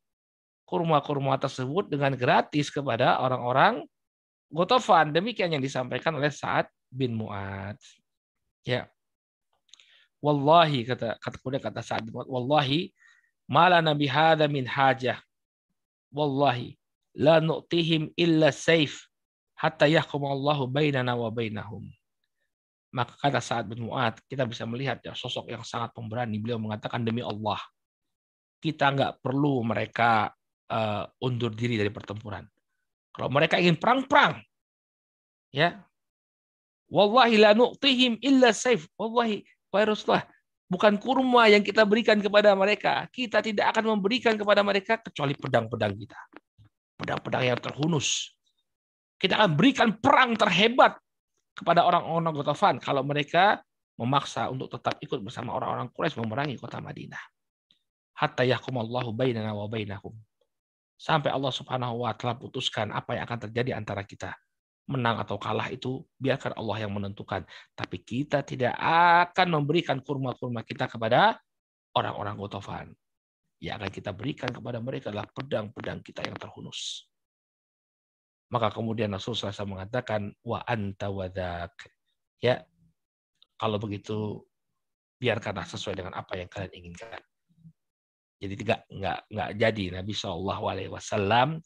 kurma-kurma 0.65 1.37
tersebut 1.37 1.89
dengan 1.89 2.13
gratis 2.17 2.73
kepada 2.73 3.21
orang-orang 3.21 3.85
Gotofan. 4.49 5.13
Demikian 5.13 5.53
yang 5.53 5.61
disampaikan 5.61 6.17
oleh 6.17 6.33
Sa'ad 6.33 6.65
bin 6.89 7.13
Mu'ad. 7.13 7.77
Ya. 8.65 8.89
Wallahi 10.19 10.83
kata 10.83 11.15
kata 11.21 11.35
kemudian 11.39 11.63
kata 11.63 11.79
Sa'ad 11.85 12.03
bin 12.09 12.17
Mu'ad, 12.17 12.27
wallahi 12.27 12.91
mala 13.47 13.79
nabi 13.79 14.09
hadza 14.09 14.49
min 14.49 14.65
hajah. 14.67 15.21
Wallahi 16.09 16.75
la 17.13 17.37
nu'tihim 17.39 18.09
illa 18.17 18.49
saif 18.49 19.05
hatta 19.53 19.85
yahkum 19.85 20.25
Allahu 20.25 20.65
bainana 20.65 21.13
wa 21.13 21.29
bainahum. 21.29 21.85
Maka 22.89 23.13
kata 23.21 23.37
saat 23.37 23.69
bin 23.69 23.85
Mu'ad, 23.85 24.17
kita 24.25 24.49
bisa 24.49 24.65
melihat 24.65 24.97
ya 25.05 25.13
sosok 25.13 25.53
yang 25.53 25.61
sangat 25.61 25.93
pemberani. 25.93 26.41
Beliau 26.41 26.57
mengatakan 26.57 27.05
demi 27.05 27.21
Allah, 27.21 27.61
kita 28.57 28.89
nggak 28.89 29.21
perlu 29.21 29.61
mereka 29.61 30.33
uh, 30.73 31.05
undur 31.21 31.53
diri 31.53 31.77
dari 31.77 31.93
pertempuran. 31.93 32.49
Kalau 33.19 33.27
mereka 33.27 33.59
ingin 33.59 33.75
perang-perang, 33.75 34.39
ya, 35.51 35.83
wallahi 36.87 37.35
la 37.35 37.51
nu'tihim 37.51 38.15
illa 38.23 38.55
saif. 38.55 38.87
Wallahi, 38.95 39.43
wahai 39.75 39.91
Rasulullah, 39.91 40.23
bukan 40.71 40.95
kurma 40.95 41.51
yang 41.51 41.59
kita 41.59 41.83
berikan 41.83 42.23
kepada 42.23 42.55
mereka. 42.55 43.11
Kita 43.11 43.43
tidak 43.43 43.75
akan 43.75 43.99
memberikan 43.99 44.39
kepada 44.39 44.63
mereka 44.63 45.03
kecuali 45.03 45.35
pedang-pedang 45.35 45.99
kita. 45.99 46.15
Pedang-pedang 46.95 47.43
yang 47.43 47.59
terhunus. 47.59 48.31
Kita 49.19 49.35
akan 49.35 49.51
berikan 49.59 49.99
perang 49.99 50.39
terhebat 50.39 50.95
kepada 51.59 51.83
orang-orang 51.83 52.31
Gotofan 52.39 52.79
kalau 52.79 53.03
mereka 53.03 53.59
memaksa 53.99 54.47
untuk 54.47 54.71
tetap 54.71 54.95
ikut 55.03 55.19
bersama 55.19 55.59
orang-orang 55.59 55.91
Quraisy 55.91 56.23
memerangi 56.23 56.55
kota 56.55 56.79
Madinah. 56.79 57.19
Hatta 58.15 58.47
yahkumallahu 58.47 59.11
bainana 59.11 59.51
wa 59.51 59.67
bainahum. 59.67 60.15
Sampai 60.99 61.31
Allah 61.31 61.55
Subhanahu 61.55 62.03
wa 62.03 62.11
taala 62.11 62.35
putuskan 62.35 62.91
apa 62.91 63.15
yang 63.15 63.23
akan 63.23 63.47
terjadi 63.47 63.79
antara 63.79 64.03
kita. 64.03 64.35
Menang 64.91 65.15
atau 65.23 65.39
kalah 65.39 65.71
itu 65.71 66.03
biarkan 66.19 66.59
Allah 66.59 66.83
yang 66.83 66.91
menentukan. 66.91 67.47
Tapi 67.71 68.03
kita 68.03 68.43
tidak 68.43 68.75
akan 68.75 69.47
memberikan 69.47 70.03
kurma-kurma 70.03 70.59
kita 70.67 70.91
kepada 70.91 71.39
orang-orang 71.95 72.35
Gotofan. 72.35 72.87
Yang 73.63 73.75
akan 73.79 73.91
kita 73.95 74.11
berikan 74.11 74.51
kepada 74.51 74.83
mereka 74.83 75.07
adalah 75.07 75.29
pedang-pedang 75.31 76.03
kita 76.03 76.27
yang 76.27 76.35
terhunus. 76.35 77.07
Maka 78.51 78.73
kemudian 78.73 79.13
Rasulullah 79.13 79.55
SAW 79.55 79.79
mengatakan 79.79 80.35
wa 80.43 80.59
anta 80.67 81.07
wadak. 81.07 81.79
Ya, 82.43 82.65
kalau 83.55 83.79
begitu 83.79 84.43
biarkanlah 85.21 85.63
sesuai 85.63 85.95
dengan 85.95 86.17
apa 86.17 86.35
yang 86.35 86.51
kalian 86.51 86.73
inginkan. 86.75 87.28
Jadi 88.39 88.55
tidak 88.55 88.87
nggak 88.87 89.19
nggak 89.27 89.49
jadi 89.59 89.85
Nabi 89.99 90.13
Shallallahu 90.15 90.63
Alaihi 90.71 90.91
Wasallam 90.91 91.59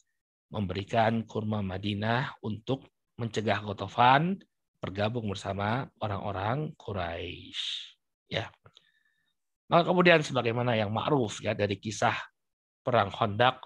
memberikan 0.50 1.22
kurma 1.22 1.62
Madinah 1.62 2.38
untuk 2.42 2.90
mencegah 3.18 3.62
Gotofan 3.62 4.42
bergabung 4.82 5.30
bersama 5.30 5.86
orang-orang 6.02 6.74
Quraisy. 6.74 7.94
Ya. 8.28 8.50
Maka 9.70 9.88
kemudian 9.88 10.20
sebagaimana 10.20 10.76
yang 10.76 10.92
ma'ruf 10.92 11.40
ya 11.40 11.56
dari 11.56 11.80
kisah 11.80 12.14
perang 12.84 13.08
Khandaq 13.08 13.64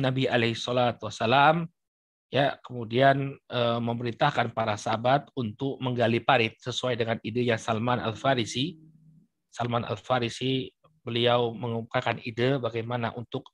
Nabi 0.00 0.24
alaihi 0.24 0.56
salatu 0.56 1.08
wasalam 1.08 1.68
ya 2.32 2.56
kemudian 2.64 3.36
e, 3.36 3.60
memerintahkan 3.80 4.56
para 4.56 4.76
sahabat 4.80 5.28
untuk 5.36 5.76
menggali 5.84 6.20
parit 6.24 6.56
sesuai 6.60 6.96
dengan 6.96 7.16
idenya 7.20 7.60
Salman 7.60 8.00
Al 8.00 8.16
Farisi. 8.16 8.76
Salman 9.52 9.84
Al 9.84 10.00
Farisi 10.00 10.68
beliau 11.06 11.54
mengungkapkan 11.54 12.18
ide 12.26 12.58
bagaimana 12.58 13.14
untuk 13.14 13.46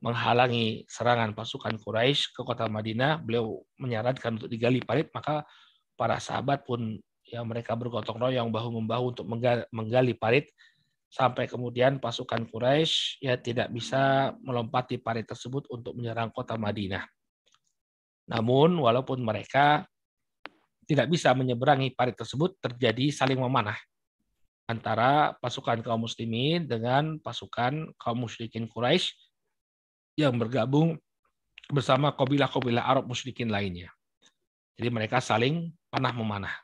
menghalangi 0.00 0.88
serangan 0.88 1.36
pasukan 1.36 1.76
Quraisy 1.76 2.32
ke 2.32 2.40
kota 2.40 2.64
Madinah. 2.72 3.20
Beliau 3.20 3.60
menyarankan 3.76 4.40
untuk 4.40 4.48
digali 4.48 4.80
parit, 4.80 5.12
maka 5.12 5.44
para 5.92 6.16
sahabat 6.16 6.64
pun 6.64 6.96
ya 7.20 7.44
mereka 7.44 7.76
bergotong 7.76 8.16
royong 8.16 8.48
bahu 8.48 8.80
membahu 8.80 9.04
untuk 9.12 9.26
menggali 9.68 10.16
parit 10.16 10.48
sampai 11.12 11.44
kemudian 11.44 12.00
pasukan 12.00 12.48
Quraisy 12.48 13.20
ya 13.20 13.36
tidak 13.36 13.68
bisa 13.72 14.32
melompati 14.40 14.96
parit 14.96 15.28
tersebut 15.28 15.68
untuk 15.68 15.92
menyerang 15.92 16.32
kota 16.32 16.56
Madinah. 16.56 17.04
Namun 18.26 18.72
walaupun 18.80 19.20
mereka 19.20 19.84
tidak 20.86 21.10
bisa 21.10 21.34
menyeberangi 21.34 21.92
parit 21.92 22.14
tersebut, 22.14 22.56
terjadi 22.62 23.10
saling 23.10 23.38
memanah 23.42 23.76
antara 24.66 25.38
pasukan 25.38 25.78
kaum 25.80 26.06
muslimin 26.06 26.66
dengan 26.66 27.22
pasukan 27.22 27.94
kaum 27.98 28.18
musyrikin 28.18 28.66
Quraisy 28.66 29.14
yang 30.18 30.34
bergabung 30.36 30.98
bersama 31.70 32.14
kabilah-kabilah 32.14 32.82
Arab 32.82 33.06
musyrikin 33.06 33.50
lainnya. 33.50 33.90
Jadi 34.76 34.88
mereka 34.90 35.22
saling 35.22 35.70
panah 35.88 36.12
memanah 36.12 36.54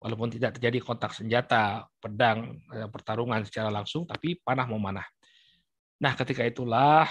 walaupun 0.00 0.30
tidak 0.30 0.56
terjadi 0.56 0.78
kontak 0.82 1.12
senjata, 1.12 1.88
pedang, 1.98 2.62
eh, 2.70 2.86
pertarungan 2.86 3.42
secara 3.42 3.72
langsung, 3.72 4.06
tapi 4.06 4.38
panah 4.38 4.68
memanah. 4.68 5.06
Nah, 5.98 6.12
ketika 6.14 6.44
itulah 6.44 7.08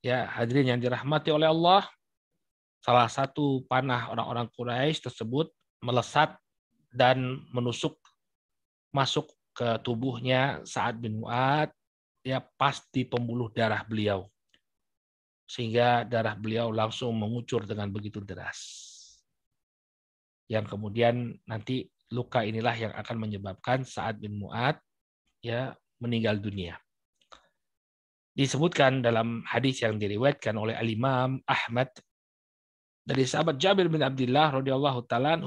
ya 0.00 0.26
hadirin 0.34 0.74
yang 0.74 0.80
dirahmati 0.80 1.30
oleh 1.30 1.46
Allah, 1.46 1.86
salah 2.82 3.08
satu 3.08 3.62
panah 3.70 4.10
orang-orang 4.10 4.48
Quraisy 4.50 5.08
tersebut 5.08 5.52
melesat 5.84 6.34
dan 6.90 7.44
menusuk 7.52 7.96
masuk 8.94 9.30
ke 9.54 9.78
tubuhnya 9.86 10.66
Sa'ad 10.66 10.98
bin 10.98 11.22
Mu'ad 11.22 11.70
ya 12.26 12.42
pas 12.58 12.82
di 12.90 13.06
pembuluh 13.06 13.48
darah 13.54 13.86
beliau. 13.86 14.26
Sehingga 15.46 16.02
darah 16.02 16.34
beliau 16.34 16.74
langsung 16.74 17.14
mengucur 17.14 17.62
dengan 17.62 17.86
begitu 17.88 18.18
deras. 18.18 18.90
Yang 20.50 20.76
kemudian 20.76 21.38
nanti 21.46 21.86
luka 22.10 22.42
inilah 22.42 22.74
yang 22.74 22.92
akan 22.92 23.16
menyebabkan 23.16 23.86
Sa'ad 23.86 24.18
bin 24.18 24.36
Mu'ad 24.36 24.76
ya 25.40 25.72
meninggal 26.02 26.42
dunia. 26.42 26.76
Disebutkan 28.34 28.98
dalam 28.98 29.46
hadis 29.46 29.86
yang 29.86 29.94
diriwayatkan 29.94 30.58
oleh 30.58 30.74
Al-Imam 30.74 31.38
Ahmad 31.46 31.94
dari 33.04 33.22
sahabat 33.28 33.62
Jabir 33.62 33.86
bin 33.86 34.02
Abdullah 34.02 34.58
radhiyallahu 34.58 35.06
taala 35.06 35.38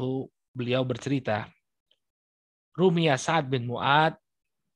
beliau 0.55 0.87
bercerita 0.87 1.51
Rumia 2.77 3.17
Sa'ad 3.17 3.49
bin 3.49 3.65
Mu'ad 3.65 4.13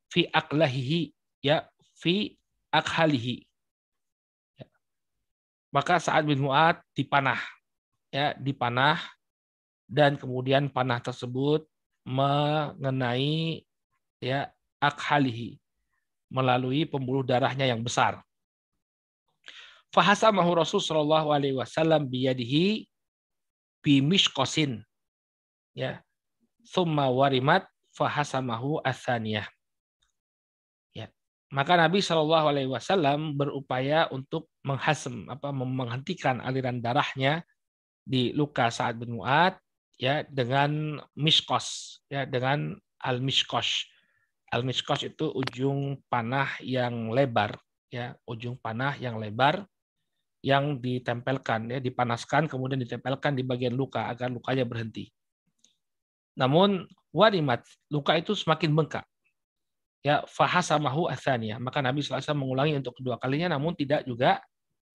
fi 0.10 0.26
aklahihi 0.34 1.14
ya 1.46 1.70
fi 2.02 2.34
akhalihi 2.74 3.46
ya. 4.58 4.66
maka 5.70 6.02
Sa'ad 6.02 6.26
bin 6.26 6.42
Mu'ad 6.42 6.82
dipanah 6.98 7.38
ya 8.10 8.34
dipanah 8.42 8.98
dan 9.86 10.18
kemudian 10.18 10.66
panah 10.68 10.98
tersebut 10.98 11.64
mengenai 12.02 13.62
ya 14.18 14.50
akhalihi 14.82 15.62
melalui 16.32 16.88
pembuluh 16.88 17.22
darahnya 17.22 17.70
yang 17.70 17.84
besar. 17.84 18.24
Fahasamahu 19.92 20.56
Rasul 20.56 20.80
Shallallahu 20.80 21.36
Alaihi 21.36 21.60
Wasallam 21.60 22.08
biyadihi 22.08 22.88
bimishkosin 23.84 24.80
ya 25.76 26.00
summa 26.64 27.12
warimat 27.12 27.68
fahasamahu 27.96 28.80
asaniyah 28.84 29.48
ya. 30.96 31.08
Maka 31.52 31.76
Nabi 31.76 32.00
Shallallahu 32.00 32.46
Alaihi 32.52 32.72
Wasallam 32.72 33.36
berupaya 33.36 34.08
untuk 34.12 34.48
menghasem 34.64 35.28
apa 35.28 35.52
menghentikan 35.52 36.40
aliran 36.40 36.80
darahnya 36.80 37.44
di 38.02 38.34
luka 38.34 38.72
saat 38.74 38.98
bin 38.98 39.20
ya 40.02 40.26
dengan 40.26 40.98
miskos 41.14 42.00
ya 42.10 42.26
dengan 42.26 42.74
al 43.06 43.22
miskos 43.22 43.86
al 44.50 44.66
miskos 44.66 45.06
itu 45.06 45.30
ujung 45.30 46.02
panah 46.10 46.50
yang 46.66 47.14
lebar 47.14 47.56
ya 47.94 48.18
ujung 48.26 48.58
panah 48.58 48.98
yang 48.98 49.22
lebar 49.22 49.62
yang 50.42 50.82
ditempelkan 50.82 51.70
ya 51.70 51.78
dipanaskan 51.78 52.50
kemudian 52.50 52.82
ditempelkan 52.82 53.38
di 53.38 53.46
bagian 53.46 53.78
luka 53.78 54.10
agar 54.10 54.34
lukanya 54.34 54.66
berhenti. 54.66 55.14
Namun 56.34 56.90
warimat 57.12 57.64
luka 57.92 58.16
itu 58.16 58.36
semakin 58.36 58.72
bengkak. 58.72 59.06
Ya 60.02 60.26
fahasamahu 60.26 61.12
athaniyah. 61.12 61.62
Maka 61.62 61.84
Nabi 61.84 62.02
SAW 62.02 62.34
mengulangi 62.34 62.74
untuk 62.74 62.98
kedua 62.98 63.22
kalinya 63.22 63.54
namun 63.54 63.78
tidak 63.78 64.04
juga 64.08 64.42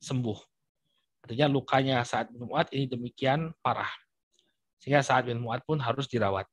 sembuh. 0.03 0.39
Artinya 1.27 1.47
lukanya 1.51 1.97
saat 2.03 2.31
Mu'ad 2.35 2.71
ini 2.75 2.91
demikian 2.91 3.55
parah. 3.62 3.91
Sehingga 4.79 5.03
saat 5.03 5.27
bin 5.27 5.43
Mu'ad 5.43 5.62
pun 5.62 5.79
harus 5.79 6.07
dirawat. 6.07 6.47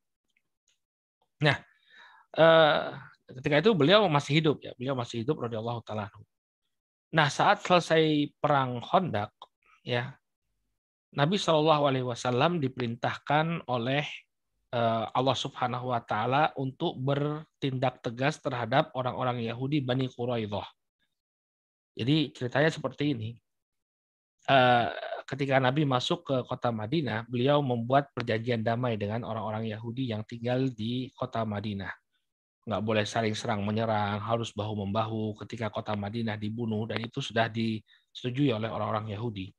Nah, 1.41 1.57
eh, 2.34 2.82
ketika 3.38 3.61
itu 3.61 3.72
beliau 3.78 4.05
masih 4.09 4.41
hidup 4.41 4.57
ya, 4.61 4.72
beliau 4.78 4.97
masih 4.97 5.22
hidup 5.26 5.41
radhiyallahu 5.45 5.82
taala. 5.86 6.09
Nah, 7.14 7.30
saat 7.30 7.61
selesai 7.61 8.34
perang 8.41 8.82
Khandaq 8.82 9.30
ya, 9.86 10.18
Nabi 11.14 11.38
Shallallahu 11.38 11.84
alaihi 11.86 12.07
wasallam 12.09 12.57
diperintahkan 12.57 13.70
oleh 13.70 14.01
eh, 14.01 14.32
Allah 15.13 15.38
Subhanahu 15.38 15.93
wa 15.93 16.01
taala 16.01 16.49
untuk 16.57 16.97
bertindak 16.97 18.01
tegas 18.01 18.41
terhadap 18.41 18.89
orang-orang 18.97 19.45
Yahudi 19.45 19.86
Bani 19.86 20.09
Quraidah. 20.09 20.65
Jadi 21.93 22.34
ceritanya 22.34 22.74
seperti 22.74 23.13
ini. 23.13 23.30
Eh, 24.43 24.88
ketika 25.24 25.55
Nabi 25.61 25.88
masuk 25.88 26.28
ke 26.28 26.36
kota 26.43 26.74
Madinah, 26.74 27.24
beliau 27.30 27.63
membuat 27.63 28.11
perjanjian 28.11 28.59
damai 28.59 28.99
dengan 28.99 29.24
orang-orang 29.24 29.71
Yahudi 29.71 30.11
yang 30.11 30.26
tinggal 30.28 30.67
di 30.74 31.13
kota 31.15 31.47
Madinah. 31.47 31.93
Nggak 32.67 32.82
boleh 32.84 33.05
saling 33.07 33.36
serang 33.38 33.63
menyerang, 33.63 34.19
harus 34.19 34.51
bahu 34.51 34.84
membahu 34.84 35.38
ketika 35.45 35.71
kota 35.71 35.95
Madinah 35.95 36.36
dibunuh 36.36 36.84
dan 36.89 36.99
itu 36.99 37.24
sudah 37.24 37.47
disetujui 37.47 38.51
oleh 38.51 38.67
orang-orang 38.67 39.15
Yahudi. 39.15 39.53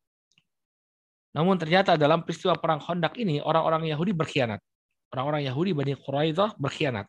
Namun 1.32 1.56
ternyata 1.56 1.96
dalam 1.96 2.22
peristiwa 2.22 2.54
perang 2.58 2.78
Khandaq 2.78 3.16
ini 3.18 3.40
orang-orang 3.40 3.88
Yahudi 3.88 4.12
berkhianat. 4.12 4.60
Orang-orang 5.14 5.46
Yahudi 5.46 5.70
Bani 5.70 5.94
Quraidah 5.94 6.58
berkhianat. 6.58 7.06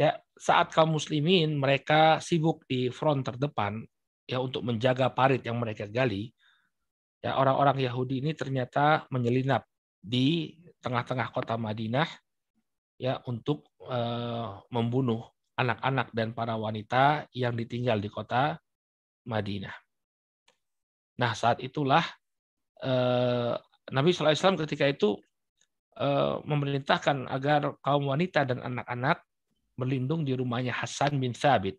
Ya, 0.00 0.16
saat 0.40 0.72
kaum 0.72 0.96
muslimin 0.96 1.60
mereka 1.60 2.16
sibuk 2.24 2.64
di 2.64 2.88
front 2.88 3.20
terdepan 3.20 3.84
ya 4.24 4.40
untuk 4.40 4.64
menjaga 4.64 5.12
parit 5.12 5.44
yang 5.44 5.60
mereka 5.60 5.84
gali, 5.84 6.32
ya 7.20 7.36
orang-orang 7.36 7.84
Yahudi 7.84 8.24
ini 8.24 8.32
ternyata 8.32 9.04
menyelinap 9.12 9.68
di 10.00 10.56
tengah-tengah 10.80 11.28
kota 11.28 11.60
Madinah 11.60 12.08
ya 12.96 13.20
untuk 13.28 13.68
uh, 13.84 14.62
membunuh 14.72 15.28
anak-anak 15.58 16.08
dan 16.14 16.32
para 16.32 16.54
wanita 16.56 17.28
yang 17.36 17.52
ditinggal 17.52 18.00
di 18.00 18.08
kota 18.08 18.56
Madinah. 19.28 19.74
Nah 21.18 21.34
saat 21.34 21.58
itulah 21.60 22.06
uh, 22.80 23.58
Nabi 23.90 24.14
SAW 24.14 24.62
ketika 24.64 24.86
itu 24.86 25.18
memerintahkan 26.46 27.26
agar 27.26 27.74
kaum 27.82 28.06
wanita 28.06 28.46
dan 28.46 28.62
anak-anak 28.62 29.18
berlindung 29.74 30.22
di 30.22 30.30
rumahnya 30.38 30.70
Hasan 30.70 31.18
bin 31.18 31.34
Thabit 31.34 31.74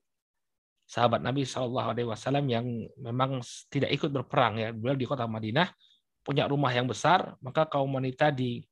sahabat 0.89 1.21
Nabi 1.21 1.45
Shallallahu 1.45 1.93
Alaihi 1.93 2.09
Wasallam 2.09 2.49
yang 2.49 2.65
memang 2.97 3.45
tidak 3.69 3.93
ikut 3.93 4.09
berperang 4.09 4.57
ya. 4.57 4.73
Beliau 4.73 4.97
di 4.97 5.05
kota 5.05 5.29
Madinah 5.29 5.69
punya 6.25 6.49
rumah 6.49 6.73
yang 6.73 6.89
besar 6.89 7.37
maka 7.45 7.69
kaum 7.69 7.93
wanita 7.93 8.33
di 8.33 8.65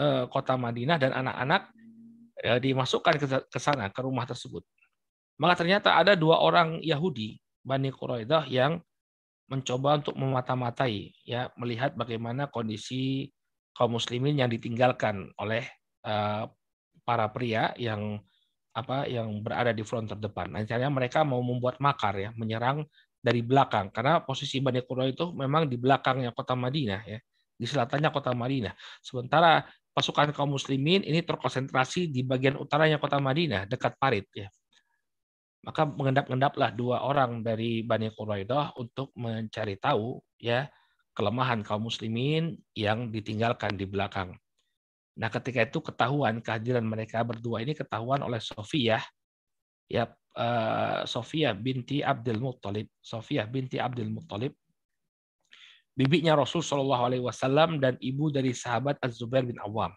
eh, 0.00 0.24
kota 0.32 0.56
Madinah 0.56 0.96
dan 0.96 1.12
anak-anak 1.12 1.62
ya, 2.40 2.56
dimasukkan 2.56 3.14
ke 3.52 3.58
sana 3.60 3.92
ke 3.92 4.00
rumah 4.00 4.24
tersebut. 4.24 4.64
Maka 5.36 5.60
ternyata 5.60 6.00
ada 6.00 6.16
dua 6.16 6.40
orang 6.40 6.80
Yahudi 6.80 7.36
Bani 7.60 7.92
Quraidah 7.92 8.48
yang 8.48 8.80
mencoba 9.52 10.00
untuk 10.00 10.16
memata-matai 10.16 11.12
ya 11.26 11.52
melihat 11.60 11.92
bagaimana 11.98 12.48
kondisi 12.48 13.28
kaum 13.80 13.96
muslimin 13.96 14.36
yang 14.36 14.52
ditinggalkan 14.52 15.32
oleh 15.40 15.64
uh, 16.04 16.44
para 17.00 17.32
pria 17.32 17.72
yang 17.80 18.20
apa 18.76 19.08
yang 19.08 19.40
berada 19.40 19.72
di 19.72 19.80
front 19.80 20.12
terdepan. 20.12 20.52
Nantinya 20.52 20.92
mereka 20.92 21.24
mau 21.24 21.40
membuat 21.40 21.80
makar 21.80 22.12
ya, 22.20 22.30
menyerang 22.36 22.84
dari 23.16 23.40
belakang 23.40 23.88
karena 23.88 24.20
posisi 24.20 24.60
Bani 24.60 24.84
Quraisyah 24.84 25.16
itu 25.16 25.26
memang 25.32 25.64
di 25.64 25.80
belakangnya 25.80 26.36
kota 26.36 26.52
Madinah 26.52 27.00
ya, 27.08 27.18
di 27.56 27.64
selatannya 27.64 28.12
kota 28.12 28.36
Madinah. 28.36 28.76
Sementara 29.00 29.64
pasukan 29.96 30.28
kaum 30.36 30.52
muslimin 30.52 31.00
ini 31.00 31.24
terkonsentrasi 31.24 32.12
di 32.12 32.20
bagian 32.20 32.60
utaranya 32.60 33.00
kota 33.00 33.16
Madinah 33.16 33.64
dekat 33.64 33.96
Parit 33.96 34.28
ya. 34.36 34.52
Maka 35.64 35.88
mengendap-endaplah 35.88 36.72
dua 36.76 37.00
orang 37.04 37.40
dari 37.40 37.80
Bani 37.80 38.12
Quraidah 38.12 38.76
untuk 38.76 39.12
mencari 39.16 39.80
tahu 39.80 40.20
ya 40.36 40.68
kelemahan 41.20 41.60
kaum 41.60 41.84
muslimin 41.84 42.56
yang 42.72 43.12
ditinggalkan 43.12 43.76
di 43.76 43.84
belakang. 43.84 44.32
Nah, 45.20 45.28
ketika 45.28 45.68
itu 45.68 45.84
ketahuan 45.84 46.40
kehadiran 46.40 46.80
mereka 46.88 47.20
berdua 47.20 47.60
ini 47.60 47.76
ketahuan 47.76 48.24
oleh 48.24 48.40
Sofiyah 48.40 49.04
ya 49.84 50.08
uh, 50.40 51.04
Sofiyah 51.04 51.52
binti 51.52 52.00
Abdul 52.00 52.40
Muttalib. 52.40 52.88
Sofiyah 53.04 53.44
binti 53.44 53.76
Abdul 53.76 54.08
Muttalib 54.08 54.56
bibinya 55.92 56.32
Rasul 56.32 56.64
Shallallahu 56.64 57.04
Alaihi 57.12 57.24
Wasallam 57.24 57.76
dan 57.76 58.00
ibu 58.00 58.32
dari 58.32 58.56
sahabat 58.56 58.96
Az-Zubair 59.04 59.44
bin 59.44 59.60
Awam. 59.60 59.92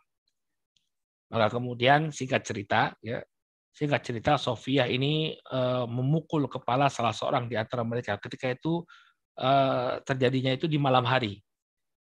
Maka 1.31 1.47
kemudian 1.55 2.11
singkat 2.11 2.43
cerita, 2.43 2.91
ya 2.99 3.23
singkat 3.71 4.03
cerita 4.03 4.35
Sofia 4.35 4.85
ini 4.85 5.39
uh, 5.49 5.87
memukul 5.87 6.51
kepala 6.51 6.91
salah 6.91 7.15
seorang 7.15 7.47
di 7.47 7.55
antara 7.55 7.81
mereka. 7.87 8.19
Ketika 8.19 8.51
itu 8.51 8.83
uh, 9.39 10.01
terjadinya 10.03 10.53
itu 10.53 10.65
di 10.69 10.81
malam 10.81 11.05
hari. 11.05 11.39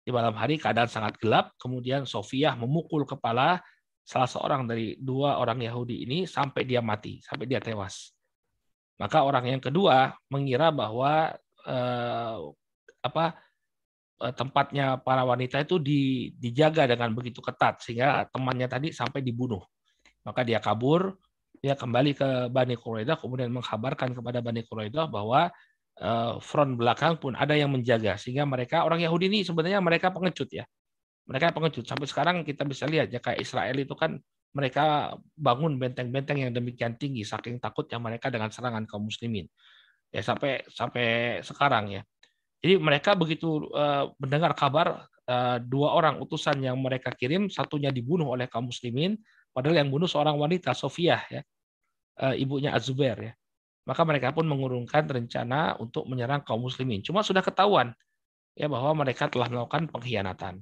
Di 0.05 0.11
malam 0.15 0.33
hari 0.37 0.57
keadaan 0.57 0.89
sangat 0.89 1.21
gelap, 1.21 1.53
kemudian 1.61 2.09
Sofia 2.09 2.57
memukul 2.57 3.05
kepala 3.05 3.61
salah 4.09 4.29
seorang 4.29 4.65
dari 4.65 4.97
dua 4.97 5.37
orang 5.37 5.61
Yahudi 5.61 6.09
ini 6.09 6.25
sampai 6.25 6.65
dia 6.65 6.81
mati, 6.81 7.21
sampai 7.21 7.45
dia 7.45 7.61
tewas. 7.61 8.17
Maka 8.97 9.23
orang 9.23 9.45
yang 9.53 9.61
kedua 9.61 10.17
mengira 10.33 10.73
bahwa 10.73 11.37
uh, 11.69 12.37
apa 13.05 13.37
Eh, 14.19 14.35
tempatnya 14.35 14.99
para 14.99 15.23
wanita 15.23 15.63
itu 15.63 15.79
dijaga 16.35 16.91
dengan 16.91 17.15
begitu 17.15 17.39
ketat 17.39 17.79
sehingga 17.79 18.27
temannya 18.35 18.67
tadi 18.67 18.91
sampai 18.91 19.23
dibunuh. 19.23 19.63
Maka 20.27 20.43
dia 20.43 20.59
kabur, 20.59 21.15
dia 21.63 21.79
kembali 21.79 22.19
ke 22.19 22.29
Bani 22.51 22.75
Quraidah 22.75 23.15
kemudian 23.15 23.47
mengkabarkan 23.55 24.19
kepada 24.19 24.43
Bani 24.43 24.67
Quraidah 24.67 25.07
bahwa 25.07 25.47
eh, 25.47 25.55
front 26.39 26.79
belakang 26.79 27.19
pun 27.19 27.35
ada 27.35 27.59
yang 27.59 27.75
menjaga 27.75 28.15
sehingga 28.15 28.47
mereka 28.47 28.87
orang 28.87 29.03
Yahudi 29.03 29.27
ini 29.27 29.41
sebenarnya 29.43 29.83
mereka 29.83 30.15
pengecut 30.15 30.47
ya. 30.55 30.63
Mereka 31.27 31.53
pengecut. 31.53 31.85
Sampai 31.85 32.07
sekarang 32.07 32.37
kita 32.47 32.63
bisa 32.65 32.87
lihat 32.89 33.11
ya 33.13 33.19
kayak 33.21 33.43
Israel 33.43 33.77
itu 33.77 33.93
kan 33.99 34.17
mereka 34.57 35.13
bangun 35.37 35.77
benteng-benteng 35.77 36.41
yang 36.41 36.53
demikian 36.57 36.97
tinggi 36.97 37.21
saking 37.27 37.61
takutnya 37.61 38.01
mereka 38.01 38.33
dengan 38.33 38.49
serangan 38.49 38.89
kaum 38.89 39.11
muslimin. 39.11 39.45
Ya 40.09 40.25
sampai 40.25 40.65
sampai 40.73 41.39
sekarang 41.45 41.93
ya. 41.93 42.03
Jadi 42.65 42.75
mereka 42.81 43.15
begitu 43.15 43.71
uh, 43.71 44.11
mendengar 44.19 44.57
kabar 44.57 45.07
uh, 45.29 45.59
dua 45.63 45.95
orang 45.95 46.19
utusan 46.19 46.59
yang 46.59 46.81
mereka 46.81 47.15
kirim, 47.15 47.47
satunya 47.53 47.93
dibunuh 47.95 48.35
oleh 48.35 48.51
kaum 48.51 48.67
muslimin, 48.67 49.15
padahal 49.55 49.85
yang 49.85 49.93
bunuh 49.93 50.11
seorang 50.11 50.35
wanita, 50.35 50.75
Sofia, 50.75 51.23
ya, 51.31 51.43
ibunya 52.35 52.75
Azubair. 52.75 53.15
Ya. 53.23 53.33
Maka 53.89 54.05
mereka 54.05 54.37
pun 54.37 54.45
mengurungkan 54.45 55.09
rencana 55.09 55.81
untuk 55.81 56.05
menyerang 56.05 56.45
kaum 56.45 56.61
muslimin. 56.61 57.01
Cuma 57.01 57.25
sudah 57.25 57.41
ketahuan 57.41 57.97
ya 58.53 58.69
bahwa 58.69 58.93
mereka 59.01 59.33
telah 59.33 59.49
melakukan 59.49 59.89
pengkhianatan. 59.89 60.61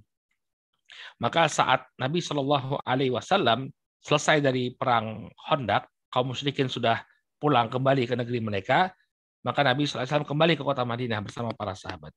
Maka 1.18 1.50
saat 1.50 1.90
Nabi 1.98 2.22
Shallallahu 2.22 2.86
Alaihi 2.86 3.10
Wasallam 3.10 3.74
selesai 3.98 4.38
dari 4.38 4.70
perang 4.70 5.26
Hondak, 5.50 5.90
kaum 6.06 6.30
musyrikin 6.30 6.70
sudah 6.70 7.02
pulang 7.42 7.66
kembali 7.66 8.06
ke 8.06 8.14
negeri 8.14 8.38
mereka, 8.38 8.94
maka 9.42 9.66
Nabi 9.66 9.86
SAW 9.86 10.26
kembali 10.26 10.58
ke 10.58 10.62
kota 10.62 10.86
Madinah 10.86 11.22
bersama 11.22 11.54
para 11.54 11.74
sahabat. 11.74 12.10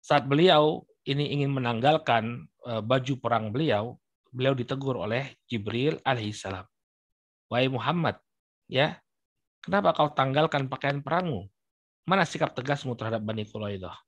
Saat 0.00 0.28
beliau 0.28 0.84
ini 1.08 1.32
ingin 1.32 1.52
menanggalkan 1.52 2.44
e, 2.44 2.72
baju 2.84 3.14
perang 3.20 3.48
beliau, 3.48 3.96
beliau 4.28 4.52
ditegur 4.52 5.00
oleh 5.00 5.32
Jibril 5.48 5.96
alaihissalam. 6.04 6.66
Wahai 7.48 7.70
Muhammad, 7.70 8.18
ya, 8.66 8.98
kenapa 9.66 9.90
kau 9.92 10.14
tanggalkan 10.14 10.70
pakaian 10.70 11.02
perangmu? 11.02 11.50
Mana 12.06 12.22
sikap 12.22 12.54
tegasmu 12.54 12.94
terhadap 12.94 13.18
Bani 13.26 13.42
Quraidah? 13.42 13.98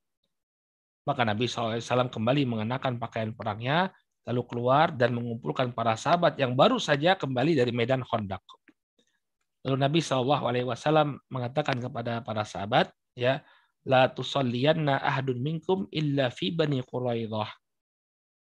Maka 1.02 1.26
Nabi 1.26 1.50
SAW 1.50 1.82
kembali 2.14 2.46
mengenakan 2.46 3.02
pakaian 3.02 3.34
perangnya, 3.34 3.90
lalu 4.22 4.44
keluar 4.46 4.94
dan 4.94 5.18
mengumpulkan 5.18 5.74
para 5.74 5.98
sahabat 5.98 6.38
yang 6.38 6.54
baru 6.54 6.78
saja 6.78 7.18
kembali 7.18 7.58
dari 7.58 7.74
medan 7.74 8.06
Khandaq. 8.06 8.44
Lalu 9.66 9.76
Nabi 9.82 10.00
Wasallam 10.62 11.18
mengatakan 11.26 11.82
kepada 11.82 12.22
para 12.22 12.46
sahabat, 12.46 12.94
ya, 13.18 13.42
la 13.82 14.06
tusalliyanna 14.06 15.02
ahadun 15.02 15.42
minkum 15.42 15.90
illa 15.90 16.30
fi 16.30 16.54
bani 16.54 16.84
Quraidah. 16.86 17.50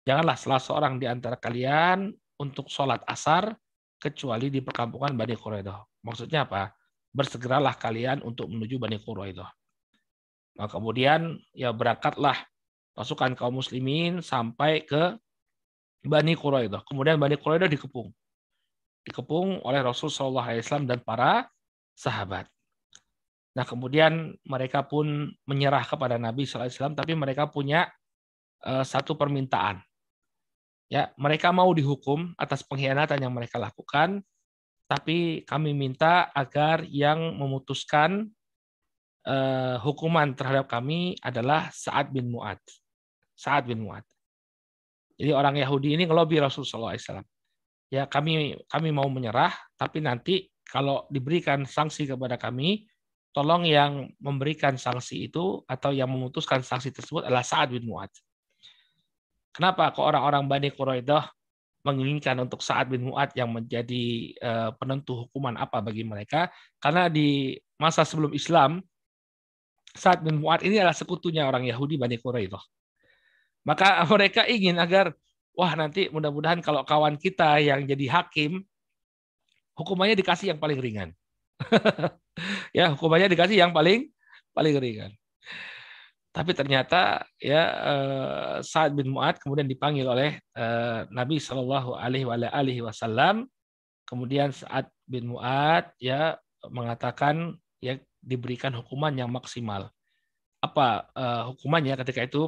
Janganlah 0.07 0.37
salah 0.39 0.61
seorang 0.61 0.93
di 0.97 1.05
antara 1.05 1.35
kalian 1.35 2.13
untuk 2.39 2.71
sholat 2.71 3.03
asar 3.05 3.53
kecuali 4.01 4.49
di 4.49 4.65
perkampungan 4.65 5.13
Bani 5.13 5.37
Quraidah. 5.37 6.01
Maksudnya 6.01 6.49
apa? 6.49 6.73
Bersegeralah 7.11 7.75
kalian 7.75 8.23
untuk 8.23 8.47
menuju 8.47 8.79
Bani 8.79 8.95
Quraidah. 8.95 9.51
Nah, 10.59 10.67
kemudian 10.67 11.39
ya 11.51 11.75
berangkatlah 11.75 12.35
pasukan 12.95 13.35
kaum 13.35 13.59
muslimin 13.59 14.23
sampai 14.23 14.83
ke 14.87 15.19
Bani 16.03 16.33
Quraidah. 16.35 16.83
Kemudian 16.87 17.19
Bani 17.19 17.35
Quraidah 17.35 17.67
dikepung 17.67 18.11
dikepung 19.05 19.61
oleh 19.65 19.81
Rasul 19.81 20.13
Shallallahu 20.13 20.47
Alaihi 20.47 20.63
Wasallam 20.65 20.87
dan 20.89 20.99
para 21.01 21.49
sahabat. 21.97 22.45
Nah 23.57 23.65
kemudian 23.67 24.37
mereka 24.45 24.85
pun 24.85 25.33
menyerah 25.43 25.83
kepada 25.83 26.15
Nabi 26.15 26.45
Sallallahu 26.45 26.69
Alaihi 26.69 26.77
Wasallam, 26.77 26.97
tapi 26.97 27.13
mereka 27.17 27.43
punya 27.49 27.89
uh, 28.63 28.85
satu 28.85 29.17
permintaan. 29.17 29.81
Ya, 30.91 31.15
mereka 31.15 31.55
mau 31.55 31.71
dihukum 31.71 32.35
atas 32.35 32.67
pengkhianatan 32.67 33.15
yang 33.23 33.31
mereka 33.31 33.55
lakukan, 33.55 34.19
tapi 34.91 35.47
kami 35.47 35.71
minta 35.71 36.27
agar 36.35 36.83
yang 36.83 37.39
memutuskan 37.39 38.27
uh, 39.23 39.79
hukuman 39.79 40.35
terhadap 40.35 40.67
kami 40.67 41.15
adalah 41.23 41.71
Sa'ad 41.71 42.11
bin 42.11 42.27
Mu'ad. 42.27 42.59
Sa'ad 43.31 43.71
bin 43.71 43.87
Mu'ad. 43.87 44.03
Jadi 45.15 45.31
orang 45.31 45.55
Yahudi 45.63 45.95
ini 45.95 46.03
ngelobi 46.03 46.43
Rasulullah 46.43 46.91
SAW 46.99 47.23
ya 47.87 48.03
kami 48.11 48.59
kami 48.67 48.89
mau 48.91 49.07
menyerah, 49.07 49.55
tapi 49.79 50.03
nanti 50.03 50.51
kalau 50.67 51.07
diberikan 51.07 51.63
sanksi 51.63 52.07
kepada 52.07 52.35
kami, 52.35 52.83
tolong 53.31 53.63
yang 53.63 54.11
memberikan 54.19 54.75
sanksi 54.75 55.31
itu 55.31 55.63
atau 55.71 55.95
yang 55.95 56.11
memutuskan 56.11 56.67
sanksi 56.67 56.91
tersebut 56.91 57.31
adalah 57.31 57.47
Sa'ad 57.47 57.71
bin 57.71 57.87
Mu'ad. 57.87 58.11
Kenapa 59.55 59.95
kok 59.95 60.03
orang-orang 60.03 60.51
Bani 60.51 60.69
Quraidah 60.75 61.31
menginginkan 61.81 62.37
untuk 62.37 62.61
Sa'ad 62.61 62.93
bin 62.93 63.09
Mu'ad 63.09 63.33
yang 63.33 63.49
menjadi 63.49 64.05
eh, 64.37 64.69
penentu 64.77 65.27
hukuman 65.27 65.57
apa 65.57 65.81
bagi 65.81 66.05
mereka? 66.05 66.49
Karena 66.77 67.09
di 67.09 67.57
masa 67.81 68.05
sebelum 68.05 68.33
Islam, 68.37 68.81
Sa'ad 69.91 70.21
bin 70.21 70.39
Mu'ad 70.39 70.61
ini 70.63 70.77
adalah 70.77 70.95
sekutunya 70.95 71.43
orang 71.49 71.65
Yahudi 71.65 71.97
Bani 71.97 72.21
Quraidah. 72.21 72.61
Maka 73.65 74.01
mereka 74.13 74.45
ingin 74.45 74.77
agar 74.77 75.13
wah 75.57 75.73
nanti 75.75 76.07
mudah-mudahan 76.07 76.63
kalau 76.63 76.85
kawan 76.87 77.19
kita 77.19 77.59
yang 77.59 77.83
jadi 77.83 78.07
hakim 78.07 78.63
hukumannya 79.75 80.15
dikasih 80.15 80.55
yang 80.55 80.59
paling 80.61 80.79
ringan. 80.79 81.09
ya, 82.77 82.93
hukumannya 82.93 83.29
dikasih 83.29 83.57
yang 83.57 83.73
paling 83.73 84.09
paling 84.53 84.75
ringan. 84.77 85.11
Tapi 86.31 86.55
ternyata 86.55 87.27
ya 87.43 87.61
eh, 87.91 88.55
Sa'ad 88.63 88.95
bin 88.95 89.11
Mu'ad 89.11 89.35
kemudian 89.43 89.67
dipanggil 89.67 90.07
oleh 90.07 90.39
eh, 90.55 90.99
Nabi 91.11 91.43
Shallallahu 91.43 91.99
alaihi 91.99 92.79
wasallam. 92.79 93.51
Kemudian 94.07 94.55
Sa'ad 94.55 94.87
bin 95.03 95.35
Mu'ad 95.35 95.91
ya 95.99 96.39
mengatakan 96.71 97.59
ya 97.83 97.99
diberikan 98.23 98.71
hukuman 98.79 99.11
yang 99.11 99.27
maksimal. 99.27 99.91
Apa 100.63 101.11
eh, 101.11 101.43
hukumannya 101.51 101.99
ketika 101.99 102.23
itu? 102.23 102.47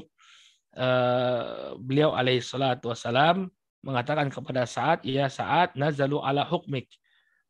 Beliau 1.86 2.18
alaihi 2.18 2.42
salatu 2.42 2.90
wassalam 2.90 3.46
mengatakan 3.86 4.32
kepada 4.34 4.66
saat 4.66 5.06
ya 5.06 5.30
saat 5.30 5.78
nazalu 5.78 6.18
ala 6.18 6.42
hukmik. 6.42 6.90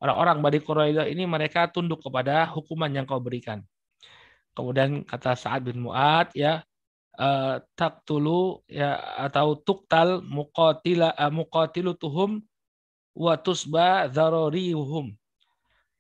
Orang-orang 0.03 0.43
Bani 0.43 0.59
Quraidah 0.59 1.07
ini 1.07 1.23
mereka 1.23 1.71
tunduk 1.71 2.03
kepada 2.03 2.43
hukuman 2.51 2.91
yang 2.91 3.07
kau 3.07 3.23
berikan. 3.23 3.63
Kemudian 4.53 5.01
kata 5.05 5.33
Sa'ad 5.33 5.65
bin 5.65 5.81
Mu'ad 5.81 6.29
ya 6.37 6.61
uh, 7.17 7.57
taktulu 7.73 8.61
ya 8.69 9.01
atau 9.17 9.57
tuktal 9.57 10.21
muqatila 10.21 11.13
uh, 11.17 11.33
muqatilutuhum 11.33 12.41
wa 13.17 13.33
tusba 13.37 14.09
dzararihum. 14.09 15.13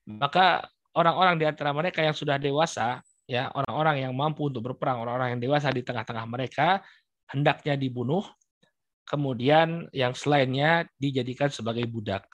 Maka 0.05 0.69
orang-orang 0.93 1.41
di 1.41 1.45
antara 1.49 1.73
mereka 1.73 2.05
yang 2.05 2.13
sudah 2.13 2.37
dewasa 2.37 3.01
ya 3.25 3.49
orang-orang 3.55 4.03
yang 4.03 4.13
mampu 4.13 4.45
untuk 4.51 4.73
berperang 4.73 4.99
orang-orang 5.01 5.37
yang 5.37 5.41
dewasa 5.41 5.71
di 5.71 5.81
tengah-tengah 5.81 6.27
mereka 6.27 6.83
hendaknya 7.31 7.73
dibunuh, 7.79 8.21
kemudian 9.07 9.89
yang 9.95 10.13
selainnya 10.13 10.85
dijadikan 11.01 11.49
sebagai 11.49 11.89
budak. 11.89 12.29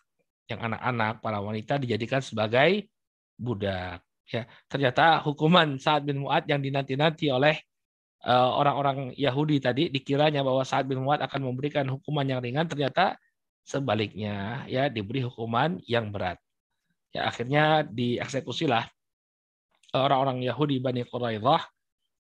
Yang 0.49 0.65
anak-anak, 0.65 1.21
para 1.21 1.39
wanita 1.39 1.77
dijadikan 1.77 2.25
sebagai 2.25 2.89
budak. 3.37 4.01
Ya, 4.29 4.45
ternyata 4.69 5.25
hukuman 5.25 5.81
Sa'ad 5.81 6.05
bin 6.05 6.21
Mu'ad 6.21 6.45
yang 6.45 6.61
dinanti-nanti 6.61 7.33
oleh 7.33 7.57
eh, 8.21 8.49
orang-orang 8.61 9.17
Yahudi 9.17 9.57
tadi 9.57 9.89
dikiranya 9.89 10.45
bahwa 10.45 10.61
Sa'ad 10.61 10.85
bin 10.85 11.01
Mu'ad 11.01 11.25
akan 11.25 11.49
memberikan 11.49 11.89
hukuman 11.89 12.29
yang 12.29 12.37
ringan 12.37 12.69
ternyata 12.69 13.17
sebaliknya 13.65 14.65
ya 14.69 14.85
diberi 14.89 15.25
hukuman 15.25 15.81
yang 15.89 16.13
berat. 16.13 16.37
Ya 17.09 17.25
akhirnya 17.25 17.81
dieksekusilah 17.89 18.85
orang-orang 19.97 20.45
Yahudi 20.45 20.77
Bani 20.77 21.01
Quraidah 21.05 21.65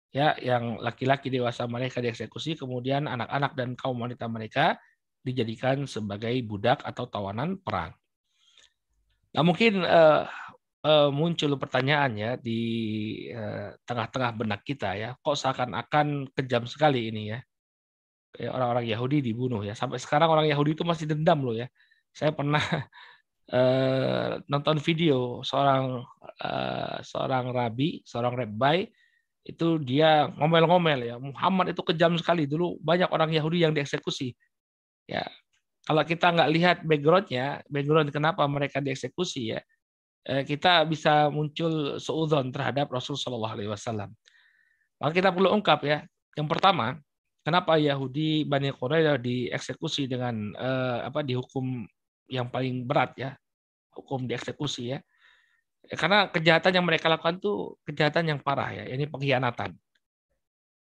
ya 0.08 0.32
yang 0.40 0.80
laki-laki 0.80 1.28
dewasa 1.28 1.68
mereka 1.68 2.00
dieksekusi 2.00 2.56
kemudian 2.56 3.04
anak-anak 3.04 3.52
dan 3.52 3.76
kaum 3.76 4.00
wanita 4.00 4.24
mereka 4.32 4.80
dijadikan 5.20 5.84
sebagai 5.84 6.32
budak 6.48 6.80
atau 6.80 7.04
tawanan 7.04 7.60
perang. 7.60 7.92
Nah 9.36 9.42
mungkin 9.44 9.84
uh, 9.84 10.24
uh, 10.84 11.10
muncul 11.10 11.58
pertanyaan 11.58 12.12
ya 12.14 12.30
di 12.38 12.60
uh, 13.32 13.74
tengah-tengah 13.82 14.30
benak 14.36 14.60
kita 14.62 14.94
ya, 14.94 15.10
kok 15.18 15.38
seakan-akan 15.38 16.30
kejam 16.34 16.68
sekali 16.68 17.10
ini 17.10 17.34
ya. 17.34 17.40
Orang-orang 18.38 18.86
Yahudi 18.86 19.24
dibunuh 19.24 19.64
ya. 19.64 19.74
Sampai 19.74 19.98
sekarang 19.98 20.30
orang 20.30 20.46
Yahudi 20.46 20.76
itu 20.76 20.84
masih 20.86 21.08
dendam 21.08 21.42
loh 21.42 21.56
ya. 21.56 21.66
Saya 22.12 22.30
pernah 22.30 22.62
uh, 23.50 24.38
nonton 24.52 24.78
video 24.78 25.42
seorang 25.42 26.04
uh, 26.44 26.96
seorang 27.02 27.50
rabi, 27.50 28.04
seorang 28.04 28.36
rabbi 28.36 28.86
itu 29.48 29.80
dia 29.80 30.28
ngomel-ngomel 30.36 31.00
ya. 31.08 31.16
Muhammad 31.16 31.72
itu 31.72 31.82
kejam 31.82 32.14
sekali. 32.20 32.44
Dulu 32.44 32.78
banyak 32.84 33.08
orang 33.10 33.32
Yahudi 33.32 33.64
yang 33.64 33.72
dieksekusi. 33.72 34.36
Ya, 35.08 35.24
kalau 35.88 36.04
kita 36.04 36.28
nggak 36.28 36.50
lihat 36.52 36.76
backgroundnya, 36.84 37.64
background 37.72 38.12
kenapa 38.12 38.44
mereka 38.44 38.76
dieksekusi 38.84 39.56
ya, 39.56 39.60
Eh, 39.60 39.77
kita 40.24 40.84
bisa 40.84 41.32
muncul 41.32 41.96
seudon 41.96 42.52
terhadap 42.52 42.92
Rasul 42.92 43.16
Shallallahu 43.16 43.54
Alaihi 43.58 43.70
Wasallam. 43.72 44.12
Maka 44.98 45.12
kita 45.14 45.30
perlu 45.30 45.54
ungkap 45.54 45.80
ya. 45.86 46.02
Yang 46.34 46.48
pertama, 46.50 46.98
kenapa 47.46 47.78
Yahudi 47.78 48.44
Bani 48.44 48.74
Quraidah 48.74 49.16
dieksekusi 49.16 50.10
dengan 50.10 50.52
eh, 50.58 50.98
apa 51.06 51.22
dihukum 51.22 51.86
yang 52.28 52.50
paling 52.52 52.84
berat 52.84 53.16
ya, 53.16 53.30
hukum 53.94 54.28
dieksekusi 54.28 54.94
ya. 54.94 54.98
Karena 55.88 56.28
kejahatan 56.28 56.76
yang 56.76 56.84
mereka 56.84 57.08
lakukan 57.08 57.40
itu 57.40 57.72
kejahatan 57.88 58.36
yang 58.36 58.38
parah 58.42 58.68
ya, 58.74 58.84
ini 58.92 59.08
pengkhianatan. 59.08 59.72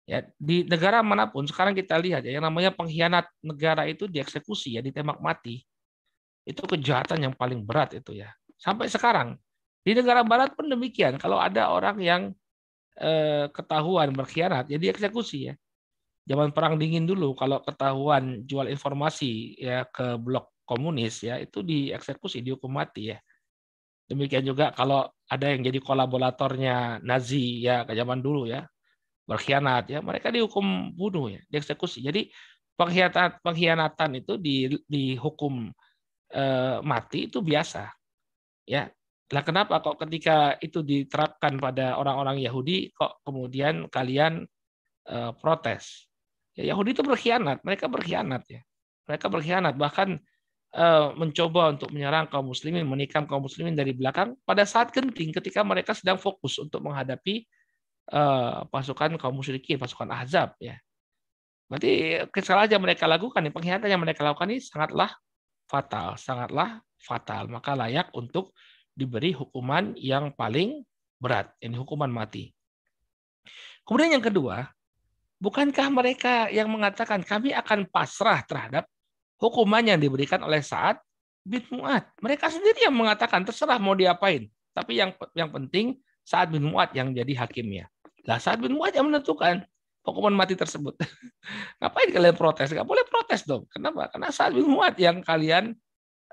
Ya, 0.05 0.21
di 0.37 0.65
negara 0.69 1.01
mana 1.01 1.29
pun 1.29 1.49
sekarang 1.49 1.73
kita 1.73 1.97
lihat 1.97 2.25
ya, 2.25 2.37
yang 2.41 2.45
namanya 2.45 2.73
pengkhianat 2.73 3.29
negara 3.45 3.85
itu 3.89 4.09
dieksekusi 4.09 4.77
ya, 4.77 4.81
ditembak 4.81 5.21
mati. 5.21 5.65
Itu 6.45 6.65
kejahatan 6.65 7.25
yang 7.25 7.35
paling 7.37 7.65
berat 7.65 7.97
itu 7.97 8.17
ya. 8.17 8.33
Sampai 8.65 8.89
sekarang. 8.89 9.37
Di 9.85 9.93
negara 9.93 10.25
barat 10.25 10.57
pun 10.57 10.65
demikian. 10.65 11.21
Kalau 11.21 11.37
ada 11.37 11.69
orang 11.69 12.01
yang 12.01 12.23
eh, 12.97 13.53
ketahuan 13.53 14.17
berkhianat, 14.17 14.73
ya 14.73 14.81
dieksekusi 14.81 15.53
ya. 15.53 15.55
Zaman 16.25 16.57
perang 16.57 16.81
dingin 16.81 17.05
dulu, 17.05 17.37
kalau 17.37 17.61
ketahuan 17.61 18.49
jual 18.49 18.65
informasi 18.73 19.61
ya 19.61 19.85
ke 19.85 20.17
blok 20.17 20.57
komunis 20.65 21.21
ya 21.21 21.37
itu 21.37 21.61
dieksekusi, 21.61 22.41
dihukum 22.41 22.73
mati 22.73 23.13
ya. 23.13 23.21
Demikian 24.09 24.49
juga 24.49 24.73
kalau 24.73 25.05
ada 25.29 25.53
yang 25.53 25.61
jadi 25.61 25.81
kolaboratornya 25.85 27.05
Nazi 27.05 27.61
ya 27.61 27.85
ke 27.85 27.93
zaman 27.93 28.25
dulu 28.25 28.49
ya 28.49 28.65
berkhianat 29.25 29.89
ya 29.89 30.05
mereka 30.05 30.29
dihukum 30.29 30.93
bunuh 30.93 31.33
ya 31.33 31.41
dieksekusi 31.49 32.05
jadi 32.05 32.29
pengkhianatan 32.77 33.41
pengkhianatan 33.41 34.11
itu 34.21 34.37
di 34.37 34.69
dihukum 34.85 35.73
eh, 36.29 36.79
mati 36.85 37.33
itu 37.33 37.41
biasa 37.41 37.89
Ya, 38.65 38.89
lah 39.33 39.43
kenapa 39.45 39.81
kok 39.81 40.01
ketika 40.05 40.57
itu 40.61 40.85
diterapkan 40.85 41.57
pada 41.57 41.97
orang-orang 41.97 42.41
Yahudi 42.45 42.93
kok 42.93 43.25
kemudian 43.25 43.89
kalian 43.89 44.45
uh, 45.09 45.33
protes? 45.37 46.09
Ya, 46.55 46.71
Yahudi 46.73 46.95
itu 46.95 47.03
berkhianat, 47.03 47.65
mereka 47.67 47.89
berkhianat 47.89 48.45
ya. 48.47 48.61
Mereka 49.05 49.27
berkhianat 49.29 49.75
bahkan 49.77 50.17
uh, 50.77 51.13
mencoba 51.17 51.75
untuk 51.75 51.91
menyerang 51.91 52.29
kaum 52.29 52.53
muslimin, 52.53 52.85
menikam 52.87 53.25
kaum 53.25 53.43
muslimin 53.43 53.75
dari 53.75 53.91
belakang 53.91 54.39
pada 54.45 54.63
saat 54.69 54.93
genting 54.93 55.35
ketika 55.35 55.65
mereka 55.67 55.93
sedang 55.97 56.21
fokus 56.21 56.61
untuk 56.63 56.85
menghadapi 56.85 57.45
uh, 58.13 58.69
pasukan 58.69 59.17
kaum 59.17 59.35
musyrikin, 59.35 59.81
pasukan 59.81 60.09
Ahzab 60.13 60.55
ya. 60.61 60.77
Berarti 61.65 62.23
kesalahan 62.29 62.77
yang 62.77 62.83
mereka 62.85 63.09
lakukan, 63.09 63.41
pengkhianatan 63.41 63.89
yang 63.89 64.03
mereka 64.05 64.21
lakukan 64.21 64.53
ini 64.53 64.61
sangatlah 64.61 65.11
fatal, 65.65 66.21
sangatlah 66.21 66.85
fatal, 67.05 67.53
maka 67.53 67.77
layak 67.77 68.09
untuk 68.17 68.57
diberi 68.97 69.37
hukuman 69.37 69.93
yang 70.01 70.33
paling 70.33 70.81
berat, 71.21 71.53
ini 71.61 71.77
hukuman 71.77 72.09
mati. 72.09 72.51
Kemudian 73.85 74.17
yang 74.17 74.25
kedua, 74.25 74.73
bukankah 75.37 75.93
mereka 75.93 76.49
yang 76.49 76.73
mengatakan 76.73 77.21
kami 77.21 77.53
akan 77.53 77.85
pasrah 77.93 78.41
terhadap 78.49 78.89
hukuman 79.37 79.85
yang 79.85 80.01
diberikan 80.01 80.41
oleh 80.41 80.65
saat 80.65 80.97
bin 81.45 81.61
Mu'ad? 81.69 82.09
Mereka 82.25 82.49
sendiri 82.49 82.89
yang 82.89 82.97
mengatakan 82.97 83.45
terserah 83.45 83.77
mau 83.77 83.93
diapain, 83.93 84.49
tapi 84.73 84.97
yang 84.97 85.13
yang 85.37 85.53
penting 85.53 86.01
saat 86.25 86.49
bin 86.49 86.65
Mu'ad 86.65 86.97
yang 86.97 87.13
jadi 87.13 87.45
hakimnya. 87.45 87.93
Lah 88.25 88.41
saat 88.41 88.57
bin 88.57 88.73
Mu'ad 88.73 88.97
yang 88.97 89.13
menentukan 89.13 89.69
hukuman 90.05 90.33
mati 90.33 90.57
tersebut. 90.57 90.97
Ngapain 91.81 92.09
kalian 92.09 92.37
protes? 92.37 92.73
Gak 92.73 92.89
boleh 92.89 93.05
protes 93.09 93.45
dong. 93.45 93.69
Kenapa? 93.69 94.09
Karena 94.13 94.33
saat 94.33 94.57
bin 94.57 94.65
Mu'ad 94.65 94.97
yang 94.97 95.21
kalian 95.21 95.77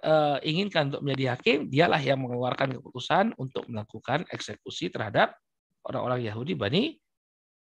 uh, 0.04 0.38
inginkan 0.42 0.90
untuk 0.94 1.02
menjadi 1.06 1.38
hakim, 1.38 1.70
dialah 1.70 2.02
yang 2.02 2.22
mengeluarkan 2.22 2.78
keputusan 2.78 3.34
untuk 3.38 3.66
melakukan 3.70 4.26
eksekusi 4.30 4.90
terhadap 4.90 5.38
orang-orang 5.86 6.26
Yahudi 6.26 6.54
Bani 6.54 6.98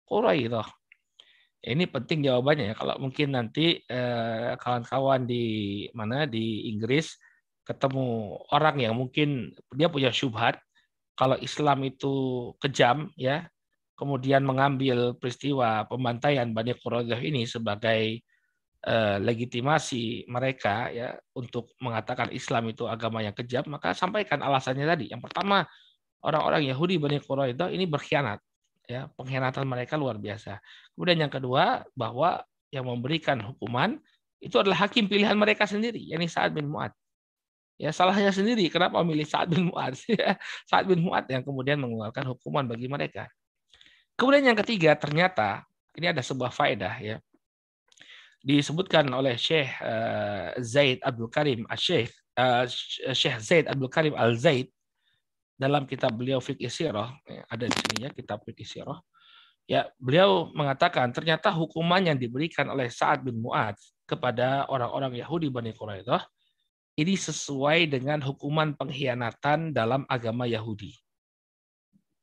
Quraidah. 0.09 0.67
Ini 1.59 1.91
penting 1.91 2.23
jawabannya 2.23 2.71
ya. 2.71 2.75
Kalau 2.79 3.03
mungkin 3.03 3.35
nanti 3.35 3.83
eh, 3.83 4.55
kawan-kawan 4.63 5.27
di 5.27 5.87
mana 5.91 6.23
di 6.23 6.71
Inggris 6.71 7.19
ketemu 7.67 8.39
orang 8.55 8.79
yang 8.79 8.95
mungkin 8.95 9.51
dia 9.75 9.91
punya 9.91 10.15
syubhat 10.15 10.63
kalau 11.19 11.35
Islam 11.43 11.83
itu 11.83 12.15
kejam 12.63 13.11
ya, 13.19 13.51
kemudian 13.99 14.47
mengambil 14.47 15.19
peristiwa 15.19 15.83
pembantaian 15.91 16.47
Bani 16.55 16.79
Quraidah 16.79 17.19
ini 17.19 17.43
sebagai 17.43 18.23
Eh, 18.79 19.19
legitimasi 19.19 20.31
mereka 20.31 20.87
ya 20.95 21.11
untuk 21.35 21.75
mengatakan 21.83 22.31
Islam 22.31 22.71
itu 22.71 22.87
agama 22.87 23.19
yang 23.19 23.35
kejam, 23.35 23.67
maka 23.75 23.91
sampaikan 23.91 24.39
alasannya 24.39 24.87
tadi. 24.87 25.11
Yang 25.11 25.27
pertama, 25.27 25.67
orang-orang 26.23 26.63
Yahudi 26.71 26.95
Bani 26.95 27.19
Quraidah 27.19 27.75
ini 27.75 27.91
berkhianat. 27.91 28.39
Ya, 28.87 29.11
pengkhianatan 29.19 29.67
mereka 29.67 29.99
luar 29.99 30.23
biasa. 30.23 30.63
Kemudian 30.95 31.27
yang 31.27 31.33
kedua, 31.35 31.83
bahwa 31.99 32.39
yang 32.71 32.87
memberikan 32.87 33.43
hukuman 33.43 33.99
itu 34.39 34.55
adalah 34.63 34.87
hakim 34.87 35.11
pilihan 35.11 35.35
mereka 35.35 35.67
sendiri, 35.67 35.99
yakni 35.99 36.31
Sa'ad 36.31 36.55
bin 36.55 36.71
Mu'ad. 36.71 36.95
Ya, 37.83 37.91
salahnya 37.91 38.31
sendiri 38.31 38.71
kenapa 38.71 39.03
memilih 39.03 39.27
Sa'ad 39.27 39.51
bin 39.51 39.75
Mu'ad? 39.75 39.99
Ya, 40.07 40.39
Sa'ad 40.71 40.87
bin 40.87 41.03
Mu'ad 41.03 41.27
yang 41.27 41.43
kemudian 41.43 41.83
mengeluarkan 41.83 42.31
hukuman 42.31 42.71
bagi 42.71 42.87
mereka. 42.87 43.27
Kemudian 44.15 44.55
yang 44.55 44.59
ketiga, 44.63 44.95
ternyata 44.95 45.67
ini 45.99 46.15
ada 46.15 46.23
sebuah 46.23 46.55
faedah 46.55 46.95
ya 47.03 47.19
disebutkan 48.43 49.07
oleh 49.11 49.35
Syekh 49.35 49.71
uh, 49.83 50.55
Zaid 50.63 51.03
Abdul 51.03 51.31
Karim 51.31 51.67
Syekh 51.75 52.15
uh, 52.39 52.65
Syekh 53.13 53.39
Zaid 53.43 53.65
Abdul 53.67 53.91
Karim 53.91 54.15
Al 54.15 54.39
Zaid 54.39 54.71
dalam 55.59 55.91
kitab 55.91 56.15
beliau 56.15 56.39
Fiqh 56.39 56.71
Sirah 56.71 57.11
ya, 57.27 57.43
ada 57.51 57.67
di 57.67 57.75
sini 57.75 58.07
ya 58.07 58.11
kitab 58.15 58.47
Fiqh 58.47 58.63
Sirah 58.63 59.03
ya 59.67 59.91
beliau 59.99 60.55
mengatakan 60.55 61.11
ternyata 61.11 61.51
hukuman 61.51 62.01
yang 62.01 62.17
diberikan 62.17 62.71
oleh 62.71 62.87
Sa'ad 62.89 63.27
bin 63.27 63.43
Mu'ad 63.43 63.75
kepada 64.09 64.65
orang-orang 64.71 65.19
Yahudi 65.19 65.51
Bani 65.51 65.75
Quraidah 65.75 66.23
ini 66.99 67.15
sesuai 67.15 67.87
dengan 67.95 68.19
hukuman 68.19 68.75
pengkhianatan 68.75 69.71
dalam 69.71 70.03
agama 70.11 70.51
Yahudi. 70.51 70.99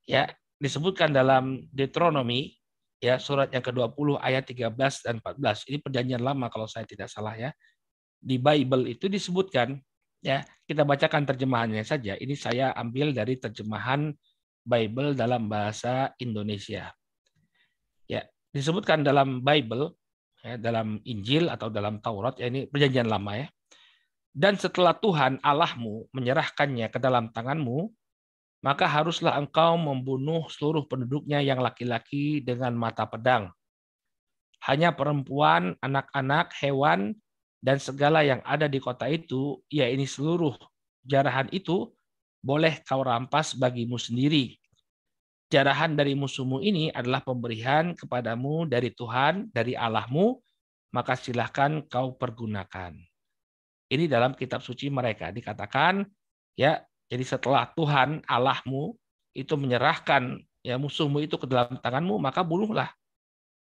Ya, 0.04 0.28
disebutkan 0.60 1.16
dalam 1.16 1.64
Deuteronomi 1.72 2.60
ya 3.06 3.22
surat 3.22 3.54
yang 3.54 3.62
ke-20 3.62 4.18
ayat 4.18 4.50
13 4.50 4.74
dan 5.06 5.22
14. 5.22 5.70
Ini 5.70 5.78
perjanjian 5.86 6.22
lama 6.26 6.50
kalau 6.50 6.66
saya 6.66 6.90
tidak 6.90 7.06
salah 7.14 7.38
ya. 7.38 7.54
Di 8.18 8.42
Bible 8.42 8.90
itu 8.90 9.06
disebutkan 9.06 9.78
ya, 10.26 10.42
kita 10.66 10.82
bacakan 10.82 11.30
terjemahannya 11.30 11.86
saja. 11.86 12.18
Ini 12.18 12.34
saya 12.34 12.74
ambil 12.74 13.14
dari 13.14 13.38
terjemahan 13.38 14.10
Bible 14.66 15.14
dalam 15.14 15.46
bahasa 15.46 16.18
Indonesia. 16.18 16.90
Ya, 18.10 18.26
disebutkan 18.50 19.06
dalam 19.06 19.46
Bible 19.46 19.94
ya, 20.42 20.58
dalam 20.58 20.98
Injil 21.06 21.54
atau 21.54 21.70
dalam 21.70 22.02
Taurat 22.02 22.42
ya 22.42 22.50
ini 22.50 22.66
perjanjian 22.66 23.06
lama 23.06 23.38
ya. 23.38 23.48
Dan 24.36 24.58
setelah 24.58 24.98
Tuhan 24.98 25.40
Allahmu 25.40 26.12
menyerahkannya 26.12 26.92
ke 26.92 27.00
dalam 27.00 27.32
tanganmu, 27.32 27.88
maka 28.66 28.90
haruslah 28.90 29.38
engkau 29.38 29.78
membunuh 29.78 30.50
seluruh 30.50 30.90
penduduknya 30.90 31.38
yang 31.38 31.62
laki-laki 31.62 32.42
dengan 32.42 32.74
mata 32.74 33.06
pedang. 33.06 33.54
Hanya 34.66 34.90
perempuan, 34.98 35.78
anak-anak, 35.86 36.50
hewan, 36.58 37.14
dan 37.62 37.78
segala 37.78 38.26
yang 38.26 38.42
ada 38.42 38.66
di 38.66 38.82
kota 38.82 39.06
itu, 39.06 39.62
ya 39.70 39.86
ini 39.86 40.10
seluruh 40.10 40.58
jarahan 41.06 41.46
itu, 41.54 41.94
boleh 42.42 42.82
kau 42.82 43.06
rampas 43.06 43.54
bagimu 43.54 44.02
sendiri. 44.02 44.58
Jarahan 45.54 45.94
dari 45.94 46.18
musuhmu 46.18 46.58
ini 46.66 46.90
adalah 46.90 47.22
pemberian 47.22 47.94
kepadamu 47.94 48.66
dari 48.66 48.90
Tuhan, 48.90 49.54
dari 49.54 49.78
Allahmu, 49.78 50.42
maka 50.90 51.14
silahkan 51.14 51.86
kau 51.86 52.18
pergunakan. 52.18 52.98
Ini 53.94 54.10
dalam 54.10 54.34
kitab 54.34 54.66
suci 54.66 54.90
mereka 54.90 55.30
dikatakan, 55.30 56.02
ya 56.58 56.82
Jadi 57.12 57.24
setelah 57.24 57.70
Tuhan 57.74 58.26
Allahmu 58.26 58.98
itu 59.36 59.54
menyerahkan 59.54 60.42
ya 60.66 60.82
musuhmu 60.82 61.22
itu 61.22 61.38
ke 61.38 61.46
dalam 61.46 61.78
tanganmu, 61.78 62.18
maka 62.18 62.42
bunuhlah 62.42 62.90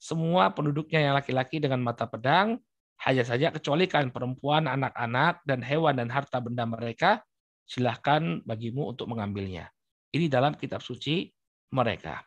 semua 0.02 0.50
penduduknya 0.50 0.98
yang 0.98 1.14
laki-laki 1.14 1.62
dengan 1.62 1.78
mata 1.78 2.10
pedang, 2.10 2.58
hanya 3.06 3.22
saja 3.22 3.54
kecualikan 3.54 4.10
perempuan, 4.10 4.66
anak-anak, 4.66 5.42
dan 5.46 5.62
hewan 5.62 5.98
dan 5.98 6.10
harta 6.10 6.42
benda 6.42 6.66
mereka, 6.66 7.22
silahkan 7.66 8.42
bagimu 8.42 8.90
untuk 8.90 9.06
mengambilnya. 9.10 9.70
Ini 10.10 10.26
dalam 10.26 10.58
kitab 10.58 10.82
suci 10.82 11.30
mereka. 11.70 12.22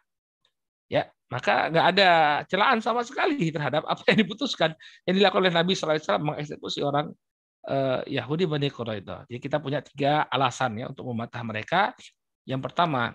Ya, 0.87 1.11
maka 1.27 1.67
nggak 1.67 1.87
ada 1.95 2.09
celaan 2.47 2.79
sama 2.79 3.03
sekali 3.03 3.51
terhadap 3.51 3.83
apa 3.83 4.03
yang 4.13 4.23
diputuskan 4.23 4.71
yang 5.03 5.15
dilakukan 5.19 5.43
oleh 5.43 5.53
Nabi 5.53 5.75
SAW 5.75 5.99
mengeksekusi 6.21 6.79
orang 6.79 7.11
Yahudi 8.05 8.45
Bani 8.45 8.69
Quraidah. 8.69 9.25
Jadi 9.25 9.39
kita 9.41 9.57
punya 9.57 9.81
tiga 9.81 10.29
alasan 10.29 10.77
ya 10.77 10.85
untuk 10.89 11.09
mematah 11.09 11.41
mereka. 11.41 11.81
Yang 12.45 12.61
pertama, 12.69 13.13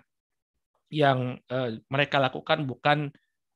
yang 0.90 1.38
uh, 1.46 1.70
mereka 1.86 2.18
lakukan 2.18 2.66
bukan 2.66 2.98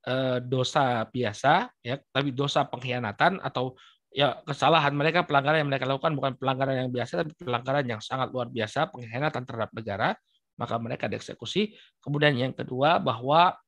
uh, 0.07 0.39
dosa 0.39 1.03
biasa, 1.11 1.67
ya, 1.83 1.99
tapi 2.15 2.31
dosa 2.31 2.63
pengkhianatan 2.63 3.43
atau 3.43 3.75
ya 4.15 4.39
kesalahan 4.47 4.95
mereka 4.95 5.27
pelanggaran 5.27 5.67
yang 5.67 5.71
mereka 5.75 5.91
lakukan 5.91 6.15
bukan 6.15 6.33
pelanggaran 6.39 6.87
yang 6.87 6.91
biasa 6.95 7.27
tapi 7.27 7.35
pelanggaran 7.35 7.83
yang 7.83 7.99
sangat 7.99 8.31
luar 8.31 8.47
biasa 8.47 8.87
pengkhianatan 8.95 9.43
terhadap 9.43 9.75
negara 9.75 10.15
maka 10.55 10.79
mereka 10.79 11.11
dieksekusi 11.11 11.75
kemudian 11.99 12.39
yang 12.39 12.55
kedua 12.55 13.03
bahwa 13.03 13.59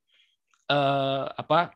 eh, 0.70 1.24
apa 1.34 1.74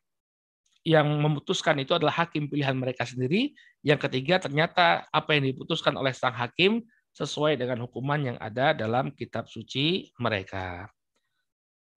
yang 0.87 1.07
memutuskan 1.07 1.77
itu 1.81 1.93
adalah 1.93 2.25
hakim 2.25 2.49
pilihan 2.49 2.77
mereka 2.77 3.05
sendiri. 3.05 3.53
Yang 3.85 4.09
ketiga 4.09 4.41
ternyata 4.41 5.05
apa 5.13 5.37
yang 5.37 5.53
diputuskan 5.53 5.97
oleh 5.97 6.13
sang 6.17 6.37
hakim 6.37 6.85
sesuai 7.13 7.59
dengan 7.61 7.85
hukuman 7.85 8.21
yang 8.33 8.39
ada 8.41 8.73
dalam 8.73 9.13
kitab 9.13 9.51
suci 9.51 10.15
mereka. 10.17 10.89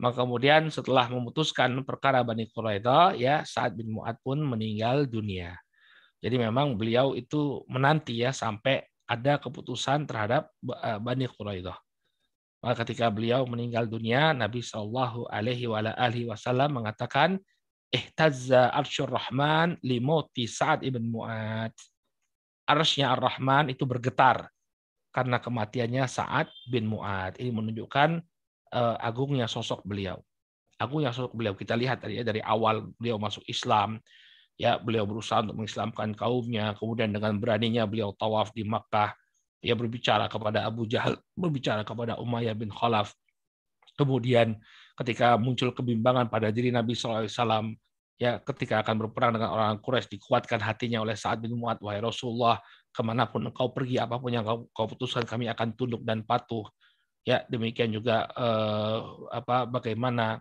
Maka 0.01 0.25
kemudian 0.25 0.67
setelah 0.67 1.07
memutuskan 1.07 1.79
perkara 1.85 2.25
Bani 2.25 2.49
Quraidah 2.49 3.15
ya 3.15 3.45
saat 3.47 3.77
bin 3.77 3.93
Mu'ad 3.93 4.19
pun 4.19 4.41
meninggal 4.41 5.07
dunia. 5.07 5.55
Jadi 6.19 6.39
memang 6.39 6.75
beliau 6.75 7.15
itu 7.15 7.63
menanti 7.71 8.19
ya 8.19 8.35
sampai 8.35 8.83
ada 9.07 9.37
keputusan 9.39 10.09
terhadap 10.09 10.49
eh, 10.65 10.99
Bani 10.99 11.29
Quraidah. 11.29 11.77
Maka 12.63 12.87
ketika 12.87 13.11
beliau 13.11 13.43
meninggal 13.43 13.91
dunia, 13.91 14.31
Nabi 14.31 14.63
Shallallahu 14.63 15.27
Alaihi 15.27 15.67
Wasallam 16.31 16.79
mengatakan, 16.79 17.35
"Ihtazza 17.93 18.73
arsyur 18.73 19.13
Rahman 19.13 19.77
limoti 19.85 20.49
Sa'ad 20.49 20.81
ibn 20.81 21.05
Mu'ad." 21.13 21.73
Arsnya 22.63 23.11
Ar-Rahman 23.11 23.75
itu 23.75 23.83
bergetar 23.83 24.47
karena 25.11 25.37
kematiannya 25.43 26.07
Sa'ad 26.07 26.47
bin 26.71 26.87
Mu'ad. 26.87 27.35
Ini 27.35 27.51
menunjukkan 27.51 28.23
uh, 28.71 28.95
agungnya 29.03 29.51
sosok 29.51 29.83
beliau. 29.83 30.23
Agungnya 30.79 31.11
sosok 31.11 31.35
beliau. 31.35 31.53
Kita 31.59 31.75
lihat 31.75 32.01
dari, 32.01 32.23
dari 32.23 32.39
awal 32.39 32.87
beliau 32.95 33.19
masuk 33.19 33.43
Islam, 33.51 33.99
ya 34.57 34.77
beliau 34.77 35.05
berusaha 35.09 35.41
untuk 35.41 35.59
mengislamkan 35.59 36.13
kaumnya 36.13 36.77
kemudian 36.77 37.09
dengan 37.09 37.37
beraninya 37.41 37.89
beliau 37.89 38.13
tawaf 38.13 38.53
di 38.53 38.65
Makkah 38.65 39.13
dia 39.63 39.73
berbicara 39.73 40.29
kepada 40.29 40.67
Abu 40.67 40.85
Jahal 40.85 41.17
berbicara 41.33 41.81
kepada 41.81 42.21
Umayyah 42.21 42.53
bin 42.53 42.69
Khalaf 42.69 43.17
kemudian 43.97 44.59
ketika 44.93 45.35
muncul 45.39 45.73
kebimbangan 45.73 46.29
pada 46.29 46.53
diri 46.53 46.69
Nabi 46.69 46.93
SAW 46.93 47.25
ya 48.21 48.37
ketika 48.45 48.85
akan 48.85 48.95
berperang 49.05 49.35
dengan 49.35 49.49
orang 49.49 49.81
Quraisy 49.81 50.15
dikuatkan 50.15 50.61
hatinya 50.61 51.01
oleh 51.01 51.17
Sa'ad 51.17 51.41
bin 51.41 51.57
Mu'ad 51.57 51.81
wahai 51.81 51.99
Rasulullah 51.99 52.61
ke 52.93 53.01
mana 53.01 53.25
pun 53.25 53.49
engkau 53.49 53.73
pergi 53.73 53.97
apa 53.97 54.21
pun 54.21 54.29
yang 54.29 54.45
kau, 54.45 54.69
kau 54.69 54.85
putuskan 54.85 55.25
kami 55.25 55.49
akan 55.49 55.73
tunduk 55.73 56.05
dan 56.05 56.21
patuh. 56.21 56.69
Ya 57.25 57.41
demikian 57.49 57.89
juga 57.89 58.29
eh, 58.37 58.99
apa 59.33 59.65
bagaimana 59.65 60.37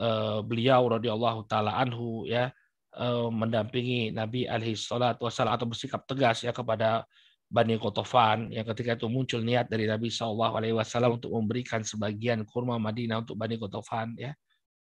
eh, 0.00 0.40
beliau 0.40 0.96
radhiyallahu 0.96 1.44
taala 1.44 1.76
anhu 1.76 2.24
ya 2.24 2.48
Eh, 2.90 3.28
mendampingi 3.30 4.10
Nabi 4.10 4.50
alaihi 4.50 4.74
salatu 4.74 5.22
wasallam 5.22 5.54
atau 5.54 5.62
bersikap 5.70 6.02
tegas 6.10 6.42
ya 6.42 6.50
kepada 6.50 7.06
Bani 7.50 7.74
Qotofan 7.82 8.54
yang 8.54 8.62
ketika 8.62 8.94
itu 8.94 9.10
muncul 9.10 9.42
niat 9.42 9.66
dari 9.66 9.90
Nabi 9.90 10.06
Shallallahu 10.06 10.54
Alaihi 10.54 10.76
Wasallam 10.78 11.18
untuk 11.18 11.34
memberikan 11.34 11.82
sebagian 11.82 12.46
kurma 12.46 12.78
Madinah 12.78 13.26
untuk 13.26 13.34
Bani 13.34 13.58
Qotofan 13.58 14.14
ya 14.14 14.30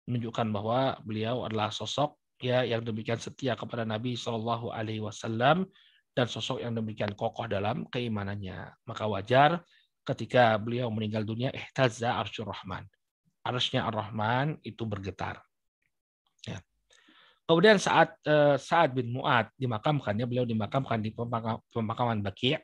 menunjukkan 0.06 0.46
bahwa 0.54 0.94
beliau 1.02 1.42
adalah 1.42 1.74
sosok 1.74 2.14
ya 2.38 2.62
yang 2.62 2.86
demikian 2.86 3.18
setia 3.18 3.58
kepada 3.58 3.82
Nabi 3.82 4.14
Shallallahu 4.14 4.70
Alaihi 4.70 5.02
Wasallam 5.02 5.66
dan 6.14 6.30
sosok 6.30 6.62
yang 6.62 6.78
demikian 6.78 7.10
kokoh 7.18 7.50
dalam 7.50 7.90
keimanannya. 7.90 8.70
Maka 8.86 9.10
wajar 9.10 9.58
ketika 10.06 10.54
beliau 10.62 10.86
meninggal 10.94 11.26
dunia 11.26 11.50
ihtazza 11.50 12.14
arsyur 12.14 12.54
rahman. 12.54 12.86
Arsnya 13.44 13.84
ar-rahman 13.84 14.56
itu 14.64 14.86
bergetar 14.88 15.42
Kemudian 17.44 17.76
saat 17.76 18.16
uh, 18.24 18.56
saat 18.56 18.96
bin 18.96 19.12
Mu'ad 19.12 19.52
dimakamkan, 19.60 20.16
ya 20.16 20.24
beliau 20.24 20.48
dimakamkan 20.48 21.04
di 21.04 21.12
pemakaman 21.12 22.24
Baki, 22.24 22.56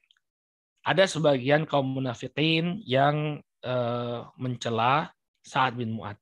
ada 0.81 1.05
sebagian 1.05 1.69
kaum 1.69 1.85
munafikin 1.85 2.81
yang 2.89 3.45
uh, 3.61 4.25
mencela 4.41 5.13
Sa'ad 5.45 5.77
bin 5.77 5.93
Mu'ad. 5.93 6.17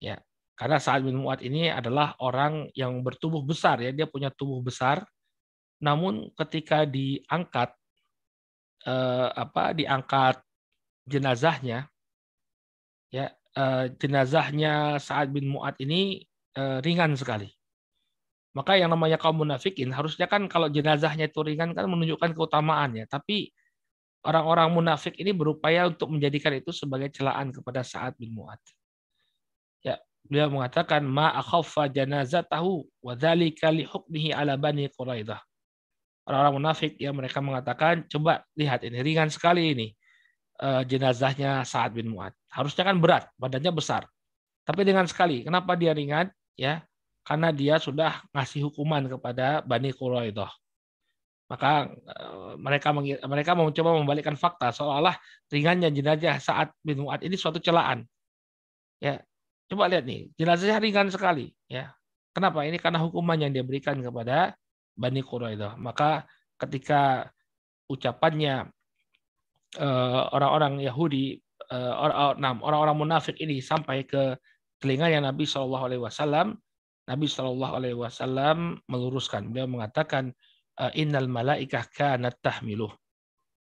Ya, 0.00 0.24
karena 0.56 0.80
Sa'ad 0.80 1.04
bin 1.04 1.20
Mu'ad 1.20 1.44
ini 1.44 1.68
adalah 1.68 2.16
orang 2.24 2.72
yang 2.72 3.04
bertubuh 3.04 3.44
besar 3.44 3.76
ya, 3.84 3.92
dia 3.92 4.08
punya 4.08 4.32
tubuh 4.32 4.64
besar. 4.64 5.04
Namun 5.84 6.32
ketika 6.32 6.88
diangkat 6.88 7.76
uh, 8.88 9.28
apa 9.36 9.76
diangkat 9.76 10.40
jenazahnya 11.04 11.92
ya 13.12 13.28
jenazahnya 14.00 14.96
Sa'ad 14.96 15.28
bin 15.28 15.52
Mu'ad 15.52 15.76
ini 15.84 16.24
Eh, 16.54 16.78
ringan 16.86 17.18
sekali. 17.18 17.50
Maka 18.54 18.78
yang 18.78 18.94
namanya 18.94 19.18
kaum 19.18 19.42
munafikin 19.42 19.90
harusnya 19.90 20.30
kan 20.30 20.46
kalau 20.46 20.70
jenazahnya 20.70 21.26
itu 21.26 21.42
ringan 21.42 21.74
kan 21.74 21.90
menunjukkan 21.90 22.30
keutamaannya. 22.30 23.10
Tapi 23.10 23.50
orang-orang 24.22 24.70
munafik 24.70 25.18
ini 25.18 25.34
berupaya 25.34 25.90
untuk 25.90 26.14
menjadikan 26.14 26.54
itu 26.54 26.70
sebagai 26.70 27.10
celaan 27.10 27.50
kepada 27.50 27.82
Sa'ad 27.82 28.14
bin 28.14 28.30
Mu'ad. 28.38 28.62
Ya, 29.82 29.98
beliau 30.22 30.54
mengatakan 30.54 31.02
ma 31.02 31.34
akhaffa 31.34 31.90
janazatahu 31.90 32.86
wa 33.02 33.18
dzalika 33.18 33.74
li 33.74 33.82
hukmihi 33.82 34.30
ala 34.30 34.54
bani 34.54 34.86
Quraidah. 34.94 35.42
Orang-orang 36.30 36.54
munafik 36.62 36.94
ya 37.02 37.10
mereka 37.10 37.42
mengatakan 37.42 38.06
coba 38.06 38.46
lihat 38.54 38.86
ini 38.86 39.02
ringan 39.02 39.26
sekali 39.26 39.74
ini 39.74 39.86
uh, 40.62 40.86
jenazahnya 40.86 41.66
Sa'ad 41.66 41.98
bin 41.98 42.14
Mu'ad. 42.14 42.30
Harusnya 42.46 42.86
kan 42.86 43.02
berat, 43.02 43.26
badannya 43.34 43.74
besar. 43.74 44.06
Tapi 44.62 44.86
dengan 44.86 45.10
sekali. 45.10 45.42
Kenapa 45.42 45.74
dia 45.74 45.90
ringan? 45.90 46.30
Ya 46.54 46.82
karena 47.24 47.48
dia 47.50 47.80
sudah 47.80 48.20
ngasih 48.36 48.68
hukuman 48.68 49.08
kepada 49.08 49.64
Bani 49.64 49.90
Quraidah. 49.96 50.52
Maka 51.48 51.88
eh, 51.92 52.52
mereka 52.60 52.92
mereka 53.24 53.52
mencoba 53.56 53.90
membalikkan 53.96 54.36
fakta 54.36 54.72
seolah-olah 54.72 55.16
ringannya 55.48 55.88
jenazah 55.92 56.36
saat 56.40 56.68
bin 56.84 57.04
Mu'ad 57.04 57.24
ini 57.24 57.36
suatu 57.36 57.60
celaan. 57.60 58.04
Ya, 59.00 59.20
coba 59.68 59.88
lihat 59.88 60.04
nih, 60.08 60.32
jenazahnya 60.40 60.80
ringan 60.80 61.08
sekali, 61.12 61.52
ya. 61.68 61.92
Kenapa? 62.32 62.64
Ini 62.64 62.80
karena 62.80 62.98
hukuman 63.04 63.36
yang 63.36 63.52
dia 63.52 63.64
berikan 63.64 64.00
kepada 64.00 64.56
Bani 64.96 65.20
Quraidah. 65.20 65.76
Maka 65.80 66.28
ketika 66.60 67.28
ucapannya 67.88 68.68
eh, 69.80 70.22
orang-orang 70.32 70.80
Yahudi, 70.84 71.40
eh, 71.72 71.94
orang-orang 71.96 72.96
munafik 72.96 73.36
ini 73.40 73.60
sampai 73.64 74.04
ke 74.04 74.36
telinganya 74.78 75.30
Nabi 75.30 75.44
Shallallahu 75.44 75.84
Alaihi 75.90 76.02
Wasallam, 76.02 76.56
Nabi 77.04 77.26
Shallallahu 77.28 77.74
Alaihi 77.78 77.98
Wasallam 77.98 78.80
meluruskan. 78.88 79.50
Beliau 79.52 79.68
mengatakan, 79.68 80.32
Innal 80.98 81.30
malaikah 81.30 81.86
kanat 81.94 82.42
tahmiluh. 82.42 82.90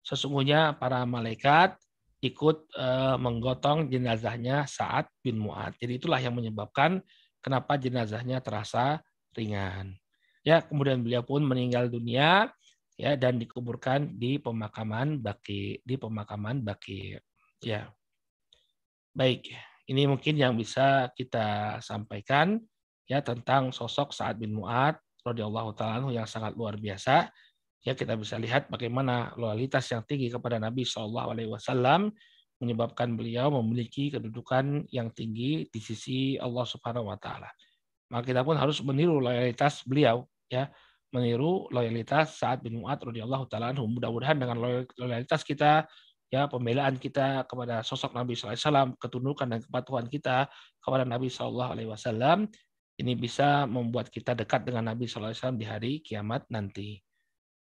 Sesungguhnya 0.04 0.76
para 0.76 1.04
malaikat 1.08 1.80
ikut 2.20 2.68
uh, 2.74 3.16
menggotong 3.16 3.88
jenazahnya 3.88 4.66
saat 4.66 5.08
bin 5.22 5.38
Mu'ad. 5.38 5.78
Jadi 5.78 6.02
itulah 6.02 6.18
yang 6.18 6.34
menyebabkan 6.34 7.00
kenapa 7.38 7.78
jenazahnya 7.78 8.42
terasa 8.42 9.00
ringan. 9.32 9.94
Ya, 10.42 10.64
kemudian 10.64 11.04
beliau 11.04 11.22
pun 11.22 11.44
meninggal 11.44 11.92
dunia 11.92 12.50
ya 12.98 13.14
dan 13.14 13.38
dikuburkan 13.38 14.18
di 14.18 14.42
pemakaman 14.42 15.22
Baki 15.22 15.84
di 15.86 15.94
pemakaman 15.94 16.64
Baki. 16.66 17.14
Ya. 17.62 17.92
Baik. 19.14 19.67
Ini 19.88 20.04
mungkin 20.04 20.36
yang 20.36 20.52
bisa 20.52 21.08
kita 21.16 21.80
sampaikan 21.80 22.60
ya 23.08 23.24
tentang 23.24 23.72
sosok 23.72 24.12
Sa'ad 24.12 24.36
bin 24.36 24.52
Mu'ad 24.52 25.00
radhiyallahu 25.24 25.72
taala 25.72 26.12
yang 26.12 26.28
sangat 26.28 26.52
luar 26.52 26.76
biasa. 26.76 27.32
Ya 27.80 27.96
kita 27.96 28.12
bisa 28.20 28.36
lihat 28.36 28.68
bagaimana 28.68 29.32
loyalitas 29.40 29.88
yang 29.88 30.04
tinggi 30.04 30.28
kepada 30.28 30.60
Nabi 30.60 30.84
Shallallahu 30.84 31.28
alaihi 31.32 31.48
wasallam 31.48 32.12
menyebabkan 32.60 33.16
beliau 33.16 33.48
memiliki 33.48 34.12
kedudukan 34.12 34.84
yang 34.92 35.08
tinggi 35.14 35.70
di 35.72 35.80
sisi 35.80 36.36
Allah 36.36 36.68
Subhanahu 36.68 37.08
wa 37.08 37.16
taala. 37.16 37.48
Maka 38.12 38.28
kita 38.28 38.44
pun 38.44 38.60
harus 38.60 38.84
meniru 38.84 39.24
loyalitas 39.24 39.88
beliau 39.88 40.28
ya, 40.52 40.68
meniru 41.16 41.64
loyalitas 41.72 42.36
Sa'ad 42.36 42.60
bin 42.60 42.84
Mu'ad 42.84 43.00
radhiyallahu 43.08 43.48
taala 43.48 43.72
Mudah-mudahan 43.72 44.36
dengan 44.36 44.84
loyalitas 45.00 45.46
kita 45.48 45.88
ya 46.28 46.46
pembelaan 46.46 47.00
kita 47.00 47.48
kepada 47.48 47.80
sosok 47.80 48.12
Nabi 48.12 48.36
SAW, 48.36 48.96
ketundukan 49.00 49.48
dan 49.48 49.60
kepatuhan 49.64 50.06
kita 50.08 50.48
kepada 50.80 51.04
Nabi 51.08 51.32
SAW, 51.32 52.48
ini 52.98 53.12
bisa 53.14 53.64
membuat 53.64 54.10
kita 54.10 54.34
dekat 54.34 54.66
dengan 54.66 54.90
Nabi 54.92 55.06
SAW 55.06 55.54
di 55.54 55.64
hari 55.64 55.92
kiamat 56.02 56.44
nanti. 56.50 56.98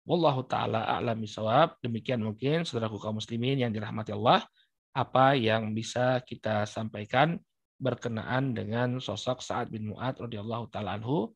Wallahu 0.05 0.45
taala 0.45 0.85
a'lam 0.85 1.17
bisawab. 1.17 1.81
Demikian 1.81 2.21
mungkin 2.21 2.61
saudaraku 2.61 3.01
kaum 3.01 3.17
muslimin 3.17 3.57
yang 3.57 3.73
dirahmati 3.73 4.13
Allah, 4.13 4.45
apa 4.93 5.33
yang 5.33 5.73
bisa 5.73 6.21
kita 6.21 6.69
sampaikan 6.69 7.41
berkenaan 7.81 8.55
dengan 8.55 9.01
sosok 9.01 9.41
Sa'ad 9.41 9.67
bin 9.73 9.91
Mu'ad 9.91 10.21
radhiyallahu 10.21 10.69
taala 10.69 11.01
anhu. 11.01 11.33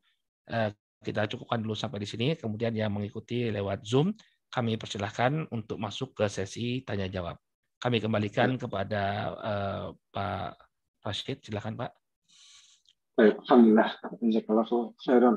Eh, 0.48 0.70
kita 1.02 1.26
cukupkan 1.26 1.60
dulu 1.60 1.74
sampai 1.74 2.00
di 2.00 2.08
sini, 2.08 2.28
kemudian 2.38 2.72
yang 2.72 2.94
mengikuti 2.94 3.50
lewat 3.50 3.82
Zoom, 3.84 4.14
kami 4.50 4.74
persilahkan 4.74 5.46
untuk 5.54 5.78
masuk 5.78 6.12
ke 6.18 6.26
sesi 6.26 6.82
tanya 6.82 7.06
jawab. 7.06 7.38
Kami 7.80 8.02
kembalikan 8.02 8.58
ya. 8.58 8.60
kepada 8.60 9.02
uh, 9.40 9.86
Pak 10.12 10.58
Rashid, 11.06 11.40
silakan 11.40 11.80
Pak. 11.80 11.90
Alhamdulillah, 13.20 14.00
jazakallahu 14.20 14.96
khairan 15.04 15.36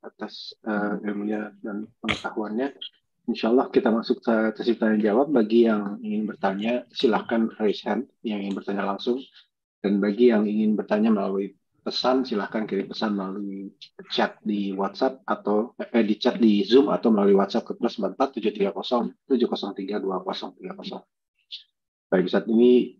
atas 0.00 0.56
uh, 0.64 1.00
ilmunya 1.04 1.52
dan 1.60 1.88
pengetahuannya. 2.00 2.72
Insya 3.28 3.52
Allah 3.52 3.68
kita 3.68 3.92
masuk 3.92 4.24
ke 4.24 4.56
sesi 4.56 4.76
tanya 4.76 5.12
jawab. 5.12 5.32
Bagi 5.32 5.68
yang 5.68 6.00
ingin 6.00 6.24
bertanya, 6.24 6.88
silahkan 6.92 7.52
raise 7.60 7.84
hand 7.84 8.08
yang 8.24 8.40
ingin 8.40 8.56
bertanya 8.56 8.84
langsung. 8.88 9.20
Dan 9.84 10.00
bagi 10.02 10.32
yang 10.32 10.48
ingin 10.48 10.74
bertanya 10.74 11.12
melalui 11.12 11.54
pesan, 11.82 12.26
silahkan 12.26 12.68
kirim 12.68 12.90
pesan 12.90 13.16
melalui 13.16 13.72
chat 14.12 14.36
di 14.44 14.74
WhatsApp 14.76 15.22
atau 15.24 15.72
eh, 15.78 16.04
di 16.04 16.14
chat 16.20 16.36
di 16.36 16.62
Zoom 16.66 16.92
atau 16.92 17.08
melalui 17.08 17.38
WhatsApp 17.38 17.64
ke 17.64 17.72
plus 17.78 17.96
44 17.96 18.38
730 18.38 19.14
703 19.26 20.02
2030. 20.02 20.68
Baik, 22.08 22.24
Ustaz, 22.24 22.44
ini 22.48 22.96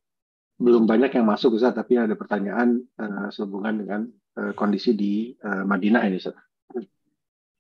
belum 0.59 0.85
banyak 0.85 1.15
yang 1.15 1.27
masuk 1.27 1.57
Ustaz, 1.57 1.73
tapi 1.73 1.97
ada 1.97 2.19
pertanyaan 2.19 2.83
uh, 2.99 3.31
sehubungan 3.31 3.75
dengan 3.79 4.01
uh, 4.37 4.53
kondisi 4.53 4.93
di 4.93 5.33
uh, 5.41 5.63
Madinah 5.65 6.03
ini 6.09 6.19
Ustaz. 6.19 6.37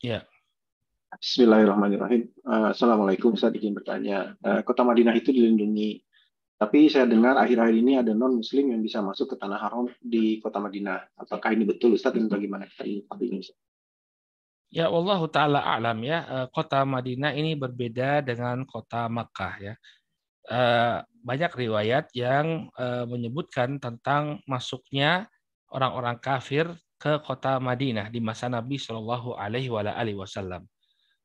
Ya. 0.02 0.26
Bismillahirrahmanirrahim. 1.08 2.28
Uh, 2.44 2.74
Assalamualaikum 2.74 3.32
Ustaz, 3.32 3.54
izin 3.56 3.72
bertanya. 3.72 4.36
Uh, 4.44 4.60
kota 4.66 4.84
Madinah 4.84 5.16
itu 5.16 5.32
dilindungi, 5.32 6.04
tapi 6.58 6.90
saya 6.90 7.06
dengar 7.06 7.38
akhir-akhir 7.38 7.76
ini 7.78 8.02
ada 8.02 8.10
non-muslim 8.10 8.74
yang 8.74 8.82
bisa 8.82 8.98
masuk 8.98 9.30
ke 9.30 9.36
tanah 9.38 9.62
haram 9.62 9.86
di 10.02 10.42
kota 10.42 10.58
Madinah. 10.58 11.14
Apakah 11.14 11.54
ini 11.54 11.62
betul 11.62 11.94
Ustaz 11.94 12.10
dan 12.10 12.26
bagaimana 12.26 12.66
kita 12.66 12.82
ini? 12.82 13.06
Ya 14.68 14.90
Allah 14.90 15.22
Ta'ala 15.30 15.62
alam 15.62 16.02
ya, 16.02 16.50
kota 16.50 16.82
Madinah 16.82 17.32
ini 17.38 17.54
berbeda 17.54 18.26
dengan 18.26 18.66
kota 18.66 19.06
Makkah 19.06 19.54
ya. 19.62 19.74
Banyak 21.18 21.52
riwayat 21.54 22.10
yang 22.16 22.72
uh, 22.74 23.04
menyebutkan 23.06 23.78
tentang 23.78 24.40
masuknya 24.48 25.30
orang-orang 25.70 26.18
kafir 26.18 26.66
ke 26.98 27.22
kota 27.22 27.62
Madinah 27.62 28.10
di 28.10 28.18
masa 28.18 28.50
Nabi 28.50 28.80
Shallallahu 28.80 29.38
Alaihi 29.38 29.70
Wasallam. 29.70 30.66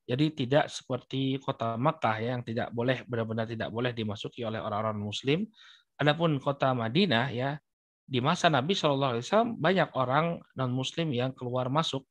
Jadi 0.04 0.36
tidak 0.36 0.68
seperti 0.68 1.40
kota 1.40 1.80
Makkah 1.80 2.20
yang 2.20 2.44
tidak 2.44 2.76
boleh 2.76 3.08
benar-benar 3.08 3.48
tidak 3.48 3.72
boleh 3.72 3.96
dimasuki 3.96 4.44
oleh 4.44 4.60
orang-orang 4.60 5.00
Muslim. 5.00 5.48
Adapun 5.96 6.44
kota 6.44 6.76
Madinah 6.76 7.32
ya 7.32 7.56
di 8.04 8.20
masa 8.20 8.52
Nabi 8.52 8.76
Shallallahu 8.76 9.12
Alaihi 9.16 9.26
Wasallam 9.26 9.52
banyak 9.64 9.90
orang 9.96 10.26
non 10.60 10.72
Muslim 10.76 11.16
yang 11.16 11.32
keluar 11.32 11.72
masuk 11.72 12.04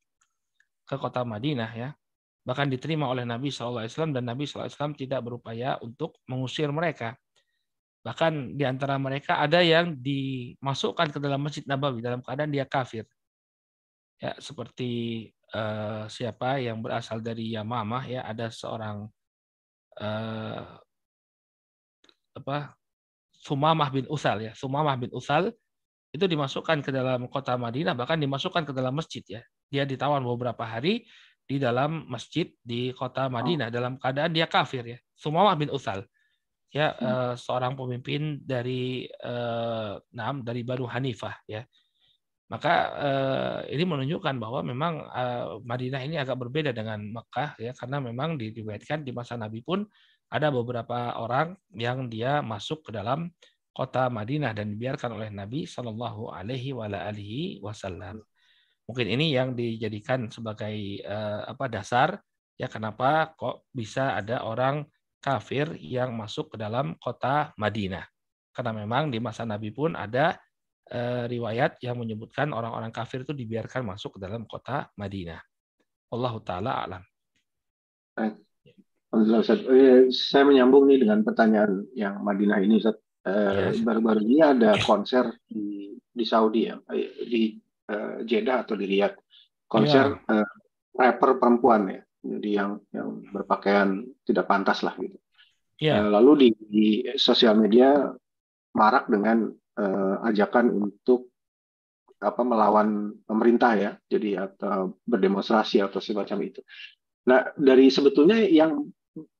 ke 0.89 0.97
kota 0.97 1.21
Madinah 1.21 1.71
ya 1.77 1.89
bahkan 2.43 2.67
diterima 2.67 3.07
oleh 3.07 3.23
Nabi 3.23 3.53
Shallallahu 3.53 3.87
Alaihi 3.87 3.93
Wasallam 3.95 4.13
dan 4.17 4.23
Nabi 4.27 4.43
Shallallahu 4.43 4.67
Alaihi 4.67 4.75
Wasallam 4.75 4.95
tidak 4.99 5.19
berupaya 5.23 5.69
untuk 5.79 6.19
mengusir 6.27 6.67
mereka. 6.73 7.15
Bahkan 8.03 8.59
di 8.59 8.67
antara 8.67 8.99
mereka 8.99 9.39
ada 9.39 9.63
yang 9.63 9.95
dimasukkan 9.95 11.15
ke 11.15 11.19
dalam 11.23 11.39
Masjid 11.39 11.63
Nabawi 11.63 12.03
dalam 12.03 12.19
keadaan 12.19 12.51
dia 12.51 12.67
kafir. 12.67 13.07
Ya, 14.19 14.35
seperti 14.43 15.31
uh, 15.53 16.05
siapa 16.09 16.59
yang 16.59 16.81
berasal 16.81 17.21
dari 17.21 17.53
Yamamah 17.53 18.03
ya, 18.09 18.21
ada 18.25 18.49
seorang 18.49 19.07
uh, 20.01 20.65
apa? 22.33 22.73
Sumamah 23.43 23.89
bin 23.91 24.07
Usal 24.07 24.49
ya. 24.49 24.51
Sumamah 24.55 24.95
bin 24.95 25.11
Usal 25.11 25.51
itu 26.13 26.25
dimasukkan 26.29 26.79
ke 26.79 26.93
dalam 26.93 27.27
kota 27.27 27.57
Madinah 27.59 27.97
bahkan 27.97 28.15
dimasukkan 28.15 28.63
ke 28.69 28.73
dalam 28.73 28.95
masjid 28.95 29.19
ya. 29.27 29.41
Dia 29.67 29.83
ditawan 29.83 30.23
beberapa 30.23 30.63
hari 30.63 31.03
di 31.43 31.59
dalam 31.59 32.07
masjid 32.07 32.47
di 32.63 32.95
kota 32.95 33.27
Madinah 33.27 33.67
oh. 33.67 33.73
dalam 33.73 33.93
keadaan 33.99 34.31
dia 34.31 34.47
kafir 34.47 34.83
ya. 34.87 34.97
Sumamah 35.17 35.59
bin 35.59 35.67
Usal 35.75 36.07
ya 36.73 36.95
hmm. 36.95 37.05
uh, 37.05 37.33
seorang 37.37 37.77
pemimpin 37.77 38.41
dari 38.41 39.05
uh, 39.21 39.99
Nam 40.15 40.41
dari 40.41 40.63
Banu 40.63 40.87
Hanifah 40.89 41.35
ya. 41.45 41.61
Maka 42.53 42.73
uh, 42.93 43.59
ini 43.65 43.81
menunjukkan 43.81 44.37
bahwa 44.37 44.61
memang 44.61 45.01
uh, 45.09 45.57
Madinah 45.65 46.05
ini 46.05 46.21
agak 46.21 46.37
berbeda 46.37 46.69
dengan 46.69 47.01
Mekah 47.01 47.57
ya 47.57 47.73
karena 47.73 47.97
memang 47.97 48.37
diriwayatkan 48.37 49.01
di 49.01 49.09
masa 49.09 49.33
Nabi 49.41 49.65
pun 49.65 49.81
ada 50.29 50.53
beberapa 50.53 51.17
orang 51.17 51.57
yang 51.73 52.13
dia 52.13 52.45
masuk 52.45 52.85
ke 52.85 52.91
dalam 52.93 53.33
kota 53.73 54.05
Madinah 54.05 54.53
dan 54.53 54.69
dibiarkan 54.69 55.17
oleh 55.17 55.33
Nabi 55.33 55.65
Shallallahu 55.65 56.29
Alaihi 56.29 56.77
Wasallam. 57.57 58.21
Mungkin 58.85 59.07
ini 59.09 59.33
yang 59.33 59.57
dijadikan 59.57 60.29
sebagai 60.29 61.01
uh, 61.09 61.49
apa 61.49 61.65
dasar 61.65 62.21
ya 62.53 62.69
kenapa 62.69 63.33
kok 63.33 63.65
bisa 63.73 64.13
ada 64.13 64.45
orang 64.45 64.85
kafir 65.17 65.73
yang 65.81 66.13
masuk 66.13 66.53
ke 66.53 66.61
dalam 66.61 66.93
kota 67.01 67.49
Madinah. 67.57 68.05
Karena 68.53 68.77
memang 68.77 69.09
di 69.09 69.17
masa 69.17 69.41
Nabi 69.41 69.73
pun 69.73 69.97
ada 69.97 70.37
riwayat 71.29 71.79
yang 71.79 71.97
menyebutkan 71.97 72.51
orang-orang 72.51 72.91
kafir 72.91 73.23
itu 73.23 73.31
dibiarkan 73.31 73.87
masuk 73.87 74.17
ke 74.17 74.19
dalam 74.21 74.43
kota 74.45 74.91
Madinah. 74.99 75.41
Allah 76.13 76.33
taala 76.43 76.71
alam. 76.85 77.03
Eh, 78.19 78.33
saya 80.13 80.43
menyambung 80.45 80.85
nih 80.85 81.01
dengan 81.01 81.25
pertanyaan 81.25 81.87
yang 81.97 82.21
Madinah 82.21 82.59
ini 82.61 82.77
Ustaz. 82.77 82.99
Eh, 83.23 83.79
baru-baru 83.79 84.21
yes. 84.21 84.27
ini 84.27 84.37
ada 84.43 84.71
konser 84.83 85.25
di 85.47 85.95
di 85.97 86.25
Saudi 86.27 86.67
ya, 86.67 86.77
di 87.23 87.57
Jeddah 88.27 88.67
atau 88.67 88.75
di 88.77 88.85
Riyadh. 88.85 89.17
Konser 89.65 90.21
yeah. 90.29 90.45
uh, 90.45 90.49
rapper 90.93 91.41
perempuan 91.41 91.89
ya 91.89 92.01
jadi 92.23 92.49
yang 92.63 92.71
yang 92.95 93.09
berpakaian 93.35 94.07
tidak 94.23 94.47
pantas 94.47 94.79
lah 94.81 94.95
gitu. 94.95 95.19
Yeah. 95.83 96.07
Lalu 96.07 96.31
di, 96.39 96.49
di 96.71 96.87
sosial 97.19 97.59
media 97.59 98.07
marak 98.71 99.11
dengan 99.11 99.51
uh, 99.79 100.15
ajakan 100.27 100.71
untuk 100.71 101.31
apa 102.23 102.39
melawan 102.41 103.11
pemerintah 103.27 103.75
ya, 103.75 103.91
jadi 104.07 104.47
atau 104.47 104.95
berdemonstrasi 105.03 105.83
atau 105.83 105.99
semacam 105.99 106.39
itu. 106.47 106.61
Nah 107.27 107.51
dari 107.59 107.91
sebetulnya 107.91 108.39
yang 108.47 108.87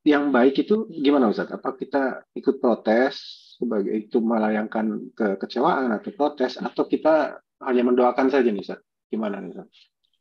yang 0.04 0.30
baik 0.30 0.68
itu 0.68 0.86
gimana 0.92 1.32
Ustaz? 1.32 1.50
Apa 1.50 1.74
kita 1.80 2.28
ikut 2.36 2.60
protes 2.60 3.20
sebagai 3.58 3.96
itu 3.96 4.20
melayangkan 4.20 5.16
kekecewaan 5.16 5.96
atau 5.96 6.12
protes 6.12 6.60
atau 6.60 6.84
kita 6.86 7.40
hanya 7.64 7.84
mendoakan 7.88 8.28
saja 8.28 8.52
nih 8.52 8.62
Ustaz? 8.62 8.84
Gimana 9.08 9.40
nih 9.40 9.56
Ustaz? 9.56 9.72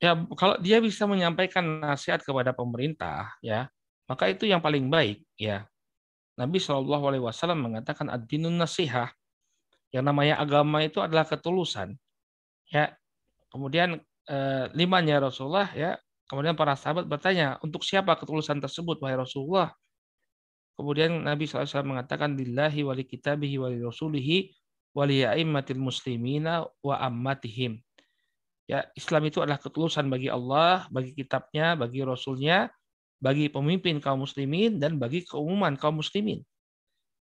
ya 0.03 0.19
kalau 0.35 0.59
dia 0.59 0.83
bisa 0.83 1.07
menyampaikan 1.07 1.63
nasihat 1.79 2.19
kepada 2.27 2.51
pemerintah 2.51 3.39
ya 3.39 3.71
maka 4.11 4.27
itu 4.27 4.51
yang 4.51 4.59
paling 4.59 4.91
baik 4.91 5.23
ya 5.39 5.63
Nabi 6.35 6.59
Shallallahu 6.59 7.05
Alaihi 7.07 7.23
Wasallam 7.23 7.71
mengatakan 7.71 8.11
ad-dinun 8.11 8.59
nasihah 8.59 9.15
yang 9.93 10.09
namanya 10.09 10.41
agama 10.41 10.81
itu 10.83 10.99
adalah 10.99 11.29
ketulusan. 11.29 11.95
Ya 12.73 12.97
kemudian 13.53 14.01
eh, 14.27 14.65
limanya 14.73 15.21
Rasulullah 15.29 15.69
ya 15.77 16.01
kemudian 16.27 16.57
para 16.57 16.73
sahabat 16.73 17.05
bertanya 17.05 17.61
untuk 17.61 17.85
siapa 17.85 18.17
ketulusan 18.17 18.59
tersebut 18.59 18.99
wahai 19.05 19.21
Rasulullah? 19.21 19.71
Kemudian 20.73 21.29
Nabi 21.29 21.45
SAW 21.45 21.85
mengatakan 21.85 22.33
lillahi 22.33 22.81
wali 22.81 23.05
kitabihi 23.05 23.61
wali 23.61 23.77
rasulihi 23.85 24.57
wali 24.97 25.25
a'immatil 25.25 25.81
muslimina 25.81 26.65
wa 26.81 26.97
ammatihim. 26.97 27.77
Ya, 28.65 28.89
Islam 28.97 29.29
itu 29.29 29.45
adalah 29.45 29.61
ketulusan 29.61 30.09
bagi 30.09 30.33
Allah, 30.33 30.89
bagi 30.89 31.13
kitabnya, 31.13 31.77
bagi 31.77 32.01
rasulnya, 32.01 32.73
bagi 33.21 33.53
pemimpin 33.53 34.01
kaum 34.01 34.25
muslimin 34.25 34.81
dan 34.81 34.97
bagi 34.97 35.29
keumuman 35.29 35.77
kaum 35.77 36.01
muslimin. 36.01 36.41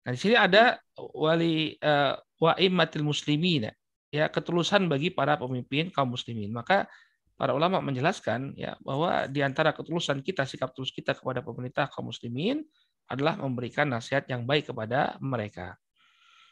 Nah, 0.07 0.11
di 0.15 0.19
sini 0.19 0.39
ada 0.39 0.79
wali 0.97 1.75
uh, 1.81 2.15
wa'immatil 2.41 3.05
muslimin 3.05 3.69
ya, 4.09 4.25
ketulusan 4.27 4.89
bagi 4.89 5.13
para 5.13 5.37
pemimpin 5.37 5.93
kaum 5.93 6.17
muslimin. 6.17 6.49
Maka 6.49 6.89
para 7.37 7.53
ulama 7.53 7.79
menjelaskan 7.79 8.57
ya 8.57 8.73
bahwa 8.81 9.29
di 9.29 9.45
antara 9.45 9.71
ketulusan 9.71 10.25
kita, 10.25 10.43
sikap 10.49 10.73
tulus 10.73 10.89
kita 10.89 11.13
kepada 11.13 11.45
pemerintah 11.45 11.85
kaum 11.87 12.09
muslimin 12.09 12.65
adalah 13.05 13.37
memberikan 13.37 13.87
nasihat 13.87 14.25
yang 14.25 14.43
baik 14.43 14.73
kepada 14.73 15.15
mereka. 15.21 15.77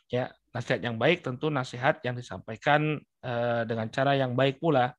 Ya, 0.10 0.34
nasihat 0.50 0.82
yang 0.82 0.98
baik 0.98 1.22
tentu 1.22 1.54
nasihat 1.54 2.02
yang 2.02 2.18
disampaikan 2.18 2.98
uh, 3.22 3.62
dengan 3.66 3.90
cara 3.94 4.18
yang 4.18 4.34
baik 4.34 4.58
pula. 4.58 4.94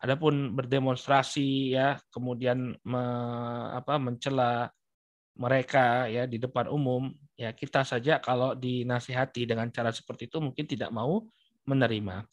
Adapun 0.00 0.56
berdemonstrasi 0.56 1.76
ya, 1.76 2.00
kemudian 2.10 2.72
me, 2.82 3.04
apa, 3.76 4.00
mencela 4.00 4.72
mereka 5.38 6.10
ya 6.10 6.26
di 6.26 6.36
depan 6.36 6.68
umum, 6.68 7.10
ya 7.38 7.54
kita 7.54 7.86
saja 7.86 8.18
kalau 8.18 8.52
dinasihati 8.52 9.46
dengan 9.48 9.70
cara 9.72 9.94
seperti 9.94 10.28
itu 10.28 10.38
mungkin 10.42 10.64
tidak 10.66 10.90
mau 10.90 11.24
menerima. 11.64 12.26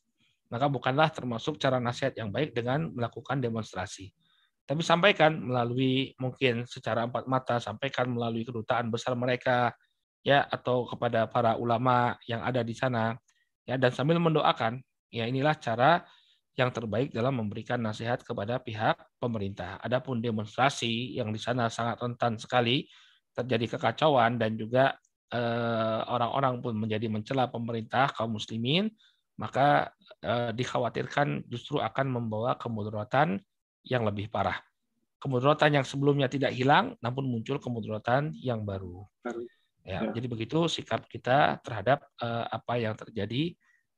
Maka 0.48 0.66
bukanlah 0.72 1.12
termasuk 1.12 1.60
cara 1.60 1.78
nasihat 1.78 2.16
yang 2.16 2.32
baik 2.32 2.56
dengan 2.56 2.88
melakukan 2.92 3.44
demonstrasi. 3.44 4.12
Tapi 4.68 4.84
sampaikan 4.84 5.40
melalui 5.40 6.12
mungkin 6.20 6.68
secara 6.68 7.08
empat 7.08 7.24
mata, 7.28 7.56
sampaikan 7.60 8.12
melalui 8.12 8.44
kedutaan 8.44 8.92
besar 8.92 9.16
mereka, 9.16 9.72
ya 10.28 10.44
atau 10.44 10.84
kepada 10.84 11.28
para 11.32 11.56
ulama 11.56 12.20
yang 12.28 12.44
ada 12.44 12.64
di 12.64 12.76
sana, 12.76 13.16
ya 13.64 13.80
dan 13.80 13.96
sambil 13.96 14.20
mendoakan. 14.20 14.84
Ya 15.08 15.24
inilah 15.24 15.56
cara 15.56 16.04
yang 16.58 16.74
terbaik 16.74 17.14
dalam 17.14 17.38
memberikan 17.38 17.78
nasihat 17.78 18.26
kepada 18.26 18.58
pihak 18.58 18.98
pemerintah. 19.22 19.78
Adapun 19.78 20.18
demonstrasi 20.18 21.14
yang 21.14 21.30
di 21.30 21.38
sana 21.38 21.70
sangat 21.70 22.02
rentan 22.02 22.42
sekali 22.42 22.90
terjadi 23.38 23.78
kekacauan 23.78 24.42
dan 24.42 24.58
juga 24.58 24.98
eh, 25.30 26.02
orang-orang 26.10 26.58
pun 26.66 26.74
menjadi 26.74 27.06
mencela 27.14 27.46
pemerintah 27.46 28.10
kaum 28.10 28.42
muslimin, 28.42 28.90
maka 29.38 29.94
eh, 30.26 30.50
dikhawatirkan 30.58 31.46
justru 31.46 31.78
akan 31.78 32.10
membawa 32.10 32.58
kemudaratan 32.58 33.38
yang 33.86 34.02
lebih 34.02 34.26
parah. 34.34 34.58
Kemudaratan 35.22 35.78
yang 35.78 35.86
sebelumnya 35.86 36.26
tidak 36.26 36.58
hilang, 36.58 36.98
namun 37.06 37.30
muncul 37.30 37.62
kemudaratan 37.62 38.34
yang 38.34 38.66
baru. 38.66 39.06
Ya, 39.86 40.10
ya. 40.10 40.10
Jadi 40.10 40.26
begitu 40.26 40.66
sikap 40.66 41.06
kita 41.06 41.62
terhadap 41.62 42.02
eh, 42.18 42.46
apa 42.50 42.82
yang 42.82 42.98
terjadi 42.98 43.54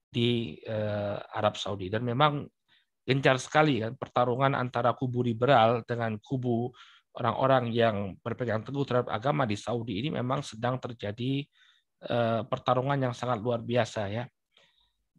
di 0.10 0.58
uh, 0.66 1.22
Arab 1.38 1.56
Saudi. 1.56 1.88
Dan 1.88 2.04
memang 2.04 2.44
gencar 3.06 3.42
sekali 3.42 3.82
kan 3.82 3.98
pertarungan 3.98 4.54
antara 4.54 4.94
kubu 4.94 5.26
liberal 5.26 5.82
dengan 5.82 6.18
kubu 6.22 6.70
orang-orang 7.18 7.74
yang 7.74 8.14
berpegang 8.22 8.62
teguh 8.62 8.86
terhadap 8.86 9.10
agama 9.10 9.50
di 9.50 9.58
Saudi 9.58 9.98
ini 9.98 10.14
memang 10.14 10.46
sedang 10.46 10.78
terjadi 10.78 11.42
uh, 12.06 12.46
pertarungan 12.46 13.10
yang 13.10 13.14
sangat 13.18 13.42
luar 13.42 13.66
biasa 13.66 14.02
ya. 14.10 14.26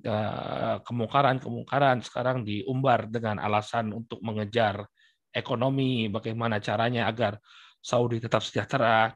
Uh, 0.00 0.80
kemungkaran-kemungkaran 0.80 2.00
sekarang 2.00 2.40
diumbar 2.40 3.04
dengan 3.04 3.36
alasan 3.36 3.92
untuk 3.92 4.16
mengejar 4.24 4.88
ekonomi 5.28 6.08
bagaimana 6.08 6.56
caranya 6.56 7.04
agar 7.04 7.36
Saudi 7.84 8.16
tetap 8.16 8.40
sejahtera 8.40 9.12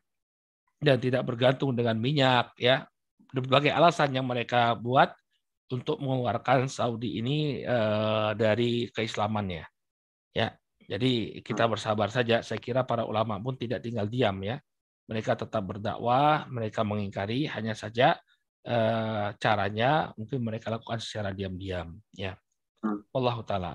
dan 0.85 1.01
tidak 1.01 1.25
bergantung 1.25 1.72
dengan 1.72 1.97
minyak 1.97 2.53
ya. 2.61 2.85
Berbagai 3.33 3.72
alasan 3.72 4.12
yang 4.12 4.29
mereka 4.29 4.77
buat 4.77 5.11
untuk 5.72 5.96
mengeluarkan 6.00 6.68
Saudi 6.68 7.20
ini 7.20 7.64
uh, 7.64 8.36
dari 8.36 8.92
keislamannya. 8.92 9.64
Ya, 10.34 10.52
jadi 10.84 11.40
kita 11.40 11.64
hmm. 11.64 11.72
bersabar 11.72 12.08
saja. 12.12 12.44
Saya 12.44 12.60
kira 12.60 12.84
para 12.84 13.08
ulama 13.08 13.40
pun 13.40 13.56
tidak 13.56 13.80
tinggal 13.80 14.04
diam 14.10 14.36
ya. 14.44 14.60
Mereka 15.04 15.36
tetap 15.36 15.64
berdakwah, 15.64 16.48
mereka 16.48 16.80
mengingkari, 16.80 17.44
hanya 17.48 17.76
saja 17.76 18.16
uh, 18.64 19.36
caranya 19.36 20.16
mungkin 20.16 20.40
mereka 20.40 20.72
lakukan 20.72 21.00
secara 21.00 21.32
diam-diam. 21.32 21.96
Ya, 22.16 22.36
hmm. 22.84 23.12
Allah 23.12 23.36
taala. 23.44 23.70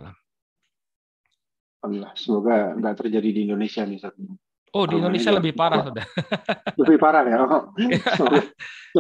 Allah, 1.80 2.12
semoga 2.18 2.76
nggak 2.76 2.96
terjadi 3.06 3.30
di 3.32 3.40
Indonesia 3.48 3.88
nih 3.88 4.04
ini. 4.04 4.36
Oh, 4.70 4.86
di 4.86 5.02
Indonesia 5.02 5.34
lebih 5.34 5.58
parah 5.58 5.82
sudah. 5.82 6.06
Lebih 6.82 6.98
parah 7.02 7.26
ya. 7.26 7.38
Oh. 7.42 7.64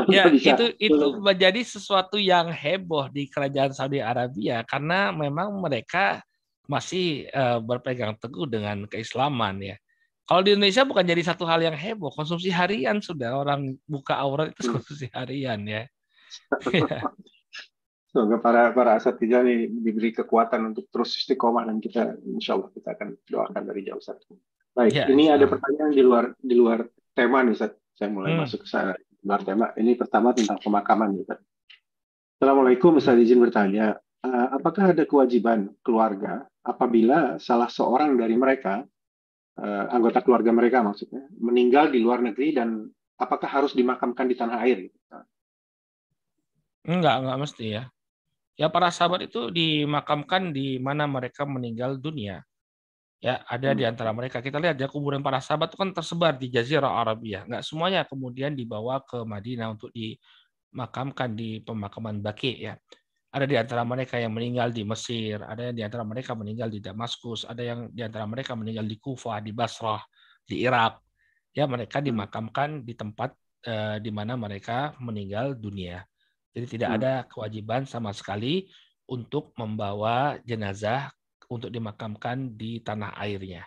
ya, 0.13 0.25
itu 0.29 0.65
itu 0.81 1.07
menjadi 1.21 1.61
sesuatu 1.61 2.17
yang 2.17 2.49
heboh 2.49 3.05
di 3.13 3.29
kerajaan 3.29 3.73
Saudi 3.73 4.01
Arabia 4.01 4.65
karena 4.65 5.13
memang 5.13 5.53
mereka 5.61 6.25
masih 6.65 7.29
uh, 7.33 7.61
berpegang 7.61 8.17
teguh 8.17 8.49
dengan 8.49 8.89
keislaman 8.89 9.61
ya. 9.61 9.75
Kalau 10.29 10.45
di 10.45 10.53
Indonesia 10.53 10.85
bukan 10.85 11.01
jadi 11.01 11.25
satu 11.25 11.41
hal 11.49 11.57
yang 11.65 11.73
heboh, 11.73 12.13
konsumsi 12.13 12.53
harian 12.53 13.01
sudah 13.01 13.33
orang 13.33 13.73
buka 13.89 14.13
aurat 14.13 14.53
itu 14.53 14.69
hmm. 14.69 14.73
konsumsi 14.77 15.07
harian 15.09 15.65
ya. 15.65 15.89
Semoga 18.09 18.41
para 18.41 18.73
para 18.73 18.97
asatidz 18.97 19.37
ini 19.45 19.69
diberi 19.69 20.09
kekuatan 20.13 20.73
untuk 20.73 20.89
terus 20.89 21.13
istiqomah 21.13 21.69
dan 21.69 21.77
kita 21.77 22.17
insya 22.25 22.57
Allah 22.57 22.69
kita 22.73 22.97
akan 22.97 23.17
doakan 23.25 23.63
dari 23.69 23.81
jauh 23.85 24.01
satu. 24.01 24.33
Baik, 24.73 24.93
ya, 24.93 25.05
ini 25.09 25.27
ada 25.27 25.45
pertanyaan 25.49 25.91
di 25.91 26.03
luar 26.05 26.25
di 26.39 26.55
luar 26.55 26.85
tema 27.17 27.41
nih, 27.43 27.53
Ustaz. 27.57 27.73
Saya 27.97 28.09
mulai 28.13 28.37
hmm. 28.37 28.41
masuk 28.45 28.59
ke 28.63 28.67
sana. 28.69 28.93
Luar 29.25 29.41
tema. 29.43 29.75
Ini 29.75 29.99
pertama 29.99 30.31
tentang 30.31 30.61
pemakaman, 30.61 31.19
Ustaz. 31.19 31.41
Assalamualaikum, 32.39 32.95
Ustaz 32.95 33.19
izin 33.19 33.43
bertanya, 33.43 33.99
uh, 34.23 34.47
apakah 34.55 34.95
ada 34.95 35.03
kewajiban 35.03 35.75
keluarga 35.83 36.47
apabila 36.63 37.35
salah 37.35 37.67
seorang 37.67 38.15
dari 38.15 38.39
mereka, 38.39 38.87
uh, 39.59 39.85
anggota 39.91 40.23
keluarga 40.23 40.55
mereka 40.55 40.79
maksudnya, 40.79 41.27
meninggal 41.35 41.91
di 41.91 41.99
luar 41.99 42.23
negeri 42.23 42.55
dan 42.55 42.87
apakah 43.19 43.51
harus 43.51 43.75
dimakamkan 43.75 44.31
di 44.31 44.35
tanah 44.39 44.63
air? 44.63 44.87
Enggak, 46.87 47.15
enggak 47.19 47.39
mesti 47.43 47.65
ya. 47.67 47.83
Ya 48.55 48.67
para 48.71 48.91
sahabat 48.91 49.27
itu 49.27 49.51
dimakamkan 49.51 50.55
di 50.55 50.79
mana 50.79 51.07
mereka 51.07 51.43
meninggal 51.43 51.99
dunia 51.99 52.43
ya 53.19 53.43
ada 53.43 53.75
di 53.75 53.83
hmm. 53.83 53.91
antara 53.91 54.15
mereka 54.15 54.39
kita 54.39 54.63
lihat 54.63 54.79
ya 54.79 54.87
kuburan 54.87 55.19
para 55.19 55.43
sahabat 55.43 55.75
itu 55.75 55.77
kan 55.77 55.91
tersebar 55.91 56.39
di 56.39 56.47
Jazirah 56.47 57.03
Arabia 57.03 57.43
nggak 57.43 57.63
semuanya 57.67 58.07
kemudian 58.07 58.55
dibawa 58.55 59.03
ke 59.03 59.27
Madinah 59.27 59.75
untuk 59.75 59.91
dimakamkan 59.91 61.35
di 61.35 61.59
pemakaman 61.59 62.23
Baki 62.23 62.63
ya 62.63 62.79
ada 63.29 63.45
di 63.45 63.59
antara 63.59 63.83
mereka 63.83 64.15
yang 64.15 64.31
meninggal 64.31 64.71
di 64.71 64.87
Mesir 64.87 65.43
ada 65.43 65.67
yang 65.67 65.75
di 65.75 65.83
antara 65.83 66.07
mereka 66.07 66.31
meninggal 66.31 66.71
di 66.71 66.79
Damaskus 66.79 67.43
ada 67.43 67.59
yang 67.59 67.91
di 67.91 68.01
antara 68.07 68.23
mereka 68.23 68.55
meninggal 68.55 68.87
di 68.87 68.95
Kufah 68.95 69.43
di 69.43 69.51
Basrah 69.51 69.99
di 70.47 70.63
Irak 70.63 71.03
ya 71.51 71.67
mereka 71.67 71.99
hmm. 71.99 72.07
dimakamkan 72.07 72.69
di 72.87 72.95
tempat 72.95 73.35
eh, 73.67 73.99
di 73.99 74.11
mana 74.15 74.39
mereka 74.39 74.95
meninggal 75.03 75.59
dunia 75.59 76.07
jadi 76.55 76.65
tidak 76.71 76.89
hmm. 76.89 76.97
ada 77.03 77.13
kewajiban 77.27 77.83
sama 77.83 78.15
sekali 78.15 78.71
untuk 79.11 79.51
membawa 79.59 80.39
jenazah 80.47 81.11
untuk 81.49 81.73
dimakamkan 81.73 82.55
di 82.55 82.79
tanah 82.79 83.17
airnya. 83.17 83.65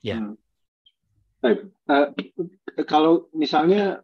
Ya. 0.00 0.22
Hmm. 0.22 0.38
Baik. 1.42 1.60
Uh, 1.90 2.08
kalau 2.86 3.28
misalnya 3.34 4.00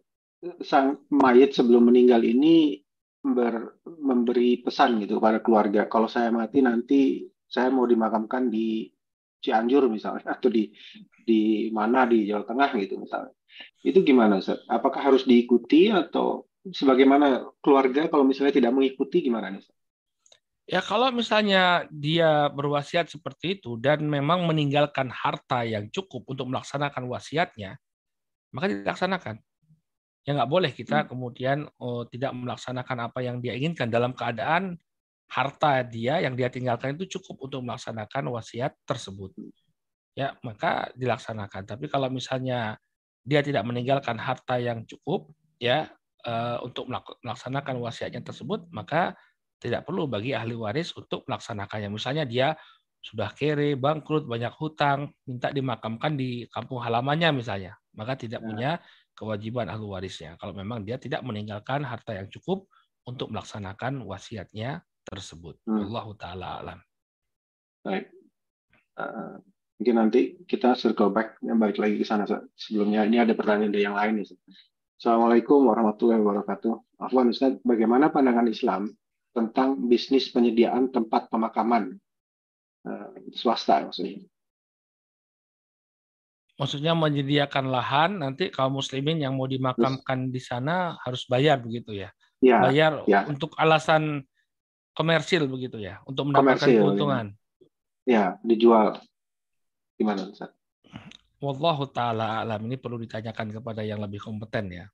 sang 0.61 0.99
mayat 1.07 1.55
sebelum 1.55 1.87
meninggal 1.87 2.19
ini 2.21 2.83
ber, 3.23 3.79
memberi 3.87 4.59
pesan 4.59 4.99
gitu 4.99 5.17
kepada 5.23 5.39
keluarga, 5.39 5.87
kalau 5.87 6.11
saya 6.11 6.29
mati 6.29 6.59
nanti 6.59 7.23
saya 7.47 7.71
mau 7.71 7.87
dimakamkan 7.87 8.51
di 8.51 8.91
Cianjur 9.43 9.91
misalnya 9.91 10.35
atau 10.35 10.47
di 10.47 10.71
di 11.23 11.71
mana 11.71 12.03
di 12.07 12.27
Jawa 12.27 12.43
Tengah 12.43 12.69
gitu 12.79 12.99
misalnya. 12.99 13.31
Itu 13.83 14.03
gimana, 14.03 14.39
Ustaz? 14.39 14.63
Apakah 14.67 15.11
harus 15.11 15.23
diikuti 15.23 15.91
atau 15.91 16.47
sebagaimana 16.63 17.43
keluarga 17.59 18.07
kalau 18.07 18.23
misalnya 18.23 18.55
tidak 18.55 18.71
mengikuti 18.71 19.23
gimana 19.23 19.51
nih? 19.51 19.63
Ya 20.63 20.79
kalau 20.79 21.11
misalnya 21.11 21.83
dia 21.91 22.47
berwasiat 22.47 23.11
seperti 23.11 23.59
itu 23.59 23.75
dan 23.75 24.07
memang 24.07 24.47
meninggalkan 24.47 25.11
harta 25.11 25.67
yang 25.67 25.91
cukup 25.91 26.23
untuk 26.23 26.47
melaksanakan 26.47 27.03
wasiatnya, 27.11 27.75
maka 28.55 28.71
dilaksanakan. 28.71 29.43
Ya 30.23 30.39
nggak 30.39 30.47
boleh 30.47 30.71
kita 30.71 31.03
hmm. 31.03 31.07
kemudian 31.11 31.67
oh, 31.83 32.07
tidak 32.07 32.31
melaksanakan 32.31 33.11
apa 33.11 33.19
yang 33.19 33.43
dia 33.43 33.59
inginkan 33.59 33.91
dalam 33.91 34.15
keadaan 34.15 34.79
harta 35.27 35.83
dia 35.83 36.23
yang 36.23 36.39
dia 36.39 36.47
tinggalkan 36.47 36.95
itu 36.95 37.19
cukup 37.19 37.51
untuk 37.51 37.59
melaksanakan 37.67 38.31
wasiat 38.31 38.71
tersebut. 38.87 39.35
Ya 40.15 40.39
maka 40.47 40.95
dilaksanakan. 40.95 41.67
Tapi 41.75 41.91
kalau 41.91 42.07
misalnya 42.07 42.79
dia 43.19 43.43
tidak 43.43 43.67
meninggalkan 43.67 44.15
harta 44.15 44.63
yang 44.63 44.87
cukup, 44.87 45.27
ya 45.59 45.91
eh, 46.23 46.57
untuk 46.63 46.87
melaksanakan 47.19 47.83
wasiatnya 47.83 48.23
tersebut, 48.23 48.71
maka 48.71 49.19
tidak 49.63 49.87
perlu 49.87 50.11
bagi 50.11 50.35
ahli 50.35 50.51
waris 50.59 50.91
untuk 50.99 51.23
melaksanakannya. 51.23 51.87
Misalnya 51.87 52.27
dia 52.27 52.51
sudah 52.99 53.31
kere, 53.31 53.79
bangkrut, 53.79 54.27
banyak 54.27 54.51
hutang, 54.59 55.11
minta 55.23 55.51
dimakamkan 55.55 56.19
di 56.19 56.47
kampung 56.51 56.83
halamannya 56.83 57.39
misalnya, 57.39 57.79
maka 57.95 58.19
tidak 58.19 58.43
ya. 58.43 58.47
punya 58.47 58.71
kewajiban 59.15 59.71
ahli 59.71 59.87
warisnya. 59.87 60.35
Kalau 60.35 60.51
memang 60.51 60.83
dia 60.83 60.99
tidak 60.99 61.23
meninggalkan 61.23 61.87
harta 61.87 62.11
yang 62.15 62.27
cukup 62.27 62.67
untuk 63.07 63.31
melaksanakan 63.31 64.03
wasiatnya 64.03 64.83
tersebut. 65.07 65.59
Hmm. 65.67 65.87
Allah 65.87 66.07
taala 66.15 66.47
alam. 66.63 66.79
Baik. 67.83 68.07
Uh, 68.95 69.39
mungkin 69.79 69.95
nanti 69.99 70.39
kita 70.47 70.75
circle 70.79 71.11
back 71.11 71.39
yang 71.43 71.59
balik 71.59 71.79
lagi 71.79 71.99
ke 71.99 72.05
sana. 72.07 72.23
Sebelumnya 72.55 73.03
ini 73.03 73.19
ada 73.19 73.35
pertanyaan 73.35 73.71
dari 73.71 73.83
yang 73.83 73.99
lain. 73.99 74.23
Assalamualaikum 74.95 75.67
warahmatullahi 75.67 76.23
wabarakatuh. 76.23 77.03
Afwan 77.03 77.35
Ustaz, 77.35 77.59
bagaimana 77.67 78.07
pandangan 78.07 78.47
Islam 78.47 78.87
tentang 79.33 79.89
bisnis 79.89 80.29
penyediaan 80.29 80.93
tempat 80.93 81.27
pemakaman 81.27 81.97
uh, 82.85 83.13
swasta 83.33 83.89
maksudnya. 83.89 84.21
Maksudnya 86.53 86.93
menyediakan 86.93 87.65
lahan 87.73 88.11
nanti 88.21 88.53
kaum 88.53 88.77
muslimin 88.77 89.17
yang 89.17 89.33
mau 89.33 89.49
dimakamkan 89.49 90.29
di 90.29 90.37
sana 90.37 91.01
harus 91.01 91.25
bayar 91.25 91.57
begitu 91.57 91.97
ya? 91.97 92.13
ya 92.37 92.61
bayar 92.61 93.01
ya. 93.09 93.25
untuk 93.25 93.57
alasan 93.57 94.21
komersil 94.93 95.49
begitu 95.49 95.81
ya, 95.81 95.97
untuk 96.05 96.29
mendapatkan 96.29 96.69
komersil, 96.69 96.77
keuntungan. 96.77 97.25
Ya. 98.05 98.13
ya, 98.13 98.25
dijual. 98.45 99.01
Gimana 99.97 100.29
Ustaz? 100.29 100.53
wallahu 101.43 101.83
taala 101.91 102.39
alam 102.39 102.63
ini 102.71 102.79
perlu 102.79 102.95
ditanyakan 103.03 103.59
kepada 103.59 103.83
yang 103.83 103.99
lebih 103.99 104.23
kompeten 104.23 104.71
ya. 104.71 104.85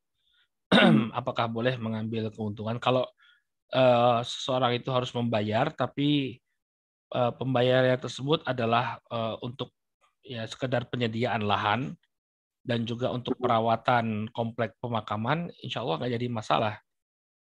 Apakah 1.20 1.46
boleh 1.46 1.78
mengambil 1.78 2.34
keuntungan 2.34 2.82
kalau 2.82 3.06
uh, 3.74 4.20
seseorang 4.22 4.78
itu 4.78 4.90
harus 4.90 5.10
membayar 5.14 5.70
tapi 5.74 6.40
uh, 7.14 7.34
pembayaran 7.34 7.98
tersebut 7.98 8.46
adalah 8.46 9.02
uh, 9.10 9.38
untuk 9.42 9.74
ya 10.26 10.46
sekedar 10.46 10.86
penyediaan 10.90 11.46
lahan 11.46 11.94
dan 12.64 12.86
juga 12.86 13.10
untuk 13.10 13.34
perawatan 13.40 14.30
komplek 14.30 14.78
pemakaman, 14.78 15.50
insya 15.64 15.82
Allah 15.82 16.06
nggak 16.06 16.14
jadi 16.20 16.28
masalah. 16.30 16.76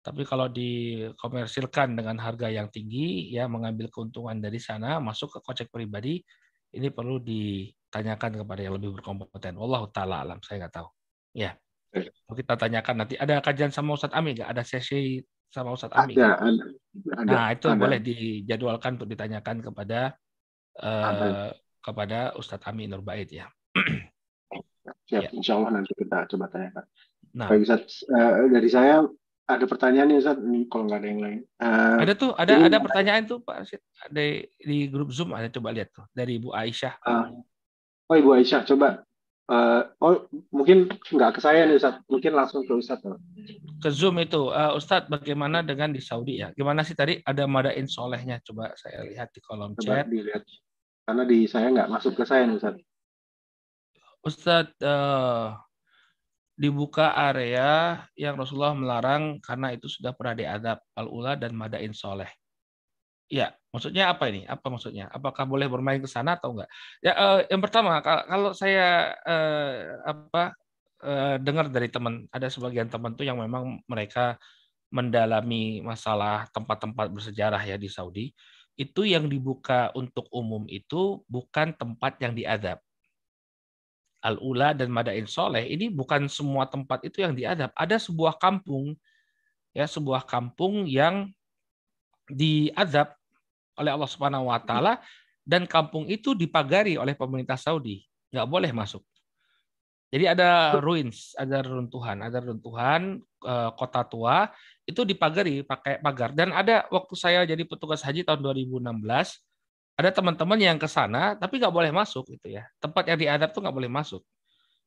Tapi 0.05 0.23
kalau 0.23 0.47
dikomersilkan 0.47 1.97
dengan 1.97 2.21
harga 2.21 2.47
yang 2.47 2.69
tinggi, 2.69 3.33
ya 3.33 3.49
mengambil 3.49 3.91
keuntungan 3.91 4.37
dari 4.39 4.61
sana, 4.61 5.01
masuk 5.01 5.35
ke 5.35 5.39
kocek 5.43 5.67
pribadi, 5.67 6.21
ini 6.75 6.87
perlu 6.91 7.19
ditanyakan 7.19 8.45
kepada 8.45 8.61
yang 8.61 8.77
lebih 8.79 8.99
berkompeten. 8.99 9.57
Wallahu 9.57 9.89
taala 9.91 10.23
alam, 10.23 10.39
saya 10.45 10.67
nggak 10.67 10.75
tahu. 10.79 10.89
Ya. 11.35 11.57
Kita 12.27 12.53
tanyakan 12.59 13.03
nanti. 13.03 13.15
Ada 13.17 13.41
kajian 13.41 13.73
sama 13.73 13.97
Ustadz 13.97 14.13
Ami 14.13 14.37
nggak? 14.37 14.53
Ada 14.53 14.63
sesi 14.63 15.23
sama 15.51 15.73
Ustadz 15.73 15.95
Ami? 15.95 16.13
Ada, 16.15 16.43
ada, 16.43 16.63
ada. 17.15 17.29
Nah, 17.29 17.47
itu 17.53 17.67
ada. 17.71 17.79
boleh 17.79 17.99
dijadwalkan 18.03 18.99
untuk 18.99 19.09
ditanyakan 19.09 19.63
kepada 19.63 20.17
uh, 20.81 21.51
kepada 21.81 22.35
Ustadz 22.35 22.67
Ami 22.67 22.85
Nurbait 22.89 23.29
ya. 23.31 23.47
Siap, 25.07 25.23
ya. 25.23 25.29
insya 25.31 25.55
Allah 25.55 25.79
nanti 25.79 25.91
kita 25.95 26.27
coba 26.27 26.51
tanyakan. 26.51 26.83
Nah. 27.35 27.47
Baik, 27.47 27.63
Ustaz. 27.63 28.03
Uh, 28.11 28.51
dari 28.51 28.67
saya 28.67 29.07
ada 29.47 29.63
pertanyaan 29.63 30.07
nih 30.11 30.19
Ustaz, 30.19 30.37
kalau 30.67 30.83
nggak 30.91 30.99
ada 30.99 31.07
yang 31.07 31.21
lain. 31.23 31.39
Uh, 31.63 31.97
ada 32.03 32.13
tuh, 32.19 32.31
ada 32.35 32.53
ini, 32.59 32.67
ada 32.67 32.77
pertanyaan 32.83 33.23
tuh 33.23 33.39
Pak 33.39 33.55
Arsyid. 33.63 33.81
Ada 34.03 34.23
di 34.43 34.77
grup 34.91 35.15
Zoom 35.15 35.31
ada 35.31 35.47
coba 35.47 35.71
lihat 35.71 35.95
tuh 35.95 36.03
dari 36.11 36.35
Ibu 36.35 36.51
Aisyah. 36.51 36.99
Uh, 37.07 37.39
oh 38.11 38.15
Ibu 38.19 38.29
Aisyah, 38.35 38.67
coba. 38.67 39.06
Uh, 39.47 39.87
oh 40.03 40.27
mungkin 40.51 40.91
nggak 40.91 41.39
ke 41.39 41.41
saya 41.41 41.63
nih 41.63 41.79
Ustaz, 41.79 42.03
mungkin 42.11 42.35
langsung 42.35 42.67
ke 42.67 42.73
Ustaz. 42.75 42.99
Ke 43.79 43.87
Zoom 43.87 44.19
itu, 44.19 44.51
uh, 44.51 44.75
Ustaz 44.75 45.07
bagaimana 45.07 45.63
dengan 45.63 45.95
di 45.95 46.03
Saudi 46.03 46.43
ya? 46.43 46.51
Gimana 46.51 46.83
sih 46.83 46.99
tadi 46.99 47.23
ada 47.23 47.47
madain 47.47 47.87
solehnya? 47.87 48.43
Coba 48.43 48.75
saya 48.75 49.07
lihat 49.07 49.31
di 49.31 49.39
kolom 49.39 49.71
coba 49.79 50.03
chat. 50.03 50.11
Dilihat. 50.11 50.43
Karena 51.07 51.23
di 51.23 51.47
saya 51.47 51.71
nggak 51.71 51.87
masuk 51.87 52.19
ke 52.19 52.27
saya 52.27 52.43
nih 52.43 52.59
Ustaz. 52.59 52.75
Ustaz, 54.19 54.67
uh, 54.83 55.55
dibuka 56.59 57.15
area 57.15 58.03
yang 58.19 58.35
Rasulullah 58.35 58.75
melarang 58.75 59.39
karena 59.39 59.71
itu 59.71 59.87
sudah 59.87 60.11
pernah 60.11 60.35
diadab 60.35 60.83
al-ula 60.97 61.39
dan 61.39 61.55
madain 61.55 61.95
soleh. 61.95 62.27
Ya, 63.27 63.51
maksudnya 63.75 64.07
apa 64.15 64.31
ini? 64.31 64.47
Apa 64.47 64.71
maksudnya? 64.71 65.11
Apakah 65.11 65.43
boleh 65.43 65.67
bermain 65.67 65.99
ke 65.99 66.07
sana 66.07 66.39
atau 66.39 66.55
enggak? 66.55 66.71
Ya, 67.03 67.13
uh, 67.15 67.39
yang 67.51 67.59
pertama 67.59 67.99
kalau 67.99 68.55
saya 68.55 69.11
uh, 69.27 69.99
apa 70.07 70.55
uh, 71.03 71.35
dengar 71.43 71.67
dari 71.67 71.91
teman, 71.91 72.23
ada 72.31 72.47
sebagian 72.47 72.87
teman 72.87 73.19
tuh 73.19 73.27
yang 73.27 73.35
memang 73.35 73.83
mereka 73.91 74.39
mendalami 74.87 75.83
masalah 75.83 76.47
tempat-tempat 76.55 77.11
bersejarah 77.11 77.59
ya 77.59 77.75
di 77.75 77.91
Saudi, 77.91 78.31
itu 78.79 79.03
yang 79.03 79.27
dibuka 79.27 79.91
untuk 79.91 80.31
umum 80.31 80.63
itu 80.71 81.19
bukan 81.27 81.75
tempat 81.75 82.15
yang 82.23 82.31
diadab 82.31 82.79
Al-Ula 84.23 84.71
dan 84.71 84.87
Madain 84.87 85.27
Soleh 85.27 85.67
ini 85.67 85.91
bukan 85.91 86.31
semua 86.31 86.65
tempat 86.65 87.03
itu 87.03 87.21
yang 87.21 87.35
diadab. 87.35 87.75
Ada 87.75 87.99
sebuah 87.99 88.39
kampung, 88.39 88.95
ya 89.75 89.85
sebuah 89.85 90.23
kampung 90.23 90.87
yang 90.87 91.29
diadab 92.27 93.16
oleh 93.77 93.93
Allah 93.93 94.09
Subhanahu 94.09 94.49
Wa 94.49 94.59
Taala 94.65 94.99
dan 95.47 95.63
kampung 95.63 96.09
itu 96.11 96.35
dipagari 96.35 96.99
oleh 96.99 97.15
pemerintah 97.15 97.55
Saudi, 97.55 98.03
nggak 98.35 98.47
boleh 98.49 98.71
masuk. 98.75 99.05
Jadi 100.07 100.23
ada 100.23 100.79
ruins, 100.79 101.35
ada 101.35 101.59
runtuhan, 101.59 102.23
ada 102.23 102.39
runtuhan 102.39 103.19
eh, 103.43 103.69
kota 103.75 104.07
tua 104.07 104.47
itu 104.87 105.03
dipagari 105.03 105.67
pakai 105.67 105.99
pagar. 105.99 106.31
Dan 106.31 106.55
ada 106.55 106.87
waktu 106.87 107.13
saya 107.19 107.43
jadi 107.43 107.59
petugas 107.67 107.99
haji 108.07 108.23
tahun 108.23 108.39
2016 108.39 108.87
ada 109.97 110.09
teman-teman 110.13 110.59
yang 110.61 110.77
ke 110.77 110.85
sana 110.85 111.33
tapi 111.35 111.59
nggak 111.59 111.73
boleh 111.73 111.91
masuk 111.91 112.23
gitu 112.31 112.55
ya. 112.55 112.63
Tempat 112.79 113.03
yang 113.11 113.19
diadap 113.19 113.49
tuh 113.51 113.59
nggak 113.67 113.75
boleh 113.75 113.91
masuk. 113.91 114.23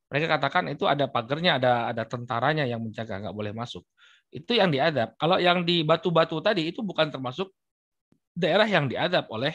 Mereka 0.08 0.26
katakan 0.26 0.72
itu 0.72 0.88
ada 0.88 1.04
pagernya, 1.06 1.60
ada 1.60 1.92
ada 1.92 2.02
tentaranya 2.08 2.64
yang 2.64 2.80
menjaga 2.80 3.20
nggak 3.20 3.36
boleh 3.36 3.52
masuk. 3.52 3.84
Itu 4.32 4.56
yang 4.56 4.72
diadap. 4.72 5.20
Kalau 5.20 5.36
yang 5.36 5.68
di 5.68 5.84
batu-batu 5.84 6.40
tadi 6.40 6.72
itu 6.72 6.80
bukan 6.80 7.12
termasuk 7.12 7.52
daerah 8.36 8.66
yang 8.68 8.86
diadap 8.90 9.26
oleh 9.30 9.54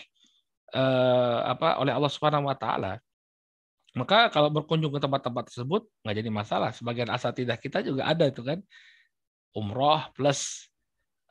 eh, 0.73 1.39
apa 1.45 1.80
oleh 1.81 1.93
Allah 1.95 2.11
Subhanahu 2.11 2.49
wa 2.49 2.57
taala. 2.57 2.99
Maka 3.95 4.27
kalau 4.27 4.52
berkunjung 4.52 4.91
ke 4.91 4.99
tempat-tempat 4.99 5.47
tersebut 5.47 5.88
nggak 6.03 6.15
jadi 6.19 6.31
masalah. 6.31 6.69
Sebagian 6.76 7.07
asatidah 7.07 7.56
kita 7.56 7.80
juga 7.80 8.07
ada 8.11 8.27
itu 8.27 8.43
kan 8.43 8.60
umroh 9.56 10.03
plus 10.11 10.68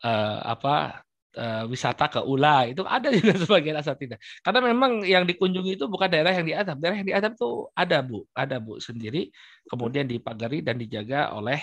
eh, 0.00 0.40
apa 0.40 1.04
uh, 1.36 1.64
wisata 1.68 2.06
ke 2.10 2.20
Ula 2.22 2.70
itu 2.70 2.82
ada 2.86 3.10
juga 3.10 3.34
sebagian 3.42 3.76
asatidah. 3.78 4.18
Karena 4.40 4.60
memang 4.70 5.02
yang 5.04 5.26
dikunjungi 5.26 5.76
itu 5.78 5.86
bukan 5.90 6.08
daerah 6.10 6.32
yang 6.34 6.46
diadab. 6.46 6.76
Daerah 6.78 6.96
yang 7.02 7.08
diadab 7.10 7.32
itu 7.34 7.50
ada 7.74 7.98
bu, 8.02 8.18
ada 8.34 8.56
bu 8.62 8.78
sendiri, 8.78 9.30
kemudian 9.68 10.06
dipagari 10.06 10.62
dan 10.62 10.78
dijaga 10.78 11.34
oleh 11.34 11.60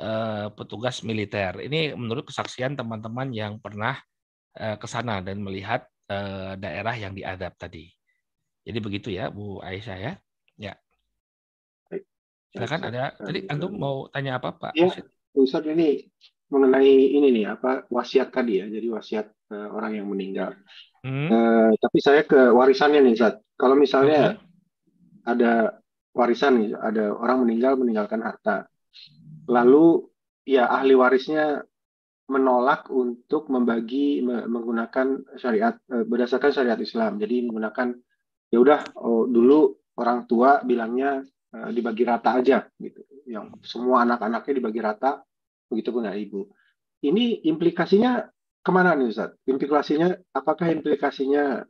uh, 0.00 0.48
petugas 0.54 1.02
militer. 1.02 1.58
Ini 1.60 1.94
menurut 1.98 2.30
kesaksian 2.30 2.78
teman-teman 2.78 3.30
yang 3.34 3.58
pernah 3.58 3.98
ke 4.54 4.86
sana 4.90 5.22
dan 5.22 5.38
melihat 5.40 5.86
uh, 6.10 6.58
daerah 6.58 6.94
yang 6.98 7.14
diadab 7.14 7.54
tadi. 7.54 7.86
Jadi 8.66 8.78
begitu 8.82 9.08
ya 9.14 9.30
Bu 9.30 9.62
Aisyah 9.62 9.98
ya. 9.98 10.12
Ya. 10.58 10.74
Silakan 12.50 12.90
ada. 12.90 13.14
Tadi 13.14 13.46
antum 13.46 13.78
mau 13.78 14.10
tanya 14.10 14.42
apa 14.42 14.52
Pak? 14.52 14.72
Ya, 14.74 14.90
Ustaz 15.34 15.62
ini 15.70 16.10
mengenai 16.50 17.14
ini 17.14 17.30
nih 17.30 17.46
apa 17.54 17.86
wasiat 17.86 18.34
tadi 18.34 18.58
ya 18.58 18.66
jadi 18.66 18.86
wasiat 18.90 19.26
uh, 19.54 19.70
orang 19.70 20.02
yang 20.02 20.10
meninggal 20.10 20.58
hmm. 21.06 21.28
uh, 21.30 21.70
tapi 21.78 21.98
saya 22.02 22.26
ke 22.26 22.50
warisannya 22.50 23.06
nih 23.06 23.14
saat 23.14 23.38
kalau 23.54 23.78
misalnya 23.78 24.34
okay. 24.34 25.30
ada 25.30 25.78
warisan 26.10 26.58
nih 26.58 26.70
ada 26.74 27.14
orang 27.14 27.46
meninggal 27.46 27.78
meninggalkan 27.78 28.18
harta 28.26 28.66
lalu 29.46 30.10
ya 30.42 30.66
ahli 30.66 30.98
warisnya 30.98 31.62
menolak 32.30 32.86
untuk 32.94 33.50
membagi 33.50 34.22
menggunakan 34.22 35.34
syariat 35.34 35.74
uh, 35.90 36.06
berdasarkan 36.06 36.54
syariat 36.54 36.78
Islam 36.78 37.18
jadi 37.18 37.42
menggunakan 37.50 37.98
ya 38.54 38.58
udah 38.62 38.80
oh, 39.02 39.26
dulu 39.26 39.74
orang 39.98 40.30
tua 40.30 40.62
bilangnya 40.62 41.26
uh, 41.26 41.70
dibagi 41.74 42.06
rata 42.06 42.38
aja 42.38 42.62
gitu 42.78 43.02
yang 43.26 43.50
semua 43.66 44.06
anak-anaknya 44.06 44.52
dibagi 44.62 44.80
rata 44.82 45.22
begitu 45.70 45.94
pun 45.94 46.10
ibu. 46.10 46.50
Ini 47.00 47.46
implikasinya 47.46 48.26
ke 48.60 48.70
mana 48.74 48.92
nih 48.98 49.08
Ustaz? 49.08 49.32
Implikasinya, 49.46 50.12
apakah 50.36 50.68
implikasinya 50.68 51.64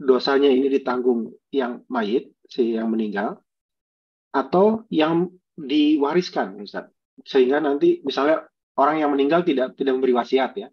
dosanya 0.00 0.50
ini 0.50 0.66
ditanggung 0.72 1.30
yang 1.54 1.86
mayit, 1.86 2.34
si 2.48 2.74
yang 2.74 2.90
meninggal, 2.90 3.38
atau 4.34 4.82
yang 4.90 5.30
diwariskan 5.54 6.58
Ustaz? 6.58 6.90
Sehingga 7.22 7.62
nanti 7.62 8.02
misalnya 8.02 8.42
orang 8.78 9.02
yang 9.02 9.10
meninggal 9.10 9.46
tidak 9.46 9.78
tidak 9.78 9.92
memberi 9.98 10.14
wasiat 10.14 10.52
ya, 10.58 10.68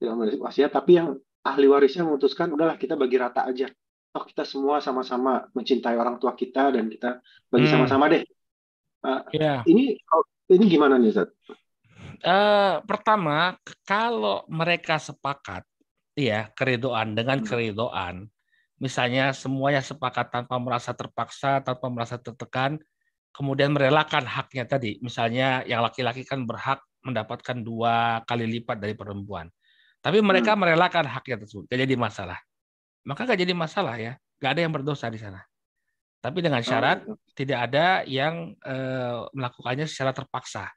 tidak 0.00 0.12
memberi 0.16 0.38
wasiat, 0.40 0.70
tapi 0.72 0.98
yang 0.98 1.16
ahli 1.42 1.66
warisnya 1.68 2.06
memutuskan 2.06 2.54
udahlah 2.54 2.78
kita 2.78 2.94
bagi 2.94 3.16
rata 3.18 3.44
aja. 3.48 3.68
Oh 4.12 4.24
kita 4.28 4.44
semua 4.44 4.78
sama-sama 4.84 5.48
mencintai 5.56 5.96
orang 5.96 6.20
tua 6.20 6.36
kita 6.36 6.68
dan 6.68 6.92
kita 6.92 7.24
bagi 7.48 7.66
hmm. 7.68 7.72
sama-sama 7.72 8.04
hmm. 8.08 8.12
deh. 8.12 8.22
Uh, 9.02 9.22
yeah. 9.34 9.60
Ini 9.64 9.98
oh, 10.12 10.24
ini 10.52 10.64
gimana 10.68 11.00
nih 11.00 11.10
Ustaz? 11.16 11.32
Uh, 12.22 12.78
pertama, 12.86 13.56
kalau 13.82 14.46
mereka 14.46 15.00
sepakat, 15.00 15.66
ya 16.14 16.52
keridoan 16.54 17.16
dengan 17.16 17.42
hmm. 17.42 17.48
keridoan, 17.48 18.30
misalnya 18.78 19.34
semuanya 19.34 19.82
sepakat 19.82 20.30
tanpa 20.30 20.60
merasa 20.60 20.94
terpaksa, 20.94 21.64
tanpa 21.64 21.88
merasa 21.90 22.20
tertekan, 22.20 22.78
kemudian 23.34 23.74
merelakan 23.74 24.28
haknya 24.28 24.68
tadi, 24.68 25.00
misalnya 25.02 25.64
yang 25.66 25.82
laki-laki 25.82 26.22
kan 26.22 26.44
berhak 26.44 26.84
mendapatkan 27.02 27.58
dua 27.62 28.22
kali 28.24 28.46
lipat 28.58 28.78
dari 28.78 28.94
perempuan, 28.94 29.50
tapi 30.02 30.22
mereka 30.22 30.54
hmm. 30.54 30.60
merelakan 30.62 31.06
haknya 31.06 31.42
tersebut, 31.42 31.66
gak 31.70 31.80
jadi 31.82 31.94
masalah, 31.98 32.38
maka 33.06 33.26
gak 33.26 33.40
jadi 33.42 33.54
masalah 33.54 33.94
ya, 33.98 34.12
gak 34.38 34.50
ada 34.58 34.60
yang 34.66 34.72
berdosa 34.74 35.10
di 35.10 35.18
sana. 35.18 35.42
Tapi 36.22 36.38
dengan 36.38 36.62
syarat 36.62 37.02
oh, 37.02 37.18
tidak 37.34 37.66
ada 37.66 38.06
yang 38.06 38.54
uh, 38.62 39.26
melakukannya 39.34 39.90
secara 39.90 40.14
terpaksa 40.14 40.70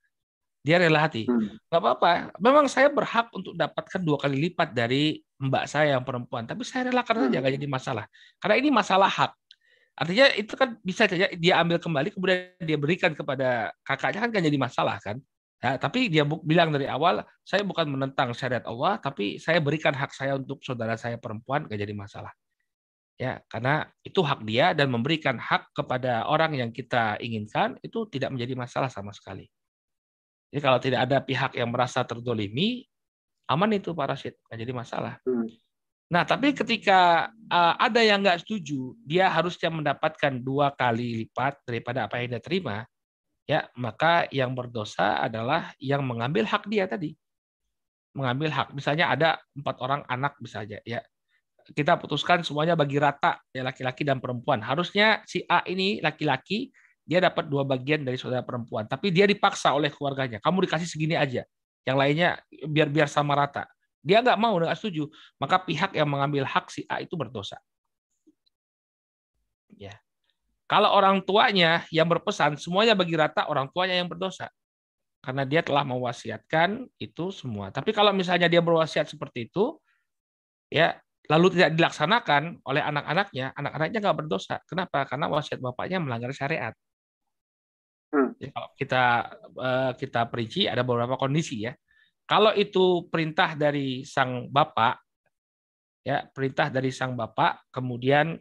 dia 0.66 0.82
rela 0.82 1.06
hati. 1.06 1.30
Hmm. 1.30 1.62
Gak 1.70 1.78
apa-apa. 1.78 2.34
Memang 2.42 2.66
saya 2.66 2.90
berhak 2.90 3.30
untuk 3.38 3.54
dapatkan 3.54 4.02
dua 4.02 4.18
kali 4.18 4.50
lipat 4.50 4.74
dari 4.74 5.22
mbak 5.38 5.70
saya 5.70 5.94
yang 5.94 6.02
perempuan. 6.02 6.50
Tapi 6.50 6.66
saya 6.66 6.90
relakan 6.90 7.30
saja, 7.30 7.38
hmm. 7.38 7.46
gak 7.46 7.54
jadi 7.62 7.70
masalah. 7.70 8.06
Karena 8.42 8.56
ini 8.58 8.70
masalah 8.74 9.06
hak. 9.06 9.32
Artinya 9.96 10.26
itu 10.34 10.54
kan 10.58 10.76
bisa 10.82 11.06
saja 11.06 11.30
dia 11.38 11.54
ambil 11.62 11.78
kembali, 11.78 12.10
kemudian 12.18 12.58
dia 12.66 12.78
berikan 12.82 13.14
kepada 13.14 13.70
kakaknya 13.86 14.26
kan 14.26 14.30
gak 14.34 14.46
jadi 14.50 14.58
masalah 14.58 14.98
kan. 14.98 15.22
Ya, 15.64 15.80
tapi 15.80 16.12
dia 16.12 16.28
bilang 16.28 16.70
dari 16.76 16.86
awal, 16.86 17.24
saya 17.42 17.64
bukan 17.64 17.88
menentang 17.88 18.36
syariat 18.36 18.62
Allah, 18.68 19.00
tapi 19.00 19.40
saya 19.42 19.64
berikan 19.64 19.96
hak 19.96 20.12
saya 20.12 20.36
untuk 20.36 20.62
saudara 20.62 21.00
saya 21.00 21.16
perempuan, 21.16 21.66
gak 21.66 21.80
jadi 21.80 21.96
masalah. 21.96 22.36
Ya, 23.16 23.40
karena 23.48 23.88
itu 24.04 24.20
hak 24.20 24.44
dia 24.44 24.76
dan 24.76 24.92
memberikan 24.92 25.40
hak 25.40 25.72
kepada 25.72 26.28
orang 26.28 26.60
yang 26.60 26.70
kita 26.76 27.16
inginkan 27.24 27.80
itu 27.80 28.04
tidak 28.12 28.36
menjadi 28.36 28.54
masalah 28.60 28.92
sama 28.92 29.16
sekali. 29.16 29.48
Jadi 30.52 30.60
kalau 30.60 30.80
tidak 30.84 31.00
ada 31.08 31.24
pihak 31.24 31.56
yang 31.56 31.72
merasa 31.72 32.04
terdolimi, 32.04 32.84
aman 33.48 33.80
itu 33.80 33.96
Pak 33.96 34.08
Rashid, 34.12 34.36
nggak 34.48 34.60
jadi 34.60 34.74
masalah. 34.76 35.14
Hmm. 35.24 35.48
Nah, 36.06 36.22
tapi 36.22 36.54
ketika 36.54 37.32
uh, 37.50 37.74
ada 37.82 38.04
yang 38.04 38.22
nggak 38.22 38.46
setuju, 38.46 38.94
dia 39.02 39.32
harusnya 39.32 39.74
mendapatkan 39.74 40.38
dua 40.38 40.70
kali 40.76 41.26
lipat 41.26 41.66
daripada 41.66 42.06
apa 42.06 42.22
yang 42.22 42.38
dia 42.38 42.44
terima, 42.44 42.86
ya 43.46 43.70
maka 43.78 44.26
yang 44.34 44.54
berdosa 44.58 45.22
adalah 45.22 45.74
yang 45.78 46.02
mengambil 46.02 46.46
hak 46.46 46.66
dia 46.70 46.90
tadi, 46.90 47.14
mengambil 48.18 48.50
hak. 48.50 48.74
Misalnya 48.74 49.14
ada 49.14 49.30
empat 49.54 49.76
orang 49.82 50.02
anak 50.10 50.38
bisa 50.42 50.66
aja, 50.66 50.82
ya 50.82 51.02
kita 51.74 51.98
putuskan 51.98 52.46
semuanya 52.46 52.78
bagi 52.78 53.02
rata 53.02 53.42
ya 53.50 53.66
laki-laki 53.66 54.06
dan 54.06 54.22
perempuan. 54.22 54.62
Harusnya 54.62 55.26
si 55.26 55.42
A 55.50 55.66
ini 55.66 55.98
laki-laki 55.98 56.70
dia 57.06 57.22
dapat 57.22 57.50
dua 57.50 57.66
bagian 57.66 58.02
dari 58.02 58.18
saudara 58.18 58.42
perempuan, 58.42 58.86
tapi 58.90 59.14
dia 59.14 59.30
dipaksa 59.30 59.74
oleh 59.74 59.94
keluarganya. 59.94 60.42
Kamu 60.42 60.66
dikasih 60.66 60.90
segini 60.90 61.14
aja, 61.18 61.46
yang 61.86 61.98
lainnya 61.98 62.42
biar 62.50 62.90
biar 62.90 63.10
sama 63.10 63.38
rata. 63.38 63.70
Dia 64.06 64.22
nggak 64.22 64.38
mau, 64.38 64.58
nggak 64.58 64.78
setuju. 64.78 65.10
Maka 65.42 65.62
pihak 65.66 65.98
yang 65.98 66.10
mengambil 66.10 66.46
hak 66.46 66.70
si 66.70 66.86
A 66.86 67.02
itu 67.02 67.18
berdosa. 67.18 67.58
Ya. 69.78 70.05
Kalau 70.66 70.90
orang 70.90 71.22
tuanya 71.22 71.86
yang 71.94 72.10
berpesan 72.10 72.58
semuanya 72.58 72.98
bagi 72.98 73.14
rata, 73.14 73.46
orang 73.46 73.70
tuanya 73.70 74.02
yang 74.02 74.10
berdosa. 74.10 74.50
Karena 75.22 75.46
dia 75.46 75.62
telah 75.62 75.86
mewasiatkan 75.86 76.90
itu 76.98 77.30
semua. 77.30 77.70
Tapi 77.70 77.94
kalau 77.94 78.10
misalnya 78.14 78.50
dia 78.50 78.62
berwasiat 78.62 79.06
seperti 79.10 79.50
itu, 79.50 79.78
ya 80.70 80.98
lalu 81.30 81.54
tidak 81.58 81.78
dilaksanakan 81.78 82.62
oleh 82.66 82.82
anak-anaknya, 82.82 83.54
anak-anaknya 83.54 84.00
nggak 84.02 84.18
berdosa. 84.26 84.62
Kenapa? 84.66 85.06
Karena 85.06 85.26
wasiat 85.30 85.62
bapaknya 85.62 86.02
melanggar 86.02 86.34
syariat. 86.34 86.74
Hmm. 88.14 88.34
Ya, 88.38 88.50
kalau 88.54 88.70
kita 88.78 89.04
eh, 89.50 89.92
kita 90.02 90.22
perinci 90.30 90.66
ada 90.66 90.82
beberapa 90.82 91.18
kondisi 91.18 91.66
ya. 91.66 91.74
Kalau 92.26 92.54
itu 92.58 93.06
perintah 93.10 93.54
dari 93.54 94.02
sang 94.02 94.50
bapak, 94.50 94.98
ya 96.02 96.26
perintah 96.30 96.74
dari 96.74 96.90
sang 96.90 97.14
bapak, 97.14 97.70
kemudian 97.70 98.34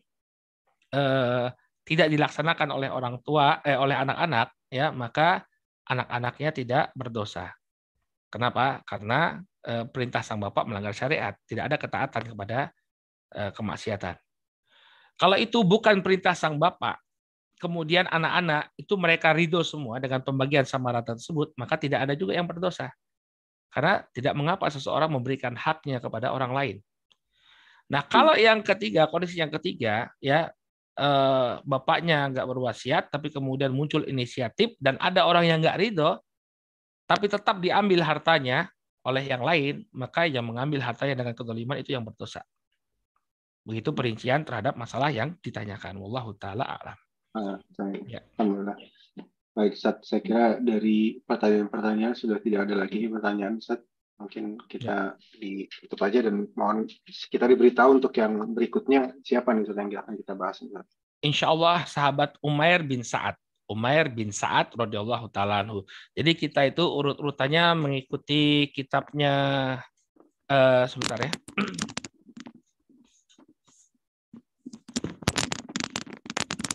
eh, 0.92 1.48
tidak 1.84 2.08
dilaksanakan 2.08 2.68
oleh 2.72 2.88
orang 2.88 3.20
tua, 3.20 3.60
eh, 3.60 3.76
oleh 3.76 3.94
anak-anak, 3.94 4.48
ya 4.72 4.90
maka 4.90 5.44
anak-anaknya 5.84 6.50
tidak 6.50 6.84
berdosa. 6.96 7.52
Kenapa? 8.32 8.80
Karena 8.88 9.38
Eh, 9.64 9.88
perintah 9.88 10.20
sang 10.20 10.36
bapak 10.44 10.68
melanggar 10.68 10.92
syariat, 10.92 11.32
tidak 11.48 11.72
ada 11.72 11.76
ketaatan 11.80 12.22
kepada 12.36 12.68
eh, 13.32 13.48
kemaksiatan. 13.56 14.12
Kalau 15.16 15.40
itu 15.40 15.64
bukan 15.64 16.04
perintah 16.04 16.36
sang 16.36 16.60
bapak, 16.60 17.00
kemudian 17.56 18.04
anak-anak 18.12 18.76
itu 18.76 18.92
mereka 19.00 19.32
ridho 19.32 19.64
semua 19.64 19.96
dengan 20.04 20.20
pembagian 20.20 20.68
sama 20.68 20.92
rata 20.92 21.16
tersebut, 21.16 21.56
maka 21.56 21.80
tidak 21.80 22.04
ada 22.04 22.12
juga 22.12 22.36
yang 22.36 22.44
berdosa. 22.44 22.92
Karena 23.72 24.04
tidak 24.12 24.36
mengapa 24.36 24.68
seseorang 24.68 25.08
memberikan 25.08 25.56
haknya 25.56 25.96
kepada 25.96 26.36
orang 26.36 26.52
lain. 26.52 26.76
Nah, 27.88 28.04
kalau 28.04 28.36
yang 28.36 28.60
ketiga, 28.60 29.08
kondisi 29.08 29.40
yang 29.40 29.48
ketiga, 29.48 30.12
ya 30.20 30.52
eh, 30.94 31.52
bapaknya 31.62 32.30
nggak 32.30 32.46
berwasiat, 32.46 33.04
tapi 33.10 33.30
kemudian 33.30 33.70
muncul 33.74 34.06
inisiatif 34.06 34.74
dan 34.78 34.98
ada 34.98 35.26
orang 35.26 35.46
yang 35.46 35.58
nggak 35.60 35.78
ridho, 35.78 36.18
tapi 37.04 37.28
tetap 37.28 37.60
diambil 37.60 38.00
hartanya, 38.00 38.70
oleh 39.04 39.24
yang 39.28 39.44
lain, 39.44 39.84
maka 39.92 40.24
yang 40.24 40.48
mengambil 40.48 40.80
hartanya 40.80 41.20
dengan 41.20 41.36
kedoliman 41.36 41.76
itu 41.76 41.92
yang 41.92 42.02
berdosa. 42.02 42.40
Begitu 43.64 43.92
perincian 43.92 44.44
terhadap 44.44 44.76
masalah 44.80 45.12
yang 45.12 45.36
ditanyakan. 45.44 46.00
Wallahu 46.00 46.36
taala 46.40 46.64
alam. 46.64 46.98
Ah, 47.36 47.56
ya. 48.08 48.24
Alhamdulillah. 48.40 48.76
Baik, 49.54 49.76
Ustaz. 49.76 50.04
Saya 50.08 50.20
kira 50.24 50.44
dari 50.58 51.20
pertanyaan-pertanyaan 51.24 52.16
sudah 52.16 52.40
tidak 52.40 52.68
ada 52.68 52.74
lagi 52.84 53.06
pertanyaan, 53.06 53.60
Ustaz. 53.60 53.80
Mungkin 54.14 54.62
kita 54.70 55.18
ya. 55.18 55.38
ditutup 55.42 55.98
aja 56.06 56.22
dan 56.22 56.46
mohon 56.54 56.86
kita 57.04 57.50
diberitahu 57.50 57.98
untuk 57.98 58.14
yang 58.14 58.54
berikutnya 58.54 59.10
siapa 59.26 59.50
nih 59.50 59.66
yang 59.66 59.90
akan 60.06 60.14
kita 60.14 60.38
bahas. 60.38 60.62
Insya 61.24 61.50
Allah 61.50 61.82
sahabat 61.88 62.38
Umair 62.38 62.86
bin 62.86 63.02
Sa'ad. 63.02 63.34
Umair 63.64 64.12
bin 64.12 64.28
Sa'ad 64.30 64.76
radhiyallahu 64.76 65.32
taala 65.32 65.64
Jadi 66.12 66.36
kita 66.36 66.68
itu 66.68 66.84
urut-urutannya 66.84 67.74
mengikuti 67.74 68.70
kitabnya 68.70 69.34
uh, 70.52 70.84
sebentar 70.86 71.18
ya. 71.18 71.32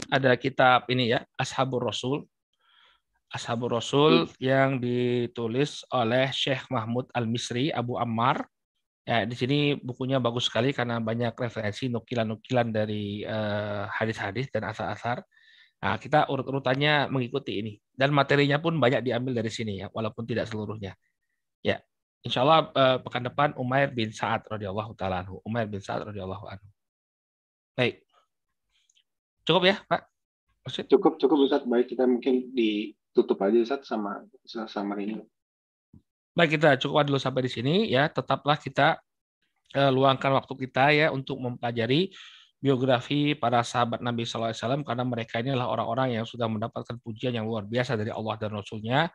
Ada 0.09 0.33
kitab 0.41 0.89
ini 0.89 1.13
ya, 1.13 1.21
Ashabur 1.37 1.85
Rasul. 1.85 2.25
Ashabur 3.29 3.77
Rasul 3.77 4.25
hmm. 4.25 4.33
yang 4.41 4.69
ditulis 4.81 5.85
oleh 5.93 6.33
Syekh 6.33 6.65
Mahmud 6.73 7.13
Al-Misri 7.13 7.69
Abu 7.69 8.01
Ammar. 8.01 8.41
Ya, 9.05 9.25
di 9.25 9.33
sini 9.33 9.73
bukunya 9.77 10.21
bagus 10.21 10.49
sekali 10.49 10.69
karena 10.69 11.01
banyak 11.01 11.33
referensi 11.33 11.89
nukilan-nukilan 11.89 12.67
dari 12.69 13.25
eh, 13.25 13.83
hadis-hadis 13.89 14.49
uh, 14.49 14.51
dan 14.53 14.69
asar-asar. 14.69 15.17
Nah, 15.79 15.95
kita 15.97 16.29
urut-urutannya 16.29 17.09
mengikuti 17.09 17.57
ini. 17.57 17.73
Dan 17.89 18.13
materinya 18.13 18.61
pun 18.61 18.77
banyak 18.77 19.01
diambil 19.01 19.41
dari 19.41 19.49
sini 19.49 19.81
ya, 19.81 19.87
walaupun 19.89 20.29
tidak 20.29 20.45
seluruhnya. 20.45 20.93
Ya, 21.65 21.81
insya 22.21 22.43
Allah 22.45 22.69
eh, 22.69 22.97
pekan 23.01 23.23
depan 23.25 23.49
Umair 23.57 23.89
bin 23.93 24.13
Sa'ad 24.13 24.45
radhiyallahu 24.45 24.93
taala 24.93 25.25
anhu. 25.25 25.41
Umair 25.41 25.65
bin 25.65 25.81
Sa'ad 25.81 26.05
radhiyallahu 26.09 26.45
anhu. 26.45 26.67
Baik. 27.73 28.03
Cukup 29.47 29.63
ya, 29.65 29.81
Pak? 29.89 30.01
Maksud? 30.67 30.85
Cukup, 30.91 31.17
cukup 31.17 31.37
Ustaz. 31.49 31.63
Baik, 31.65 31.95
kita 31.95 32.05
mungkin 32.05 32.51
ditutup 33.11 33.41
aja 33.41 33.57
Ustaz 33.59 33.89
sama 33.89 34.23
sama 34.45 34.95
ini. 35.01 35.21
Baik, 36.37 36.55
kita 36.55 36.79
cukup 36.79 37.09
dulu 37.09 37.19
sampai 37.19 37.43
di 37.45 37.51
sini 37.51 37.75
ya. 37.89 38.07
Tetaplah 38.07 38.55
kita 38.55 39.01
uh, 39.75 39.91
luangkan 39.91 40.31
waktu 40.37 40.53
kita 40.55 40.85
ya 40.93 41.07
untuk 41.11 41.41
mempelajari 41.41 42.13
biografi 42.59 43.39
para 43.39 43.63
sahabat 43.63 44.03
Nabi 44.03 44.27
SAW 44.27 44.83
karena 44.83 45.03
mereka 45.07 45.39
ini 45.39 45.55
adalah 45.55 45.71
orang-orang 45.71 46.19
yang 46.19 46.25
sudah 46.27 46.51
mendapatkan 46.51 46.99
pujian 46.99 47.31
yang 47.31 47.47
luar 47.47 47.63
biasa 47.63 47.95
dari 47.95 48.11
Allah 48.11 48.35
dan 48.35 48.51
Rasulnya 48.51 49.07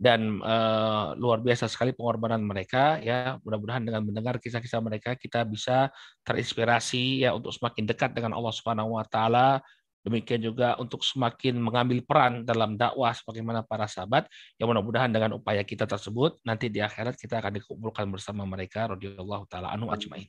dan 0.00 0.42
uh, 0.42 1.12
luar 1.14 1.38
biasa 1.44 1.70
sekali 1.70 1.92
pengorbanan 1.94 2.42
mereka 2.42 2.98
ya 2.98 3.36
mudah-mudahan 3.44 3.84
dengan 3.84 4.02
mendengar 4.02 4.40
kisah-kisah 4.42 4.80
mereka 4.82 5.14
kita 5.14 5.46
bisa 5.46 5.92
terinspirasi 6.24 7.22
ya 7.22 7.36
untuk 7.36 7.54
semakin 7.54 7.84
dekat 7.86 8.10
dengan 8.16 8.34
Allah 8.34 8.50
Subhanahu 8.50 8.96
wa 8.98 9.04
taala 9.06 9.60
demikian 10.00 10.40
juga 10.40 10.76
untuk 10.80 11.04
semakin 11.04 11.60
mengambil 11.60 12.00
peran 12.04 12.42
dalam 12.44 12.76
dakwah 12.76 13.12
sebagaimana 13.12 13.60
para 13.64 13.84
sahabat 13.84 14.28
yang 14.56 14.72
mudah-mudahan 14.72 15.12
dengan 15.12 15.36
upaya 15.36 15.60
kita 15.60 15.84
tersebut 15.84 16.40
nanti 16.44 16.72
di 16.72 16.80
akhirat 16.80 17.20
kita 17.20 17.40
akan 17.40 17.60
dikumpulkan 17.60 18.08
bersama 18.08 18.48
mereka 18.48 18.90
radhiyallahu 18.92 19.44
taala 19.48 19.72
anhu 19.72 19.92
ajmain 19.92 20.28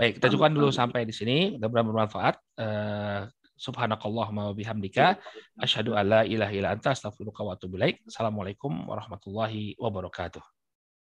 Baik, 0.00 0.16
kita 0.16 0.32
cukupkan 0.32 0.56
dulu 0.56 0.72
sampai 0.72 1.04
di 1.04 1.12
sini. 1.12 1.60
Mudah-mudahan 1.60 1.88
bermanfaat. 1.92 2.34
Uh, 2.56 3.28
Subhanakallahumma 3.60 4.48
wa 4.48 4.54
bihamdika 4.56 5.20
asyhadu 5.60 5.92
alla 5.92 6.24
ilaha 6.24 6.48
illa 6.56 6.72
anta 6.72 6.96
astaghfiruka 6.96 7.44
wa 7.44 7.52
atubu 7.52 7.76
ilaik. 7.76 8.00
Assalamualaikum 8.08 8.72
warahmatullahi 8.88 9.76
wabarakatuh. 9.76 10.40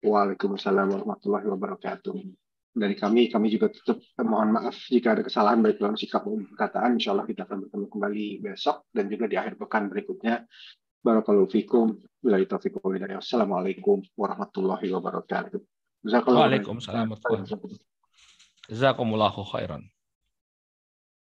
Waalaikumsalam 0.04 0.92
warahmatullahi 0.92 1.48
wabarakatuh. 1.48 2.41
Dari 2.72 2.96
kami, 2.96 3.28
kami 3.28 3.52
juga 3.52 3.68
tetap 3.68 4.00
mohon 4.24 4.56
maaf 4.56 4.88
jika 4.88 5.12
ada 5.12 5.20
kesalahan 5.20 5.60
baik 5.60 5.76
dalam 5.76 5.92
sikap 5.92 6.24
maupun 6.24 6.48
perkataan. 6.56 6.96
Insya 6.96 7.12
Allah 7.12 7.28
kita 7.28 7.44
akan 7.44 7.68
bertemu 7.68 7.86
kembali 7.92 8.26
besok 8.40 8.88
dan 8.96 9.12
juga 9.12 9.28
di 9.28 9.36
akhir 9.36 9.60
pekan 9.60 9.92
berikutnya. 9.92 10.48
Barakallahu 11.04 11.52
fikum. 11.52 12.00
Wassalamualaikum 12.24 14.00
warahmatullahi 14.16 14.88
wabarakatuh. 14.88 15.60
Waalaikumsalam 16.00 17.12
warahmatullahi 17.12 17.44
wabarakatuh. 17.44 17.92
Jazakumullahu 18.72 19.44
khairan. 19.52 19.91